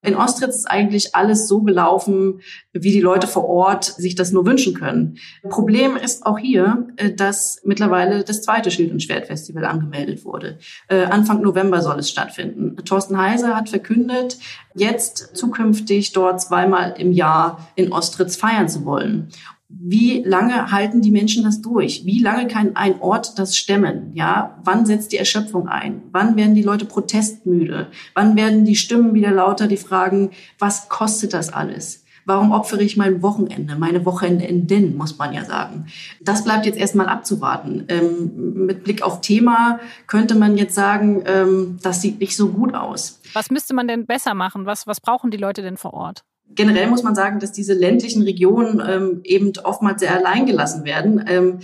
In 0.00 0.14
Ostritz 0.14 0.56
ist 0.56 0.70
eigentlich 0.70 1.16
alles 1.16 1.48
so 1.48 1.62
gelaufen, 1.62 2.40
wie 2.72 2.92
die 2.92 3.00
Leute 3.00 3.26
vor 3.26 3.48
Ort 3.48 3.84
sich 3.84 4.14
das 4.14 4.30
nur 4.30 4.46
wünschen 4.46 4.74
können. 4.74 5.18
Problem 5.48 5.96
ist 5.96 6.24
auch 6.24 6.38
hier, 6.38 6.86
äh, 6.96 7.12
dass 7.12 7.60
mittlerweile 7.64 8.22
das 8.22 8.42
zweite 8.42 8.70
Schild- 8.70 8.92
und 8.92 9.02
Schwertfestival 9.02 9.64
angemeldet 9.64 10.24
wurde. 10.24 10.58
Äh, 10.88 11.04
Anfang 11.04 11.42
November 11.42 11.82
soll 11.82 11.98
es 11.98 12.10
stattfinden. 12.10 12.76
Thorsten 12.84 13.18
Heiser 13.18 13.56
hat 13.56 13.68
verkündet, 13.68 14.38
jetzt 14.74 15.36
zukünftig 15.36 16.12
dort 16.12 16.40
zweimal 16.40 16.94
im 16.96 17.10
Jahr 17.12 17.68
in 17.74 17.92
Ostritz 17.92 18.36
feiern 18.36 18.68
zu 18.68 18.84
wollen 18.84 19.32
wie 19.68 20.22
lange 20.22 20.70
halten 20.70 21.02
die 21.02 21.10
Menschen 21.10 21.44
das 21.44 21.60
durch? 21.60 22.06
Wie 22.06 22.20
lange 22.20 22.48
kann 22.48 22.74
ein 22.74 23.00
Ort 23.00 23.38
das 23.38 23.56
stemmen? 23.56 24.12
Ja, 24.14 24.58
wann 24.64 24.86
setzt 24.86 25.12
die 25.12 25.18
Erschöpfung 25.18 25.68
ein? 25.68 26.02
Wann 26.10 26.36
werden 26.36 26.54
die 26.54 26.62
Leute 26.62 26.86
protestmüde? 26.86 27.88
Wann 28.14 28.34
werden 28.34 28.64
die 28.64 28.76
Stimmen 28.76 29.12
wieder 29.12 29.30
lauter, 29.30 29.68
die 29.68 29.76
fragen, 29.76 30.30
was 30.58 30.88
kostet 30.88 31.34
das 31.34 31.52
alles? 31.52 32.04
Warum 32.24 32.52
opfere 32.52 32.82
ich 32.82 32.96
mein 32.96 33.22
Wochenende, 33.22 33.76
meine 33.76 34.04
Wochenenden, 34.04 34.96
muss 34.96 35.16
man 35.16 35.32
ja 35.32 35.44
sagen. 35.44 35.86
Das 36.20 36.44
bleibt 36.44 36.66
jetzt 36.66 36.78
erstmal 36.78 37.06
abzuwarten. 37.06 37.84
Ähm, 37.88 38.66
mit 38.66 38.84
Blick 38.84 39.02
auf 39.02 39.22
Thema 39.22 39.80
könnte 40.06 40.34
man 40.34 40.58
jetzt 40.58 40.74
sagen, 40.74 41.22
ähm, 41.26 41.78
das 41.82 42.02
sieht 42.02 42.20
nicht 42.20 42.36
so 42.36 42.48
gut 42.50 42.74
aus. 42.74 43.20
Was 43.32 43.50
müsste 43.50 43.74
man 43.74 43.88
denn 43.88 44.04
besser 44.04 44.34
machen? 44.34 44.66
Was, 44.66 44.86
was 44.86 45.00
brauchen 45.00 45.30
die 45.30 45.38
Leute 45.38 45.62
denn 45.62 45.78
vor 45.78 45.94
Ort? 45.94 46.24
Generell 46.54 46.88
muss 46.88 47.02
man 47.02 47.14
sagen, 47.14 47.40
dass 47.40 47.52
diese 47.52 47.74
ländlichen 47.74 48.22
Regionen 48.22 48.82
ähm, 48.86 49.20
eben 49.24 49.52
oftmals 49.62 50.00
sehr 50.00 50.14
allein 50.14 50.46
gelassen 50.46 50.84
werden. 50.84 51.24
Ähm, 51.28 51.58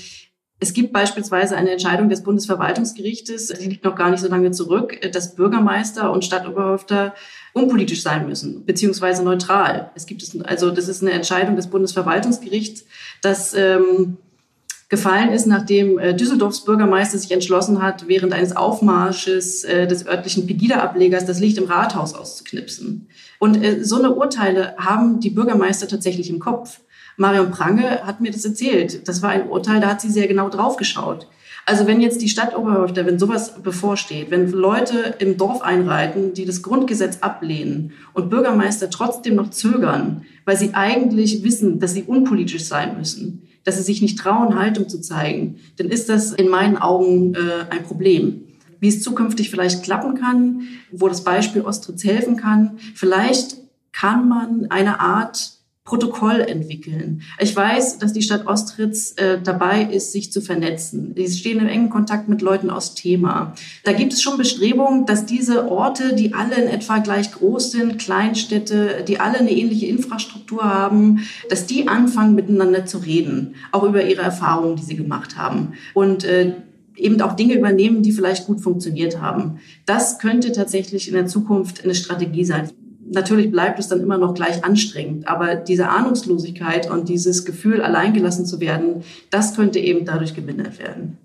es 0.61 0.73
gibt 0.73 0.92
beispielsweise 0.92 1.57
eine 1.57 1.73
Entscheidung 1.73 2.09
des 2.09 2.23
Bundesverwaltungsgerichtes, 2.23 3.49
die 3.49 3.68
liegt 3.68 3.85
noch 3.85 3.97
gar 3.97 4.11
nicht 4.11 4.20
so 4.20 4.29
lange 4.29 4.51
zurück, 4.53 4.99
dass 5.12 5.35
Bürgermeister 5.35 6.11
und 6.11 6.25
Stadtoberhäupter 6.25 7.14
unpolitisch 7.53 8.03
sein 8.03 8.27
müssen, 8.27 8.64
beziehungsweise 8.64 9.23
neutral. 9.25 9.90
Es 9.94 10.07
gibt 10.07 10.23
es, 10.23 10.40
also 10.42 10.70
das 10.70 10.88
ist 10.88 11.03
eine 11.03 11.12
Entscheidung 11.12 11.57
des 11.57 11.66
Bundesverwaltungsgerichts, 11.66 12.87
dass 13.20 13.53
ähm, 13.55 14.16
gefallen 14.94 15.30
ist, 15.30 15.46
nachdem 15.48 15.98
äh, 15.98 16.14
Düsseldorfs 16.14 16.64
Bürgermeister 16.64 17.19
sich 17.19 17.33
entschlossen 17.33 17.83
hat, 17.83 18.06
während 18.06 18.33
eines 18.33 18.54
Aufmarsches 18.54 19.64
äh, 19.64 19.88
des 19.88 20.06
örtlichen 20.06 20.46
Pegida-Ablegers 20.46 21.27
das 21.27 21.40
Licht 21.40 21.58
im 21.58 21.64
Rathaus 21.64 22.14
auszuknipsen. 22.14 23.08
Und 23.40 23.60
äh, 23.60 23.85
so 23.85 23.96
eine 23.96 24.14
Urteile 24.14 24.77
haben 24.79 25.19
die 25.19 25.31
Bürgermeister 25.31 25.88
tatsächlich 25.88 26.31
im 26.31 26.38
Kopf. 26.38 26.81
Marion 27.16 27.50
Prange 27.50 28.06
hat 28.06 28.21
mir 28.21 28.31
das 28.31 28.44
erzählt. 28.44 29.08
Das 29.08 29.21
war 29.21 29.31
ein 29.31 29.48
Urteil, 29.48 29.81
da 29.81 29.88
hat 29.88 30.00
sie 30.00 30.10
sehr 30.10 30.29
genau 30.29 30.48
drauf 30.48 30.77
geschaut. 30.77 31.27
Also 31.66 31.87
wenn 31.88 32.00
jetzt 32.00 32.21
die 32.23 32.29
Stadtoberhäupter, 32.29 33.04
wenn 33.04 33.19
sowas 33.19 33.60
bevorsteht, 33.62 34.31
wenn 34.31 34.50
Leute 34.50 35.16
im 35.19 35.37
Dorf 35.38 35.62
einreiten, 35.62 36.35
die 36.35 36.44
das 36.44 36.62
Grundgesetz 36.62 37.19
ablehnen 37.21 37.92
und 38.12 38.31
Bürgermeister 38.31 38.90
trotzdem 38.90 39.35
noch 39.35 39.50
zögern, 39.50 40.25
weil 40.44 40.56
sie 40.56 40.75
eigentlich 40.75 41.42
wissen, 41.42 41.81
dass 41.81 41.94
sie 41.94 42.04
unpolitisch 42.04 42.64
sein 42.64 42.96
müssen, 42.98 43.48
dass 43.65 43.77
sie 43.77 43.83
sich 43.83 44.02
nicht 44.02 44.19
trauen, 44.19 44.58
Haltung 44.58 44.88
zu 44.88 45.00
zeigen, 45.00 45.56
dann 45.77 45.88
ist 45.88 46.08
das 46.08 46.33
in 46.33 46.48
meinen 46.48 46.77
Augen 46.77 47.35
äh, 47.35 47.65
ein 47.71 47.83
Problem. 47.85 48.42
Wie 48.81 48.88
es 48.88 49.02
zukünftig 49.02 49.50
vielleicht 49.50 49.83
klappen 49.83 50.15
kann, 50.15 50.69
wo 50.92 51.08
das 51.08 51.25
Beispiel 51.25 51.62
Ostritz 51.62 52.04
helfen 52.04 52.37
kann, 52.37 52.79
vielleicht 52.94 53.56
kann 53.92 54.29
man 54.29 54.67
eine 54.71 55.00
Art 55.00 55.54
Protokoll 55.85 56.40
entwickeln. 56.40 57.20
Ich 57.38 57.54
weiß, 57.54 57.98
dass 57.98 58.14
die 58.14 58.22
Stadt 58.22 58.46
Ostritz 58.46 59.12
äh, 59.16 59.38
dabei 59.42 59.82
ist, 59.82 60.12
sich 60.12 60.32
zu 60.32 60.40
vernetzen. 60.40 61.14
Sie 61.14 61.28
stehen 61.28 61.60
im 61.60 61.66
engen 61.66 61.90
Kontakt 61.90 62.26
mit 62.26 62.40
Leuten 62.40 62.70
aus 62.70 62.94
Thema. 62.94 63.52
Da 63.85 63.92
gibt 63.92 64.14
es 64.14 64.22
schon 64.22 64.38
Bestrebungen, 64.38 65.04
dass 65.04 65.26
diese 65.26 65.70
Orte, 65.70 66.14
die 66.14 66.32
alle 66.32 66.54
in 66.54 66.68
etwa 66.68 67.00
gleich 67.00 67.32
groß 67.32 67.72
sind, 67.72 67.98
Kleinstädte, 67.98 69.04
die 69.06 69.20
alle 69.20 69.40
eine 69.40 69.50
ähnliche 69.50 69.85
Infrastruktur 69.85 70.64
haben, 70.64 71.26
dass 71.50 71.66
die 71.66 71.87
anfangen, 71.87 72.35
miteinander 72.35 72.87
zu 72.87 72.96
reden, 72.96 73.54
auch 73.70 73.82
über 73.82 74.06
ihre 74.06 74.22
Erfahrungen, 74.22 74.76
die 74.76 74.85
sie 74.85 74.96
gemacht 74.96 75.37
haben. 75.37 75.74
Und 75.92 76.24
äh, 76.24 76.54
eben 76.96 77.20
auch 77.20 77.35
Dinge 77.35 77.54
übernehmen, 77.54 78.02
die 78.02 78.12
vielleicht 78.12 78.46
gut 78.46 78.62
funktioniert 78.62 79.20
haben. 79.20 79.58
Das 79.85 80.18
könnte 80.18 80.52
tatsächlich 80.52 81.08
in 81.08 81.14
der 81.14 81.26
Zukunft 81.26 81.85
eine 81.85 81.94
Strategie 81.94 82.46
sein 82.46 82.70
natürlich 83.11 83.50
bleibt 83.50 83.79
es 83.79 83.88
dann 83.88 84.00
immer 84.00 84.19
noch 84.19 84.35
gleich 84.35 84.65
anstrengend, 84.65 85.29
aber 85.29 85.55
diese 85.55 85.88
Ahnungslosigkeit 85.88 86.90
und 86.90 87.09
dieses 87.09 87.44
Gefühl, 87.44 87.83
alleingelassen 87.83 88.46
zu 88.46 88.61
werden, 88.61 89.05
das 89.31 89.55
könnte 89.55 89.79
eben 89.79 90.05
dadurch 90.05 90.35
gemindert 90.35 90.79
werden. 90.79 91.19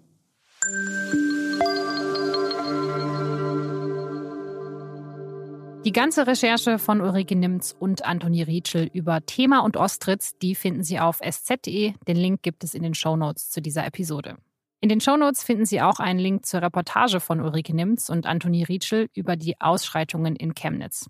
Die 5.85 5.93
ganze 5.93 6.27
Recherche 6.27 6.77
von 6.77 7.01
Ulrike 7.01 7.35
Nimz 7.35 7.75
und 7.79 8.05
Antoni 8.05 8.43
Rietschel 8.43 8.89
über 8.93 9.25
Thema 9.25 9.61
und 9.61 9.77
Ostritz, 9.77 10.37
die 10.37 10.53
finden 10.53 10.83
Sie 10.83 10.99
auf 10.99 11.19
sz.de. 11.21 11.93
Den 12.07 12.17
Link 12.17 12.43
gibt 12.43 12.63
es 12.63 12.73
in 12.73 12.83
den 12.83 12.93
Shownotes 12.93 13.49
zu 13.49 13.61
dieser 13.61 13.87
Episode. 13.87 14.35
In 14.81 14.89
den 14.89 15.01
Shownotes 15.01 15.41
finden 15.41 15.65
Sie 15.65 15.81
auch 15.81 15.99
einen 15.99 16.19
Link 16.19 16.45
zur 16.45 16.61
Reportage 16.61 17.19
von 17.19 17.41
Ulrike 17.41 17.73
Nimz 17.73 18.09
und 18.09 18.25
Antoni 18.25 18.63
Rietschel 18.63 19.07
über 19.13 19.35
die 19.35 19.59
Ausschreitungen 19.59 20.35
in 20.35 20.53
Chemnitz. 20.53 21.09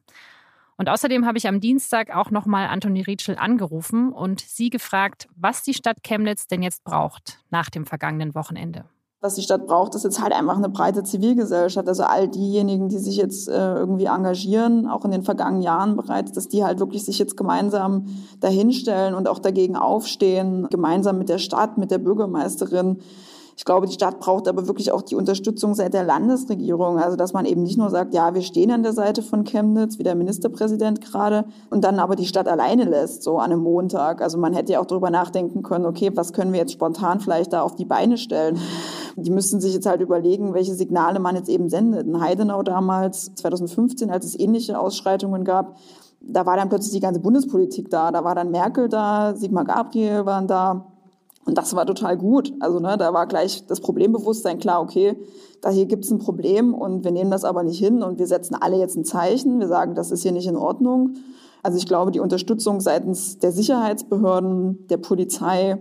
Und 0.79 0.87
außerdem 0.87 1.25
habe 1.25 1.37
ich 1.37 1.45
am 1.45 1.59
Dienstag 1.59 2.15
auch 2.15 2.31
nochmal 2.31 2.67
Antoni 2.67 3.01
Rietschel 3.01 3.35
angerufen 3.37 4.13
und 4.13 4.39
sie 4.39 4.69
gefragt, 4.69 5.27
was 5.35 5.61
die 5.61 5.73
Stadt 5.73 6.03
Chemnitz 6.03 6.47
denn 6.47 6.63
jetzt 6.63 6.85
braucht 6.85 7.39
nach 7.49 7.69
dem 7.69 7.85
vergangenen 7.85 8.33
Wochenende. 8.33 8.85
Was 9.19 9.35
die 9.35 9.41
Stadt 9.41 9.67
braucht, 9.67 9.93
ist 9.95 10.05
jetzt 10.05 10.23
halt 10.23 10.31
einfach 10.31 10.55
eine 10.55 10.69
breite 10.69 11.03
Zivilgesellschaft. 11.03 11.85
Also 11.85 12.03
all 12.03 12.29
diejenigen, 12.29 12.87
die 12.87 12.99
sich 12.99 13.17
jetzt 13.17 13.49
äh, 13.49 13.73
irgendwie 13.73 14.05
engagieren, 14.05 14.87
auch 14.87 15.03
in 15.03 15.11
den 15.11 15.23
vergangenen 15.23 15.63
Jahren 15.63 15.97
bereits, 15.97 16.31
dass 16.31 16.47
die 16.47 16.63
halt 16.63 16.79
wirklich 16.79 17.03
sich 17.03 17.19
jetzt 17.19 17.35
gemeinsam 17.35 18.05
dahinstellen 18.39 19.15
und 19.15 19.27
auch 19.27 19.39
dagegen 19.39 19.75
aufstehen, 19.75 20.67
gemeinsam 20.69 21.17
mit 21.17 21.27
der 21.27 21.39
Stadt, 21.39 21.77
mit 21.77 21.91
der 21.91 21.97
Bürgermeisterin 21.97 23.01
ich 23.59 23.65
glaube, 23.65 23.87
die 23.87 23.93
Stadt 23.93 24.21
braucht 24.21 24.47
aber 24.47 24.67
wirklich 24.67 24.93
auch 24.93 25.01
die 25.01 25.15
Unterstützung 25.15 25.75
seit 25.75 25.93
der 25.93 26.05
Landesregierung. 26.05 26.97
Also, 26.97 27.17
dass 27.17 27.33
man 27.33 27.43
eben 27.43 27.63
nicht 27.63 27.77
nur 27.77 27.89
sagt, 27.89 28.13
ja, 28.13 28.33
wir 28.33 28.41
stehen 28.41 28.71
an 28.71 28.83
der 28.83 28.93
Seite 28.93 29.21
von 29.21 29.43
Chemnitz, 29.43 29.99
wie 29.99 30.03
der 30.03 30.15
Ministerpräsident 30.15 31.01
gerade, 31.01 31.43
und 31.69 31.83
dann 31.83 31.99
aber 31.99 32.15
die 32.15 32.25
Stadt 32.25 32.47
alleine 32.47 32.85
lässt, 32.85 33.21
so 33.21 33.37
an 33.37 33.51
einem 33.51 33.61
Montag. 33.61 34.21
Also, 34.21 34.37
man 34.37 34.53
hätte 34.53 34.71
ja 34.71 34.79
auch 34.79 34.85
darüber 34.85 35.09
nachdenken 35.09 35.61
können, 35.61 35.85
okay, 35.85 36.09
was 36.15 36.31
können 36.31 36.53
wir 36.53 36.59
jetzt 36.61 36.71
spontan 36.71 37.19
vielleicht 37.19 37.51
da 37.51 37.61
auf 37.61 37.75
die 37.75 37.83
Beine 37.83 38.17
stellen? 38.17 38.57
Die 39.17 39.29
müssten 39.29 39.59
sich 39.59 39.73
jetzt 39.73 39.85
halt 39.85 39.99
überlegen, 39.99 40.53
welche 40.53 40.73
Signale 40.73 41.19
man 41.19 41.35
jetzt 41.35 41.49
eben 41.49 41.67
sendet. 41.67 42.07
In 42.07 42.21
Heidenau 42.21 42.63
damals, 42.63 43.35
2015, 43.35 44.09
als 44.09 44.25
es 44.25 44.39
ähnliche 44.39 44.79
Ausschreitungen 44.79 45.43
gab, 45.43 45.75
da 46.21 46.45
war 46.45 46.55
dann 46.55 46.69
plötzlich 46.69 46.93
die 46.93 47.01
ganze 47.01 47.19
Bundespolitik 47.19 47.89
da. 47.89 48.13
Da 48.13 48.23
war 48.23 48.35
dann 48.35 48.51
Merkel 48.51 48.87
da, 48.87 49.35
Sigmar 49.35 49.65
Gabriel 49.65 50.25
waren 50.25 50.47
da. 50.47 50.93
Und 51.49 51.57
das 51.57 51.75
war 51.75 51.87
total 51.87 52.15
gut. 52.15 52.53
Also 52.59 52.79
ne, 52.79 52.95
da 52.95 53.11
war 53.11 53.25
gleich 53.25 53.65
das 53.65 53.81
Problembewusstsein 53.81 54.59
klar, 54.59 54.83
okay, 54.83 55.17
da 55.61 55.71
hier 55.71 55.87
gibt 55.87 56.05
es 56.05 56.11
ein 56.11 56.19
Problem 56.19 56.75
und 56.75 57.03
wir 57.03 57.09
nehmen 57.09 57.31
das 57.31 57.43
aber 57.43 57.63
nicht 57.63 57.79
hin 57.79 58.03
und 58.03 58.19
wir 58.19 58.27
setzen 58.27 58.53
alle 58.53 58.77
jetzt 58.77 58.95
ein 58.95 59.03
Zeichen. 59.03 59.59
Wir 59.59 59.67
sagen, 59.67 59.95
das 59.95 60.11
ist 60.11 60.21
hier 60.21 60.31
nicht 60.31 60.45
in 60.45 60.55
Ordnung. 60.55 61.15
Also 61.63 61.79
ich 61.79 61.87
glaube, 61.87 62.11
die 62.11 62.19
Unterstützung 62.19 62.81
seitens 62.81 63.39
der 63.39 63.51
Sicherheitsbehörden, 63.51 64.85
der 64.89 64.97
Polizei, 64.97 65.79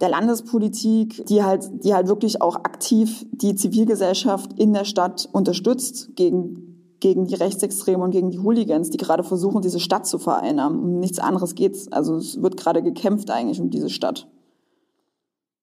der 0.00 0.08
Landespolitik, 0.08 1.24
die 1.26 1.44
halt, 1.44 1.70
die 1.84 1.94
halt 1.94 2.08
wirklich 2.08 2.42
auch 2.42 2.56
aktiv 2.56 3.24
die 3.30 3.54
Zivilgesellschaft 3.54 4.58
in 4.58 4.72
der 4.72 4.84
Stadt 4.84 5.28
unterstützt 5.30 6.16
gegen, 6.16 6.96
gegen 6.98 7.26
die 7.26 7.36
Rechtsextremen 7.36 8.02
und 8.02 8.10
gegen 8.10 8.32
die 8.32 8.40
Hooligans, 8.40 8.90
die 8.90 8.98
gerade 8.98 9.22
versuchen, 9.22 9.62
diese 9.62 9.78
Stadt 9.78 10.08
zu 10.08 10.18
vereinnahmen. 10.18 10.80
Um 10.80 10.98
nichts 10.98 11.20
anderes 11.20 11.54
geht's. 11.54 11.86
Also 11.92 12.16
es 12.16 12.42
wird 12.42 12.56
gerade 12.56 12.82
gekämpft 12.82 13.30
eigentlich 13.30 13.60
um 13.60 13.70
diese 13.70 13.90
Stadt. 13.90 14.26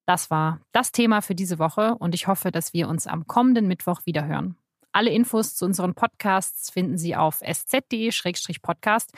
Das 0.05 0.29
war 0.29 0.59
das 0.71 0.91
Thema 0.91 1.21
für 1.21 1.35
diese 1.35 1.59
Woche 1.59 1.95
und 1.95 2.15
ich 2.15 2.27
hoffe, 2.27 2.51
dass 2.51 2.73
wir 2.73 2.87
uns 2.89 3.07
am 3.07 3.27
kommenden 3.27 3.67
Mittwoch 3.67 4.01
wiederhören. 4.05 4.57
Alle 4.91 5.11
Infos 5.11 5.55
zu 5.55 5.65
unseren 5.65 5.93
Podcasts 5.93 6.69
finden 6.69 6.97
Sie 6.97 7.15
auf 7.15 7.41
sz.de-podcast 7.41 9.13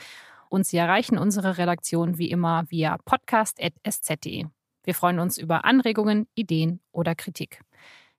und 0.48 0.66
Sie 0.66 0.76
erreichen 0.76 1.18
unsere 1.18 1.58
Redaktion 1.58 2.18
wie 2.18 2.30
immer 2.30 2.64
via 2.70 2.96
podcast.sz.de. 3.04 4.46
Wir 4.84 4.94
freuen 4.94 5.18
uns 5.18 5.38
über 5.38 5.64
Anregungen, 5.64 6.28
Ideen 6.34 6.80
oder 6.92 7.14
Kritik. 7.14 7.62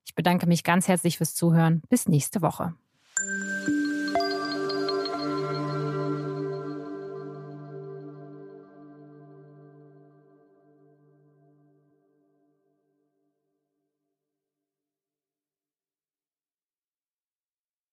Ich 0.06 0.16
bedanke 0.16 0.48
mich 0.48 0.64
ganz 0.64 0.88
herzlich 0.88 1.18
fürs 1.18 1.36
Zuhören. 1.36 1.82
Bis 1.90 2.08
nächste 2.08 2.42
Woche. 2.42 2.76